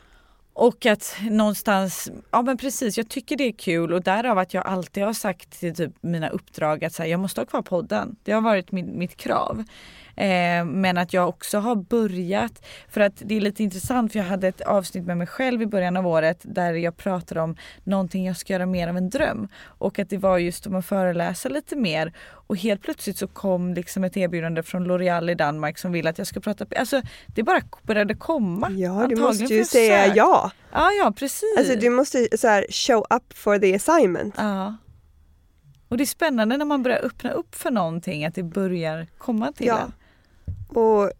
Och 0.52 0.86
att 0.86 1.16
någonstans, 1.30 2.10
ja 2.30 2.42
men 2.42 2.56
precis, 2.56 2.96
jag 2.96 3.08
tycker 3.08 3.36
det 3.36 3.44
är 3.44 3.52
kul 3.52 3.92
och 3.92 4.02
därav 4.02 4.38
att 4.38 4.54
jag 4.54 4.66
alltid 4.66 5.02
har 5.02 5.12
sagt 5.12 5.60
till 5.60 5.74
typ 5.74 5.92
mina 6.00 6.28
uppdrag 6.28 6.84
att 6.84 6.94
så 6.94 7.02
här, 7.02 7.10
jag 7.10 7.20
måste 7.20 7.40
ha 7.40 7.46
kvar 7.46 7.62
podden. 7.62 8.16
Det 8.22 8.32
har 8.32 8.40
varit 8.40 8.72
min, 8.72 8.98
mitt 8.98 9.16
krav. 9.16 9.64
Eh, 10.16 10.64
men 10.64 10.98
att 10.98 11.12
jag 11.12 11.28
också 11.28 11.58
har 11.58 11.74
börjat, 11.76 12.64
för 12.88 13.00
att 13.00 13.12
det 13.16 13.36
är 13.36 13.40
lite 13.40 13.62
intressant 13.62 14.12
för 14.12 14.18
jag 14.18 14.26
hade 14.26 14.48
ett 14.48 14.60
avsnitt 14.60 15.04
med 15.04 15.16
mig 15.16 15.26
själv 15.26 15.62
i 15.62 15.66
början 15.66 15.96
av 15.96 16.06
året 16.06 16.38
där 16.42 16.72
jag 16.74 16.96
pratade 16.96 17.40
om 17.40 17.56
någonting 17.84 18.26
jag 18.26 18.36
ska 18.36 18.52
göra 18.52 18.66
mer 18.66 18.88
av 18.88 18.96
en 18.96 19.10
dröm. 19.10 19.48
Och 19.64 19.98
att 19.98 20.10
det 20.10 20.18
var 20.18 20.38
just 20.38 20.66
om 20.66 20.74
att 20.74 20.86
föreläsa 20.86 21.48
lite 21.48 21.76
mer. 21.76 22.12
Och 22.46 22.56
helt 22.56 22.82
plötsligt 22.82 23.18
så 23.18 23.26
kom 23.28 23.74
liksom 23.74 24.04
ett 24.04 24.16
erbjudande 24.16 24.62
från 24.62 24.90
L'Oreal 24.90 25.30
i 25.30 25.34
Danmark 25.34 25.78
som 25.78 25.92
vill 25.92 26.06
att 26.06 26.18
jag 26.18 26.26
ska 26.26 26.40
prata, 26.40 26.66
alltså 26.76 27.02
det 27.26 27.42
bara 27.42 27.60
började 27.82 28.14
komma. 28.14 28.70
ja 28.70 28.76
du 28.78 28.86
Antagligen 28.88 29.22
måste 29.22 29.44
ju 29.54 29.64
säga 29.64 30.04
sökt. 30.04 30.16
ja. 30.16 30.50
Ja, 30.72 30.90
ja 30.92 31.12
precis. 31.16 31.54
Alltså 31.58 31.76
du 31.76 31.90
måste 31.90 32.28
så 32.38 32.48
här, 32.48 32.66
show 32.70 33.06
up 33.10 33.32
for 33.38 33.58
the 33.58 33.74
assignment. 33.74 34.34
Ja. 34.38 34.76
Och 35.88 35.96
det 35.96 36.04
är 36.04 36.06
spännande 36.06 36.56
när 36.56 36.64
man 36.64 36.82
börjar 36.82 37.00
öppna 37.04 37.30
upp 37.30 37.54
för 37.54 37.70
någonting, 37.70 38.24
att 38.24 38.34
det 38.34 38.42
börjar 38.42 39.06
komma 39.18 39.52
till 39.52 39.66
Ja. 39.66 39.78
en. 39.78 39.92
Och 40.74 41.10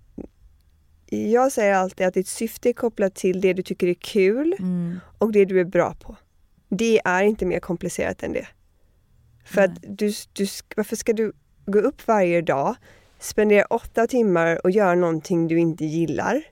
jag 1.10 1.52
säger 1.52 1.74
alltid 1.74 2.06
att 2.06 2.14
ditt 2.14 2.28
syfte 2.28 2.68
är 2.68 2.72
kopplat 2.72 3.14
till 3.14 3.40
det 3.40 3.52
du 3.52 3.62
tycker 3.62 3.86
är 3.86 3.94
kul 3.94 4.56
Mm. 4.58 5.00
och 5.18 5.32
det 5.32 5.44
du 5.44 5.60
är 5.60 5.64
bra 5.64 5.94
på. 5.94 6.16
Det 6.68 7.00
är 7.04 7.22
inte 7.22 7.46
mer 7.46 7.60
komplicerat 7.60 8.22
än 8.22 8.32
det. 8.32 8.46
För 9.44 9.60
Nej. 9.60 9.64
att 9.70 9.98
du, 9.98 10.12
du, 10.32 10.46
varför 10.76 10.96
ska 10.96 11.12
du 11.12 11.32
gå 11.66 11.78
upp 11.78 12.06
varje 12.08 12.40
dag, 12.42 12.74
spendera 13.18 13.64
åtta 13.64 14.06
timmar 14.06 14.60
och 14.64 14.70
göra 14.70 14.94
någonting 14.94 15.48
du 15.48 15.58
inte 15.58 15.84
gillar 15.84 16.42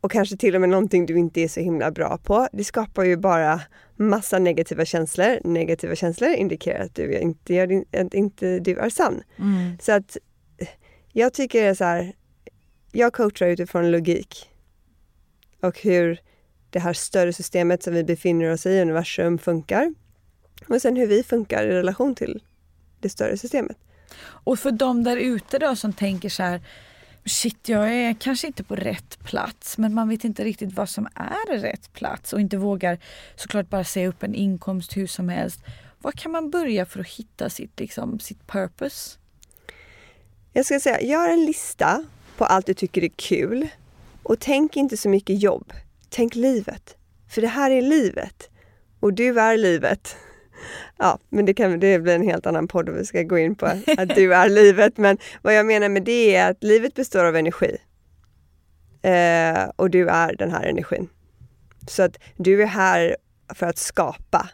och 0.00 0.10
kanske 0.10 0.36
till 0.36 0.54
och 0.54 0.60
med 0.60 0.70
någonting 0.70 1.06
du 1.06 1.18
inte 1.18 1.40
är 1.40 1.48
så 1.48 1.60
himla 1.60 1.90
bra 1.90 2.18
på. 2.18 2.48
Det 2.52 2.64
skapar 2.64 3.04
ju 3.04 3.16
bara 3.16 3.60
massa 3.96 4.38
negativa 4.38 4.84
känslor. 4.84 5.38
Negativa 5.44 5.94
känslor 5.94 6.30
indikerar 6.30 6.84
att 6.84 6.94
du 6.94 7.18
inte, 7.18 7.84
att 7.92 8.14
inte 8.14 8.58
du 8.58 8.76
är 8.78 8.90
sann. 8.90 9.22
Mm. 9.38 9.78
Så 9.80 9.92
att 9.92 10.16
jag 11.12 11.32
tycker 11.32 11.62
det 11.62 11.68
är 11.68 11.74
så 11.74 11.84
här, 11.84 12.12
jag 12.96 13.12
coachar 13.12 13.46
utifrån 13.46 13.90
logik 13.90 14.50
och 15.60 15.80
hur 15.80 16.20
det 16.70 16.78
här 16.78 16.92
större 16.92 17.32
systemet 17.32 17.82
som 17.82 17.94
vi 17.94 18.04
befinner 18.04 18.52
oss 18.52 18.66
i, 18.66 18.80
universum, 18.80 19.38
funkar. 19.38 19.94
Och 20.68 20.82
sen 20.82 20.96
hur 20.96 21.06
vi 21.06 21.22
funkar 21.22 21.64
i 21.64 21.72
relation 21.72 22.14
till 22.14 22.42
det 23.00 23.08
större 23.08 23.36
systemet. 23.36 23.76
Och 24.20 24.58
för 24.58 24.70
de 24.70 25.04
där 25.04 25.16
ute 25.16 25.58
då 25.58 25.76
som 25.76 25.92
tänker 25.92 26.28
så 26.28 26.42
här 26.42 26.62
Shit, 27.24 27.68
jag 27.68 27.94
är 27.94 28.14
kanske 28.14 28.46
inte 28.46 28.64
på 28.64 28.76
rätt 28.76 29.18
plats 29.24 29.78
men 29.78 29.94
man 29.94 30.08
vet 30.08 30.24
inte 30.24 30.44
riktigt 30.44 30.72
vad 30.72 30.88
som 30.88 31.08
är 31.14 31.58
rätt 31.58 31.92
plats 31.92 32.32
och 32.32 32.40
inte 32.40 32.56
vågar 32.56 32.98
såklart 33.36 33.68
bara 33.68 33.84
säga 33.84 34.08
upp 34.08 34.22
en 34.22 34.34
inkomst 34.34 34.96
hur 34.96 35.06
som 35.06 35.28
helst. 35.28 35.60
Var 35.98 36.12
kan 36.12 36.32
man 36.32 36.50
börja 36.50 36.86
för 36.86 37.00
att 37.00 37.08
hitta 37.08 37.50
sitt, 37.50 37.80
liksom, 37.80 38.20
sitt 38.20 38.46
purpose? 38.46 39.18
Jag 40.52 40.66
ska 40.66 40.80
säga, 40.80 41.00
gör 41.00 41.28
en 41.28 41.44
lista 41.44 42.04
på 42.36 42.44
allt 42.44 42.66
du 42.66 42.74
tycker 42.74 43.04
är 43.04 43.10
kul 43.16 43.68
och 44.22 44.40
tänk 44.40 44.76
inte 44.76 44.96
så 44.96 45.08
mycket 45.08 45.42
jobb. 45.42 45.72
Tänk 46.08 46.34
livet. 46.34 46.96
För 47.28 47.40
det 47.40 47.48
här 47.48 47.70
är 47.70 47.82
livet. 47.82 48.50
Och 49.00 49.12
du 49.12 49.40
är 49.40 49.56
livet. 49.56 50.16
Ja, 50.98 51.18
men 51.28 51.44
det, 51.44 51.54
kan, 51.54 51.80
det 51.80 51.98
blir 51.98 52.14
en 52.14 52.22
helt 52.22 52.46
annan 52.46 52.68
podd 52.68 52.88
vi 52.88 53.04
ska 53.04 53.22
gå 53.22 53.38
in 53.38 53.54
på 53.54 53.66
att 53.98 54.14
du 54.14 54.34
är 54.34 54.48
livet. 54.48 54.96
Men 54.96 55.18
vad 55.42 55.54
jag 55.54 55.66
menar 55.66 55.88
med 55.88 56.02
det 56.02 56.34
är 56.34 56.50
att 56.50 56.64
livet 56.64 56.94
består 56.94 57.24
av 57.24 57.36
energi. 57.36 57.76
Eh, 59.02 59.70
och 59.76 59.90
du 59.90 60.08
är 60.08 60.36
den 60.36 60.50
här 60.50 60.64
energin. 60.64 61.08
Så 61.88 62.02
att 62.02 62.18
du 62.36 62.62
är 62.62 62.66
här 62.66 63.16
för 63.54 63.66
att 63.66 63.78
skapa. 63.78 64.48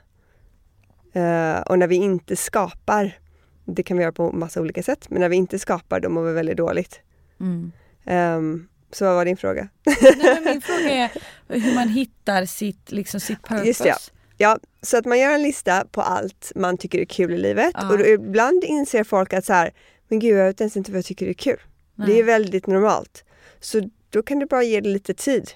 Eh, 1.12 1.60
och 1.60 1.78
när 1.78 1.86
vi 1.86 1.96
inte 1.96 2.36
skapar, 2.36 3.18
det 3.64 3.82
kan 3.82 3.96
vi 3.96 4.02
göra 4.02 4.12
på 4.12 4.32
massa 4.32 4.60
olika 4.60 4.82
sätt, 4.82 5.10
men 5.10 5.20
när 5.20 5.28
vi 5.28 5.36
inte 5.36 5.58
skapar 5.58 6.00
då 6.00 6.08
mår 6.08 6.22
vi 6.22 6.32
väldigt 6.32 6.56
dåligt. 6.56 7.00
Mm. 7.42 7.72
Ehm, 8.06 8.68
så 8.92 9.04
vad 9.04 9.14
var 9.14 9.24
din 9.24 9.36
fråga? 9.36 9.68
Nej, 10.02 10.40
min 10.44 10.60
fråga 10.60 10.90
är 10.90 11.10
hur 11.48 11.74
man 11.74 11.88
hittar 11.88 12.44
sitt, 12.44 12.92
liksom, 12.92 13.20
sitt 13.20 13.42
purpose. 13.42 13.66
Just 13.66 13.84
ja. 13.84 13.96
Ja, 14.36 14.58
så 14.82 14.96
att 14.98 15.04
man 15.04 15.18
gör 15.18 15.30
en 15.30 15.42
lista 15.42 15.84
på 15.92 16.00
allt 16.02 16.52
man 16.54 16.78
tycker 16.78 16.98
är 16.98 17.04
kul 17.04 17.32
i 17.32 17.38
livet 17.38 17.70
Ja. 17.74 17.90
och 17.92 17.98
då 17.98 18.06
ibland 18.06 18.64
inser 18.64 19.04
folk 19.04 19.32
att 19.32 19.44
så 19.44 19.52
här, 19.52 19.70
men 20.08 20.18
gud 20.18 20.38
jag 20.38 20.44
vet 20.46 20.60
ens 20.60 20.76
inte 20.76 20.90
vad 20.90 20.98
jag 20.98 21.04
tycker 21.04 21.26
är 21.26 21.32
kul. 21.32 21.60
Det 22.06 22.18
är 22.18 22.24
väldigt 22.24 22.66
normalt. 22.66 23.24
Så 23.60 23.90
då 24.10 24.22
kan 24.22 24.38
du 24.38 24.46
bara 24.46 24.62
ge 24.62 24.80
det 24.80 24.88
lite 24.88 25.14
tid. 25.14 25.50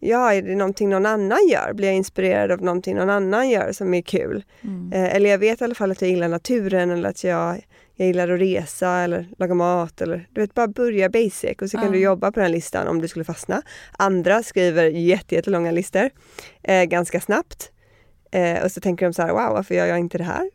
Ja, 0.00 0.32
är 0.34 0.42
det 0.42 0.54
någonting 0.54 0.88
någon 0.88 1.06
annan 1.06 1.48
gör? 1.48 1.72
Blir 1.72 1.88
jag 1.88 1.96
inspirerad 1.96 2.52
av 2.52 2.62
någonting 2.62 2.96
någon 2.96 3.10
annan 3.10 3.50
gör 3.50 3.72
som 3.72 3.94
är 3.94 4.02
kul? 4.02 4.44
Mm. 4.60 4.92
Eh, 4.92 5.14
eller 5.16 5.30
jag 5.30 5.38
vet 5.38 5.60
i 5.60 5.64
alla 5.64 5.74
fall 5.74 5.90
att 5.90 6.00
jag 6.02 6.10
gillar 6.10 6.28
naturen 6.28 6.90
eller 6.90 7.08
att 7.08 7.24
jag, 7.24 7.66
jag 7.96 8.06
gillar 8.06 8.28
att 8.28 8.40
resa 8.40 8.88
eller 8.90 9.28
laga 9.38 9.54
mat. 9.54 10.00
Eller, 10.00 10.28
du 10.32 10.40
vet, 10.40 10.54
bara 10.54 10.68
börja 10.68 11.08
basic 11.08 11.56
och 11.62 11.70
så 11.70 11.76
kan 11.78 11.86
Ja. 11.86 11.92
du 11.92 11.98
jobba 11.98 12.32
på 12.32 12.40
den 12.40 12.52
listan 12.52 12.88
om 12.88 13.00
du 13.00 13.08
skulle 13.08 13.24
fastna. 13.24 13.62
Andra 13.98 14.42
skriver 14.42 14.84
jätte, 14.84 15.34
jättelånga 15.34 15.70
listor 15.70 16.10
eh, 16.62 16.84
ganska 16.84 17.20
snabbt. 17.20 17.70
Eh, 18.30 18.64
och 18.64 18.72
så 18.72 18.80
tänker 18.80 19.06
de 19.06 19.12
så 19.12 19.22
här, 19.22 19.28
wow, 19.32 19.52
varför 19.52 19.74
gör 19.74 19.86
jag 19.86 19.98
inte 19.98 20.18
det 20.18 20.24
här 20.24 20.50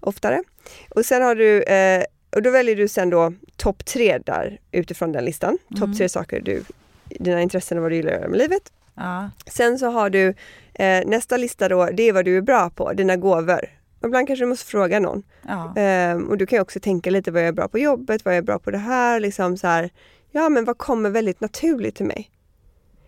oftare? 0.00 0.42
Och 0.90 1.04
sen 1.04 1.22
har 1.22 1.34
du, 1.34 1.62
eh, 1.62 2.04
och 2.36 2.42
då 2.42 2.50
väljer 2.50 2.76
du 2.76 2.88
sen 2.88 3.10
då 3.10 3.32
topp 3.56 3.84
tre 3.84 4.18
där 4.18 4.58
utifrån 4.72 5.12
den 5.12 5.24
listan. 5.24 5.58
Topp 5.78 5.96
tre 5.98 6.08
saker 6.08 6.40
du, 6.40 6.62
dina 7.08 7.42
intressen 7.42 7.78
och 7.78 7.82
vad 7.82 7.90
du 7.92 7.96
gillar 7.96 8.12
att 8.12 8.18
göra 8.18 8.28
med 8.28 8.38
livet. 8.38 8.72
Ja. 8.94 9.30
Sen 9.46 9.78
så 9.78 9.86
har 9.90 10.10
du 10.10 10.28
eh, 10.74 11.06
nästa 11.06 11.36
lista 11.36 11.68
då, 11.68 11.86
det 11.92 12.02
är 12.02 12.12
vad 12.12 12.24
du 12.24 12.36
är 12.36 12.40
bra 12.42 12.70
på, 12.70 12.92
dina 12.92 13.16
gåvor. 13.16 13.60
Och 14.04 14.08
ibland 14.08 14.26
kanske 14.26 14.44
du 14.44 14.48
måste 14.48 14.66
fråga 14.66 15.00
någon. 15.00 15.22
Ja. 15.48 15.74
Ehm, 15.76 16.28
och 16.28 16.38
du 16.38 16.46
kan 16.46 16.56
ju 16.56 16.60
också 16.60 16.80
tänka 16.80 17.10
lite 17.10 17.30
vad 17.30 17.42
jag 17.42 17.48
är 17.48 17.52
bra 17.52 17.68
på 17.68 17.78
jobbet, 17.78 18.24
vad 18.24 18.34
jag 18.34 18.38
är 18.38 18.42
bra 18.42 18.58
på 18.58 18.70
det 18.70 18.78
här. 18.78 19.20
Liksom 19.20 19.56
så 19.56 19.66
här 19.66 19.90
Ja, 20.36 20.48
men 20.48 20.64
vad 20.64 20.78
kommer 20.78 21.10
väldigt 21.10 21.40
naturligt 21.40 21.94
till 21.94 22.06
mig? 22.06 22.30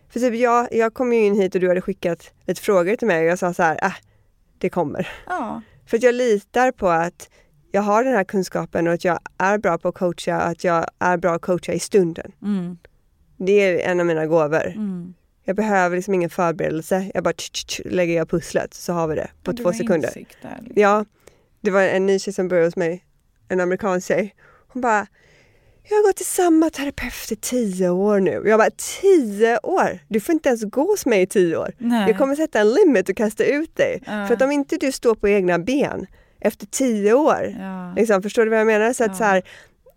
För 0.09 0.21
typ 0.21 0.35
jag, 0.35 0.69
jag 0.73 0.95
kom 0.95 1.13
ju 1.13 1.25
in 1.25 1.41
hit 1.41 1.55
och 1.55 1.61
du 1.61 1.69
hade 1.69 1.81
skickat 1.81 2.33
lite 2.47 2.61
frågor 2.61 2.97
till 2.97 3.09
mig 3.09 3.21
och 3.21 3.31
jag 3.31 3.39
sa 3.39 3.55
så 3.55 3.63
här, 3.63 3.79
äh, 3.83 3.93
det 4.59 4.71
kommer. 4.71 5.09
Ja. 5.27 5.63
För 5.87 5.97
att 5.97 6.03
jag 6.03 6.15
litar 6.15 6.73
på 6.73 6.89
att 6.89 7.31
jag 7.73 7.83
har 7.83 8.05
den 8.05 8.15
här 8.15 8.25
kunskapen 8.25 8.87
och 8.87 8.93
att 8.93 9.05
jag 9.05 9.19
är 9.39 9.59
bra 9.59 9.79
på 9.79 9.89
att 9.89 9.95
coacha, 9.95 10.37
att 10.37 10.65
jag 10.65 10.87
är 10.99 11.17
bra 11.17 11.35
att 11.35 11.43
coacha 11.43 11.73
i 11.73 11.79
stunden. 11.79 12.33
Mm. 12.43 12.79
Det 13.37 13.53
är 13.53 13.91
en 13.91 14.01
av 14.01 14.07
mina 14.07 14.27
gåvor. 14.27 14.67
Mm. 14.67 15.15
Jag 15.49 15.57
behöver 15.57 15.97
liksom 15.97 16.15
ingen 16.15 16.31
förberedelse. 16.31 17.11
Jag 17.15 17.25
bara 17.25 17.33
tch, 17.35 17.51
tch, 17.53 17.65
tch, 17.67 17.81
lägger 17.85 18.15
jag 18.17 18.29
pusslet 18.31 18.75
så 18.75 18.93
har 18.93 19.09
vi 19.09 19.15
det 19.15 19.31
på 19.43 19.53
Ja, 19.53 19.57
två 19.63 19.73
sekunder. 19.73 20.09
där, 20.15 20.15
liksom. 20.21 20.51
Ja, 20.75 21.05
det 21.61 21.71
var 21.71 21.83
en 21.83 22.07
ny 22.07 22.19
tjej 22.19 22.35
som 22.35 22.49
började 22.49 22.67
hos 22.67 22.77
mig, 22.77 23.05
en 23.49 23.61
amerikansk 23.61 24.09
tjej. 24.09 24.35
Hon 24.69 24.83
bara, 24.83 25.07
jag 25.89 25.97
har 25.97 26.03
gått 26.09 26.17
till 26.17 26.27
samma 26.27 26.71
terapeut 26.71 27.33
i 27.33 27.37
tio 27.37 27.89
år 27.91 28.21
nu. 28.21 28.43
Jag 28.47 28.59
bara, 28.59 28.71
tio 29.01 29.59
år? 29.63 29.99
Du 30.09 30.21
får 30.21 30.33
inte 30.33 30.49
ens 30.49 30.65
gå 30.65 30.83
hos 30.83 31.07
mig 31.07 31.23
i 31.23 31.27
tio 31.27 31.57
år. 31.57 31.73
Nej. 31.79 32.09
Jag 32.11 32.19
kommer 32.19 32.35
sätta 32.37 32.61
en 32.61 32.71
limit 32.75 33.09
och 33.09 33.17
kasta 33.17 33.45
ut 33.45 33.77
dig. 33.77 34.03
Ja. 34.07 34.27
För 34.27 34.35
att 34.35 34.43
om 34.43 34.51
inte 34.53 34.77
du 34.77 34.93
står 34.93 35.15
på 35.15 35.29
egna 35.29 35.59
ben 35.59 36.07
efter 36.41 36.67
tio 36.67 37.13
år, 37.15 37.55
Ja. 37.59 37.93
liksom, 37.97 38.23
förstår 38.23 38.45
du 38.45 38.51
vad 38.51 38.61
jag 38.61 38.67
menar? 38.67 38.93
Så 38.93 39.05
att 39.05 39.11
Ja. 39.11 39.17
så 39.17 39.25
här, 39.25 39.43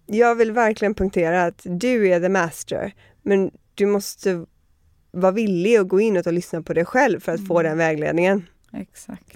jag 0.06 0.36
vill 0.36 0.52
verkligen 0.52 0.93
punktera 0.95 1.43
att 1.43 1.62
du 1.64 2.08
är 2.10 2.20
the 2.20 2.30
master, 2.30 2.93
men 3.22 3.52
du 3.76 3.86
måste 3.86 4.45
vara 5.12 5.32
villig 5.32 5.78
att 5.78 5.88
gå 5.88 5.99
in 6.01 6.18
och 6.18 6.34
lyssna 6.34 6.62
på 6.62 6.74
dig 6.74 6.86
själv 6.86 7.20
för 7.20 7.32
att 7.32 7.47
få 7.47 7.60
Mm. 7.60 7.70
den 7.70 7.78
vägledningen. 7.78 8.45
Exakt. 8.74 9.34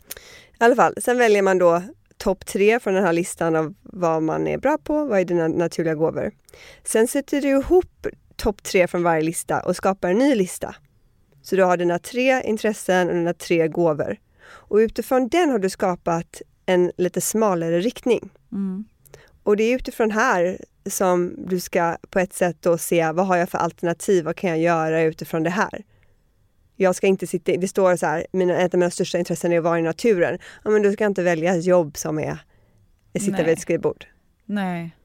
I 0.60 0.64
alla 0.64 0.76
fall, 0.76 0.94
sen 0.98 1.18
väljer 1.18 1.42
man 1.42 1.58
då 1.58 1.82
topp 2.18 2.46
tre 2.46 2.80
från 2.80 2.94
den 2.94 3.04
här 3.04 3.14
listan 3.14 3.56
av 3.56 3.74
vad 3.82 4.24
man 4.24 4.48
är 4.48 4.58
bra 4.58 4.78
på, 4.78 5.06
vad 5.06 5.20
är 5.20 5.26
dina 5.26 5.48
naturliga 5.48 5.96
gåvor. 5.96 6.32
Sen 6.84 7.08
sätter 7.08 7.42
du 7.42 7.48
ihop 7.48 8.08
topp 8.36 8.64
tre 8.64 8.88
från 8.88 9.04
varje 9.04 9.22
lista 9.22 9.60
och 9.60 9.76
skapar 9.76 10.10
en 10.10 10.18
ny 10.18 10.36
lista. 10.36 10.76
Så 11.42 11.56
du 11.56 11.64
har 11.64 11.78
dina 11.78 12.00
tre 12.00 12.42
intressen 12.44 13.08
och 13.08 13.14
dina 13.16 13.34
tre 13.34 13.68
gåvor. 13.68 14.18
Och 14.46 14.76
utifrån 14.78 15.28
den 15.28 15.50
har 15.50 15.60
du 15.60 15.70
skapat 15.70 16.42
en 16.66 16.92
lite 16.98 17.22
smalare 17.22 17.80
riktning. 17.80 18.30
Mm. 18.52 18.86
Och 19.44 19.58
det 19.58 19.64
är 19.64 19.76
utifrån 19.76 20.12
här 20.12 20.58
som 20.86 21.36
du 21.38 21.60
ska 21.60 21.98
på 22.10 22.20
ett 22.20 22.34
sätt 22.34 22.58
då 22.60 22.78
se 22.78 23.12
vad 23.12 23.28
har 23.28 23.38
jag 23.38 23.50
för 23.50 23.58
alternativ, 23.58 24.26
vad 24.26 24.36
kan 24.36 24.50
jag 24.50 24.60
göra 24.60 25.02
utifrån 25.02 25.44
det 25.44 25.50
här? 25.50 25.84
Jag 26.76 26.96
ska 26.96 27.08
inte 27.08 27.28
sitta, 27.28 27.52
det 27.52 27.68
står 27.68 27.96
så 27.96 28.06
här, 28.06 28.26
mina, 28.32 28.58
ett 28.58 28.74
av 28.74 28.80
mina 28.80 28.92
största 28.92 29.18
intressen 29.18 29.52
är 29.52 29.58
att 29.58 29.64
vara 29.64 29.80
i 29.80 29.82
naturen. 29.82 30.40
Ja 30.64 30.70
men 30.70 30.82
du 30.82 30.92
ska 30.92 31.06
inte 31.06 31.24
välja 31.24 31.56
ett 31.56 31.66
jobb 31.66 31.98
som 31.98 32.20
är 32.20 32.38
att 33.16 33.22
sitta 33.22 33.38
Nej. 33.38 33.46
vid 33.46 33.54
ett 33.54 33.62
skrivbord. 33.62 34.06
Nej. 34.46 34.96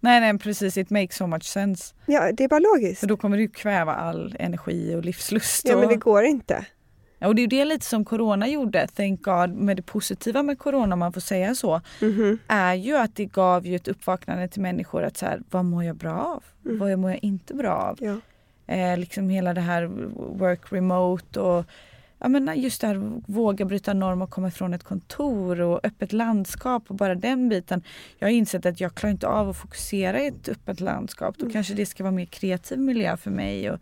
Nej, 0.00 0.20
nej, 0.20 0.38
precis. 0.38 0.76
It 0.76 0.90
makes 0.90 1.16
so 1.16 1.26
much 1.26 1.44
sense. 1.44 1.94
Ja, 2.06 2.32
det 2.32 2.44
är 2.44 2.48
bara 2.48 2.60
logiskt. 2.60 3.00
För 3.00 3.06
då 3.06 3.16
kommer 3.16 3.38
du 3.38 3.48
kväva 3.48 3.94
all 3.94 4.36
energi 4.38 4.94
och 4.94 5.04
livslust. 5.04 5.68
Ja 5.68 5.74
och... 5.74 5.80
men 5.80 5.88
det 5.88 5.96
går 5.96 6.24
inte. 6.24 6.66
Och 7.26 7.34
det 7.34 7.42
är 7.42 7.46
det 7.46 7.64
lite 7.64 7.84
som 7.86 8.04
corona 8.04 8.48
gjorde, 8.48 8.86
thank 8.86 9.22
God, 9.22 9.50
med 9.50 9.76
det 9.76 9.82
positiva 9.82 10.42
med 10.42 10.58
corona 10.58 10.92
om 10.92 10.98
man 10.98 11.12
får 11.12 11.20
säga 11.20 11.54
så, 11.54 11.80
Mhm. 12.00 12.38
är 12.48 12.74
ju 12.74 12.96
att 12.96 13.16
det 13.16 13.24
gav 13.24 13.66
ju 13.66 13.76
ett 13.76 13.88
uppvaknande 13.88 14.48
till 14.48 14.62
människor 14.62 15.02
att 15.02 15.16
så 15.16 15.26
här, 15.26 15.40
vad 15.50 15.64
mår 15.64 15.84
jag 15.84 15.96
bra 15.96 16.20
av? 16.20 16.44
Mm. 16.64 16.78
Vad 16.78 16.98
mår 16.98 17.10
jag 17.10 17.24
inte 17.24 17.54
bra 17.54 17.72
av? 17.74 17.98
Ja. 18.00 18.16
Eh, 18.74 18.98
liksom 18.98 19.28
hela 19.28 19.54
det 19.54 19.60
här 19.60 19.84
work 20.38 20.72
remote 20.72 21.40
och 21.40 21.64
ja, 22.18 22.28
men 22.28 22.60
just 22.60 22.80
det 22.80 22.86
här 22.86 23.20
våga 23.26 23.64
bryta 23.64 23.94
norm 23.94 24.22
och 24.22 24.30
komma 24.30 24.48
ifrån 24.48 24.74
ett 24.74 24.84
kontor 24.84 25.60
och 25.60 25.80
öppet 25.82 26.12
landskap 26.12 26.84
och 26.88 26.94
bara 26.96 27.14
den 27.14 27.48
biten. 27.48 27.82
Jag 28.18 28.26
har 28.28 28.32
insett 28.32 28.66
att 28.66 28.80
jag 28.80 28.94
klarar 28.94 29.10
inte 29.12 29.28
av 29.28 29.48
att 29.50 29.56
fokusera 29.56 30.20
i 30.20 30.26
ett 30.26 30.48
öppet 30.48 30.80
landskap. 30.80 31.34
Då 31.38 31.50
kanske 31.50 31.74
det 31.74 31.86
ska 31.86 32.02
vara 32.02 32.12
mer 32.12 32.24
kreativ 32.26 32.78
miljö 32.78 33.16
för 33.16 33.30
mig. 33.30 33.70
Och, 33.70 33.78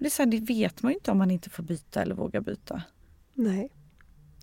det, 0.00 0.06
är 0.06 0.10
så 0.10 0.22
här, 0.22 0.30
det 0.30 0.40
vet 0.40 0.82
man 0.82 0.92
ju 0.92 0.96
inte 0.96 1.10
om 1.10 1.18
man 1.18 1.30
inte 1.30 1.50
får 1.50 1.62
byta 1.62 2.02
eller 2.02 2.14
vågar 2.14 2.40
byta. 2.40 2.82
Nej. 3.34 3.70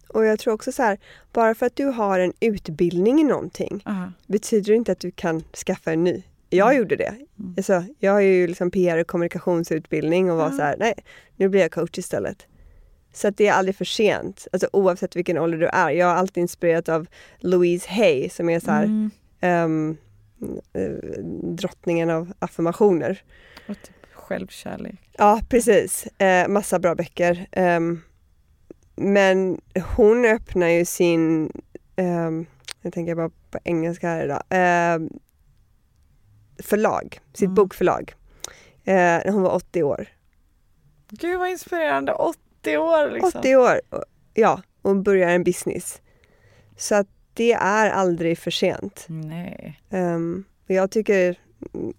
Och 0.08 0.26
jag 0.26 0.40
tror 0.40 0.54
också 0.54 0.72
så 0.72 0.84
här, 0.84 1.00
bara 1.34 1.56
för 1.56 1.66
att 1.66 1.76
du 1.76 1.86
har 1.86 2.20
en 2.20 2.34
utbildning 2.40 3.20
i 3.20 3.24
någonting 3.24 3.82
Ja. 3.86 4.12
betyder 4.28 4.74
inte 4.74 4.92
att 4.92 5.00
du 5.00 5.12
kan 5.12 5.44
skaffa 5.66 5.92
en 5.94 6.04
ny. 6.04 6.24
Jag 6.50 6.68
Mm. 6.68 6.78
gjorde 6.78 6.96
det. 6.96 7.16
Alltså, 7.58 7.84
jag 8.00 8.12
har 8.12 8.20
ju 8.22 8.48
liksom 8.48 8.72
PR 8.72 8.98
och 8.98 9.08
kommunikationsutbildning 9.08 10.32
och 10.32 10.38
var 10.38 10.50
Ja. 10.52 10.58
så 10.58 10.62
här, 10.62 10.76
nej, 10.80 10.94
nu 11.36 11.50
blir 11.50 11.62
jag 11.62 11.72
coach 11.72 11.98
istället. 11.98 12.48
Så 13.14 13.28
att 13.28 13.38
det 13.38 13.48
är 13.48 13.54
aldrig 13.54 13.76
för 13.76 13.86
sent, 13.86 14.48
alltså 14.52 14.70
oavsett 14.74 15.16
vilken 15.16 15.38
ålder 15.38 15.58
du 15.58 15.68
är. 15.68 15.90
Jag 15.90 16.08
har 16.08 16.14
alltid 16.16 16.42
inspirerat 16.42 16.90
av 16.90 17.08
Louise 17.40 17.90
Hay 17.90 18.30
som 18.30 18.50
är 18.50 18.60
så 18.60 18.72
här, 18.72 18.84
Mm. 18.84 19.98
eh, 20.74 20.82
drottningen 21.44 22.10
av 22.10 22.34
affirmationer. 22.40 23.22
Självkärlek. 24.28 24.96
Ja, 25.18 25.42
precis. 25.50 26.06
Eh, 26.08 26.48
massa 26.48 26.80
bra 26.80 26.96
böcker. 26.96 27.48
Ehm, 27.52 28.02
men 28.96 29.62
hon 29.96 30.26
öppnar 30.26 30.68
ju 30.68 30.86
sin, 30.86 31.52
ehm, 31.96 32.46
jag 32.82 32.94
tänker 32.94 33.16
bara 33.16 33.30
på 33.52 33.60
engelska 33.64 34.08
här 34.10 34.26
idag, 34.26 34.44
ehm, 34.50 35.10
förlag, 36.64 37.20
sitt 37.34 37.42
Mm. 37.46 37.56
bokförlag. 37.56 38.16
Eh, 38.84 38.94
när 38.96 39.32
hon 39.32 39.42
var 39.42 39.52
80 39.56 39.84
år. 39.84 40.08
Gud 41.10 41.40
vad 41.40 41.50
inspirerande, 41.50 42.14
80 42.14 42.78
år 42.78 43.12
liksom. 43.12 43.40
80 43.40 43.56
år, 43.56 43.82
ja, 44.34 44.62
och 44.82 44.96
börjar 44.96 45.30
en 45.30 45.44
business. 45.44 46.02
Så 46.78 46.96
att 46.96 47.08
det 47.34 47.54
är 47.54 47.90
aldrig 47.90 48.38
för 48.38 48.52
sent. 48.52 49.06
Nej. 49.08 49.82
Um, 49.90 50.44
jag 50.68 50.92
tycker, 50.92 51.40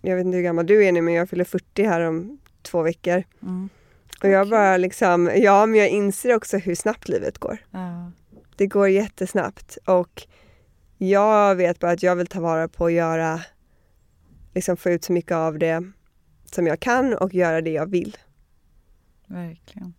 jag 0.03 0.17
vet 0.17 0.25
inte 0.25 0.37
hur 0.37 0.45
gammal 0.45 0.67
du 0.67 0.85
är 0.85 0.93
nu, 0.93 1.03
men 1.03 1.15
jag 1.15 1.29
fyller 1.29 1.45
40 1.45 1.83
här 1.83 2.01
om 2.01 2.39
två 2.63 2.83
veckor. 2.83 3.23
Mm. 3.43 3.69
Och 4.23 4.29
jag 4.29 4.43
Okej. 4.43 4.51
bara 4.51 4.77
liksom, 4.77 5.31
ja 5.37 5.67
men 5.67 5.81
jag 5.81 5.89
inser 5.89 6.35
också 6.35 6.57
hur 6.57 6.75
snabbt 6.75 7.09
livet 7.09 7.39
går. 7.39 7.59
Ja. 7.71 8.11
Det 8.57 8.67
går 8.67 8.89
jättesnabbt 8.89 9.79
och 9.85 10.27
jag 10.99 11.55
vet 11.55 11.79
bara 11.79 11.91
att 11.93 12.03
jag 12.03 12.17
vill 12.17 12.27
ta 12.27 12.41
vara 12.41 12.69
på 12.69 12.87
att 12.87 12.93
göra, 12.93 13.41
liksom 14.55 14.77
få 14.77 14.91
ut 14.91 15.05
så 15.05 15.13
mycket 15.13 15.33
av 15.33 15.59
det 15.59 15.93
som 16.45 16.67
jag 16.67 16.81
kan 16.81 17.15
och 17.15 17.35
göra 17.35 17.61
det 17.61 17.71
jag 17.71 17.91
vill. 17.91 18.17
Verkligen. 19.27 19.95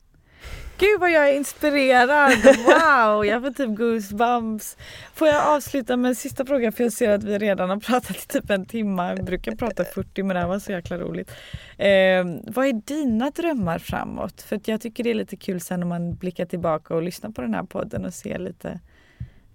Gud 0.80 1.00
vad 1.00 1.12
jag 1.12 1.30
är 1.30 1.34
inspirerad! 1.34 2.32
Wow! 2.44 3.26
Jag 3.26 3.42
får 3.42 3.52
typ 3.52 3.78
goosebumps. 3.78 4.78
Får 5.14 5.28
jag 5.28 5.48
avsluta 5.48 5.98
med 5.98 6.10
en 6.10 6.16
sista 6.16 6.46
fråga 6.46 6.72
för 6.72 6.84
jag 6.84 6.94
ser 6.94 7.10
att 7.10 7.24
vi 7.24 7.38
redan 7.38 7.70
har 7.70 7.78
pratat 7.78 8.18
i 8.18 8.28
typ 8.28 8.50
en 8.50 8.66
timme. 8.66 9.16
Vi 9.16 9.24
brukar 9.24 9.56
prata 9.56 9.86
40 9.86 10.24
men 10.24 10.34
det 10.34 10.40
här 10.40 10.48
var 10.48 10.60
så 10.60 10.72
jäkla 10.72 10.98
roligt. 10.98 11.32
Eh, 11.78 12.26
vad 12.44 12.66
är 12.66 12.86
dina 12.86 13.30
drömmar 13.30 13.80
framåt? 13.80 14.42
För 14.42 14.56
att 14.56 14.68
jag 14.68 14.82
tycker 14.82 15.04
det 15.04 15.10
är 15.10 15.14
lite 15.14 15.36
kul 15.36 15.62
sen 15.62 15.80
när 15.80 15.88
man 15.88 16.16
blickar 16.16 16.46
tillbaka 16.46 16.96
och 16.96 17.04
lyssnar 17.04 17.30
på 17.30 17.42
den 17.42 17.54
här 17.54 17.64
podden 17.64 18.06
och 18.06 18.14
ser 18.14 18.40
lite 18.40 18.80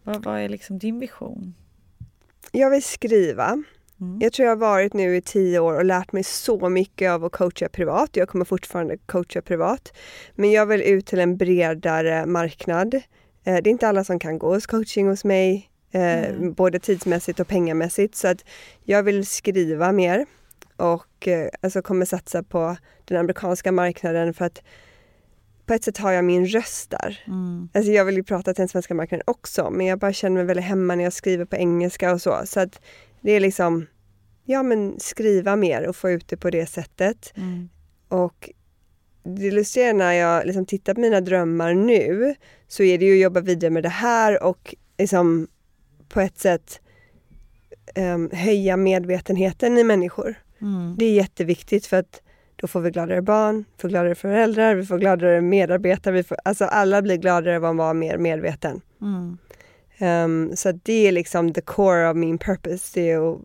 vad, 0.02 0.24
vad 0.24 0.40
är 0.40 0.48
liksom 0.48 0.78
din 0.78 0.98
vision? 0.98 1.54
Jag 2.52 2.70
vill 2.70 2.82
skriva. 2.82 3.62
Mm. 4.04 4.18
Jag 4.20 4.32
tror 4.32 4.44
jag 4.48 4.50
har 4.56 4.60
varit 4.60 4.92
nu 4.94 5.16
i 5.16 5.20
tio 5.20 5.58
år 5.58 5.74
och 5.74 5.84
lärt 5.84 6.12
mig 6.12 6.24
så 6.24 6.68
mycket 6.68 7.10
av 7.10 7.24
att 7.24 7.32
coacha 7.32 7.68
privat. 7.68 8.10
Jag 8.12 8.28
kommer 8.28 8.44
fortfarande 8.44 8.96
coacha 8.96 9.42
privat. 9.42 9.92
Men 10.34 10.52
jag 10.52 10.66
vill 10.66 10.82
ut 10.82 11.06
till 11.06 11.18
en 11.20 11.36
bredare 11.36 12.26
marknad. 12.26 12.94
Eh, 12.94 13.00
Det 13.44 13.50
är 13.50 13.68
inte 13.68 13.88
alla 13.88 14.04
som 14.04 14.18
kan 14.18 14.38
gå 14.38 14.54
hos 14.54 14.66
coaching 14.66 15.08
hos 15.08 15.24
mig, 15.24 15.70
eh, 15.92 16.24
Mm. 16.24 16.52
både 16.52 16.78
tidsmässigt 16.78 17.40
och 17.40 17.48
pengamässigt. 17.48 18.16
Så 18.16 18.28
att 18.28 18.44
jag 18.84 19.02
vill 19.02 19.26
skriva 19.26 19.92
mer 19.92 20.26
och 20.76 21.28
eh, 21.28 21.48
alltså 21.60 21.82
kommer 21.82 22.04
satsa 22.06 22.42
på 22.42 22.76
den 23.04 23.18
amerikanska 23.18 23.72
marknaden 23.72 24.34
för 24.34 24.44
att 24.44 24.62
på 25.66 25.74
ett 25.74 25.84
sätt 25.84 25.98
har 25.98 26.12
jag 26.12 26.24
min 26.24 26.46
röst 26.46 26.90
där. 26.90 27.22
Mm. 27.26 27.68
Alltså 27.74 27.92
jag 27.92 28.04
vill 28.04 28.16
ju 28.16 28.22
prata 28.24 28.54
till 28.54 28.62
den 28.62 28.68
svenska 28.68 28.94
marknaden 28.94 29.24
också 29.26 29.70
men 29.70 29.86
jag 29.86 29.98
bara 29.98 30.12
känner 30.12 30.36
mig 30.36 30.44
väldigt 30.44 30.64
hemma 30.64 30.94
när 30.94 31.04
jag 31.04 31.12
skriver 31.12 31.44
på 31.44 31.56
engelska 31.56 32.12
och 32.12 32.20
så. 32.22 32.40
Så 32.44 32.60
att 32.60 32.80
det 33.20 33.32
är 33.32 33.40
liksom, 33.40 33.86
ja 34.44 34.62
men 34.62 35.00
skriva 35.00 35.56
mer 35.56 35.88
och 35.88 35.96
få 35.96 36.10
ut 36.10 36.28
det 36.28 36.36
på 36.36 36.50
det 36.50 36.66
sättet. 36.66 37.32
Mm. 37.36 37.68
Och 38.08 38.50
det 39.24 39.46
är 39.76 39.94
när 39.94 40.12
jag 40.12 40.46
liksom 40.46 40.66
tittar 40.66 40.94
på 40.94 41.00
mina 41.00 41.20
drömmar 41.20 41.74
nu 41.74 42.34
så 42.68 42.82
är 42.82 42.98
det 42.98 43.04
ju 43.04 43.12
att 43.12 43.22
jobba 43.22 43.40
vidare 43.40 43.70
med 43.70 43.82
det 43.82 43.88
här 43.88 44.42
och 44.42 44.74
liksom 44.98 45.48
på 46.08 46.20
ett 46.20 46.38
sätt 46.38 46.80
em, 47.94 48.30
höja 48.32 48.76
medvetenheten 48.76 49.78
i 49.78 49.84
människor. 49.84 50.34
Mm. 50.60 50.96
Det 50.98 51.04
är 51.04 51.12
jätteviktigt 51.12 51.86
för 51.86 51.96
att 51.96 52.22
då 52.56 52.66
får 52.66 52.80
vi 52.80 52.90
gladare 52.90 53.22
barn, 53.22 53.64
får 53.78 53.88
gladare 53.88 54.14
föräldrar, 54.14 54.74
vi 54.74 54.86
får 54.86 54.98
gladare 54.98 55.40
medarbetare, 55.40 56.14
vi 56.14 56.22
får, 56.22 56.38
alltså 56.44 56.64
alla 56.64 57.02
blir 57.02 57.16
gladare 57.16 57.56
av 57.56 57.64
att 57.64 57.76
vara 57.76 57.94
mer 57.94 58.18
medveten. 58.18 58.80
Mm. 59.02 59.38
Um, 60.00 60.56
så 60.56 60.72
det 60.72 61.06
är 61.08 61.12
liksom 61.12 61.52
the 61.52 61.60
core 61.60 62.10
of 62.10 62.16
min 62.16 62.38
purpose, 62.38 62.90
det 62.94 63.10
är 63.10 63.32
att 63.32 63.40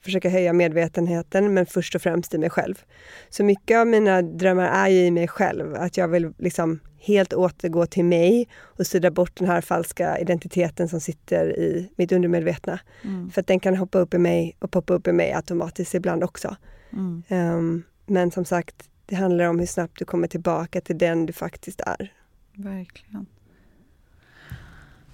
försöka 0.00 0.28
höja 0.28 0.52
medvetenheten 0.52 1.54
men 1.54 1.66
först 1.66 1.94
och 1.94 2.02
främst 2.02 2.34
i 2.34 2.38
mig 2.38 2.50
själv. 2.50 2.84
Så 3.30 3.44
mycket 3.44 3.78
av 3.78 3.86
mina 3.86 4.22
drömmar 4.22 4.68
är 4.68 4.88
ju 4.88 5.06
i 5.06 5.10
mig 5.10 5.28
själv, 5.28 5.74
att 5.74 5.96
jag 5.96 6.08
vill 6.08 6.32
liksom 6.38 6.80
helt 6.98 7.32
återgå 7.32 7.86
till 7.86 8.04
mig 8.04 8.48
och 8.62 8.86
sudda 8.86 9.10
bort 9.10 9.36
den 9.36 9.48
här 9.48 9.60
falska 9.60 10.18
identiteten 10.18 10.88
som 10.88 11.00
sitter 11.00 11.58
i 11.58 11.90
mitt 11.96 12.12
undermedvetna. 12.12 12.80
Mm. 13.04 13.30
För 13.30 13.40
att 13.40 13.46
den 13.46 13.60
kan 13.60 13.76
hoppa 13.76 13.98
upp 13.98 14.14
i 14.14 14.18
mig 14.18 14.56
och 14.58 14.70
poppa 14.70 14.94
upp 14.94 15.08
i 15.08 15.12
mig 15.12 15.32
automatiskt 15.32 15.94
ibland 15.94 16.24
också. 16.24 16.56
Mm. 16.92 17.22
Um, 17.28 17.82
Men 18.06 18.30
som 18.30 18.44
sagt, 18.44 18.90
det 19.06 19.16
handlar 19.16 19.44
om 19.44 19.58
hur 19.58 19.66
snabbt 19.66 19.98
du 19.98 20.04
kommer 20.04 20.28
tillbaka 20.28 20.80
till 20.80 20.98
den 20.98 21.26
du 21.26 21.32
faktiskt 21.32 21.80
är. 21.80 22.12
Verkligen. 22.54 23.26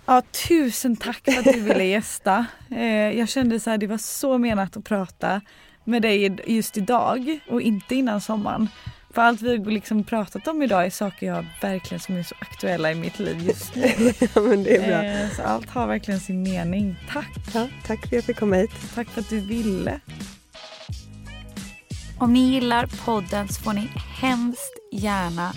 Ja, 0.07 0.23
tusen 0.49 0.97
tack 0.97 1.25
för 1.25 1.39
att 1.39 1.45
du 1.45 1.61
ville 1.61 1.85
gästa. 1.85 2.47
Eh, 2.71 3.19
jag 3.19 3.29
kände 3.29 3.61
så 3.61 3.71
här, 3.71 3.79
det 3.79 3.87
var 3.87 3.99
så 3.99 4.39
menat 4.39 4.77
att 4.77 4.85
prata 4.85 5.41
med 5.85 6.03
dig 6.03 6.39
just 6.47 6.77
idag 6.77 7.39
och 7.51 7.63
inte 7.63 7.95
innan 7.95 8.21
sommaren. 8.21 8.69
För 9.15 9.23
allt 9.23 9.43
vi 9.43 9.59
liksom 9.59 10.05
pratat 10.05 10.49
om 10.49 10.63
idag 10.63 10.87
är 10.87 10.91
saker 10.91 11.27
jag 11.27 11.47
verkligen 11.63 12.01
som 12.01 12.17
är 12.17 12.23
så 12.23 12.35
aktuella 12.39 12.93
i 12.93 12.95
mitt 12.95 13.19
liv 13.19 13.41
just 13.47 13.75
nu. 13.75 13.87
ja, 14.35 14.41
men 14.41 14.65
det 14.65 14.77
är 14.77 14.87
bra. 14.87 15.05
Eh, 15.05 15.31
så 15.37 15.43
allt 15.43 15.71
har 15.71 15.87
verkligen 15.87 16.21
sin 16.21 16.43
mening. 16.43 16.97
Tack! 17.13 17.31
Ja, 17.55 17.69
tack 17.87 18.01
för 18.01 18.07
att 18.07 18.13
jag 18.13 18.25
fick 18.25 18.39
komma 18.39 18.57
hit. 18.57 18.71
Tack 18.95 19.09
för 19.09 19.21
att 19.21 19.31
du 19.31 19.41
ville. 19.41 20.01
Om 22.19 22.33
ni 22.33 22.41
gillar 22.41 22.87
podden 23.05 23.49
så 23.49 23.63
får 23.63 23.73
ni 23.73 23.89
hemskt 24.21 24.79
gärna 24.93 25.53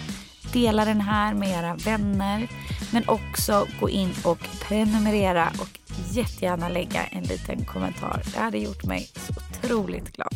dela 0.53 0.85
den 0.85 1.01
här 1.01 1.33
med 1.33 1.49
era 1.49 1.75
vänner. 1.75 2.47
Men 2.93 3.09
också 3.09 3.67
gå 3.79 3.89
in 3.89 4.13
och 4.23 4.39
prenumerera 4.61 5.51
och 5.59 5.79
jättegärna 6.11 6.69
lägga 6.69 7.03
en 7.03 7.23
liten 7.23 7.65
kommentar. 7.65 8.21
Det 8.33 8.39
hade 8.39 8.57
gjort 8.57 8.83
mig 8.83 9.09
så 9.15 9.33
otroligt 9.33 10.15
glad. 10.15 10.35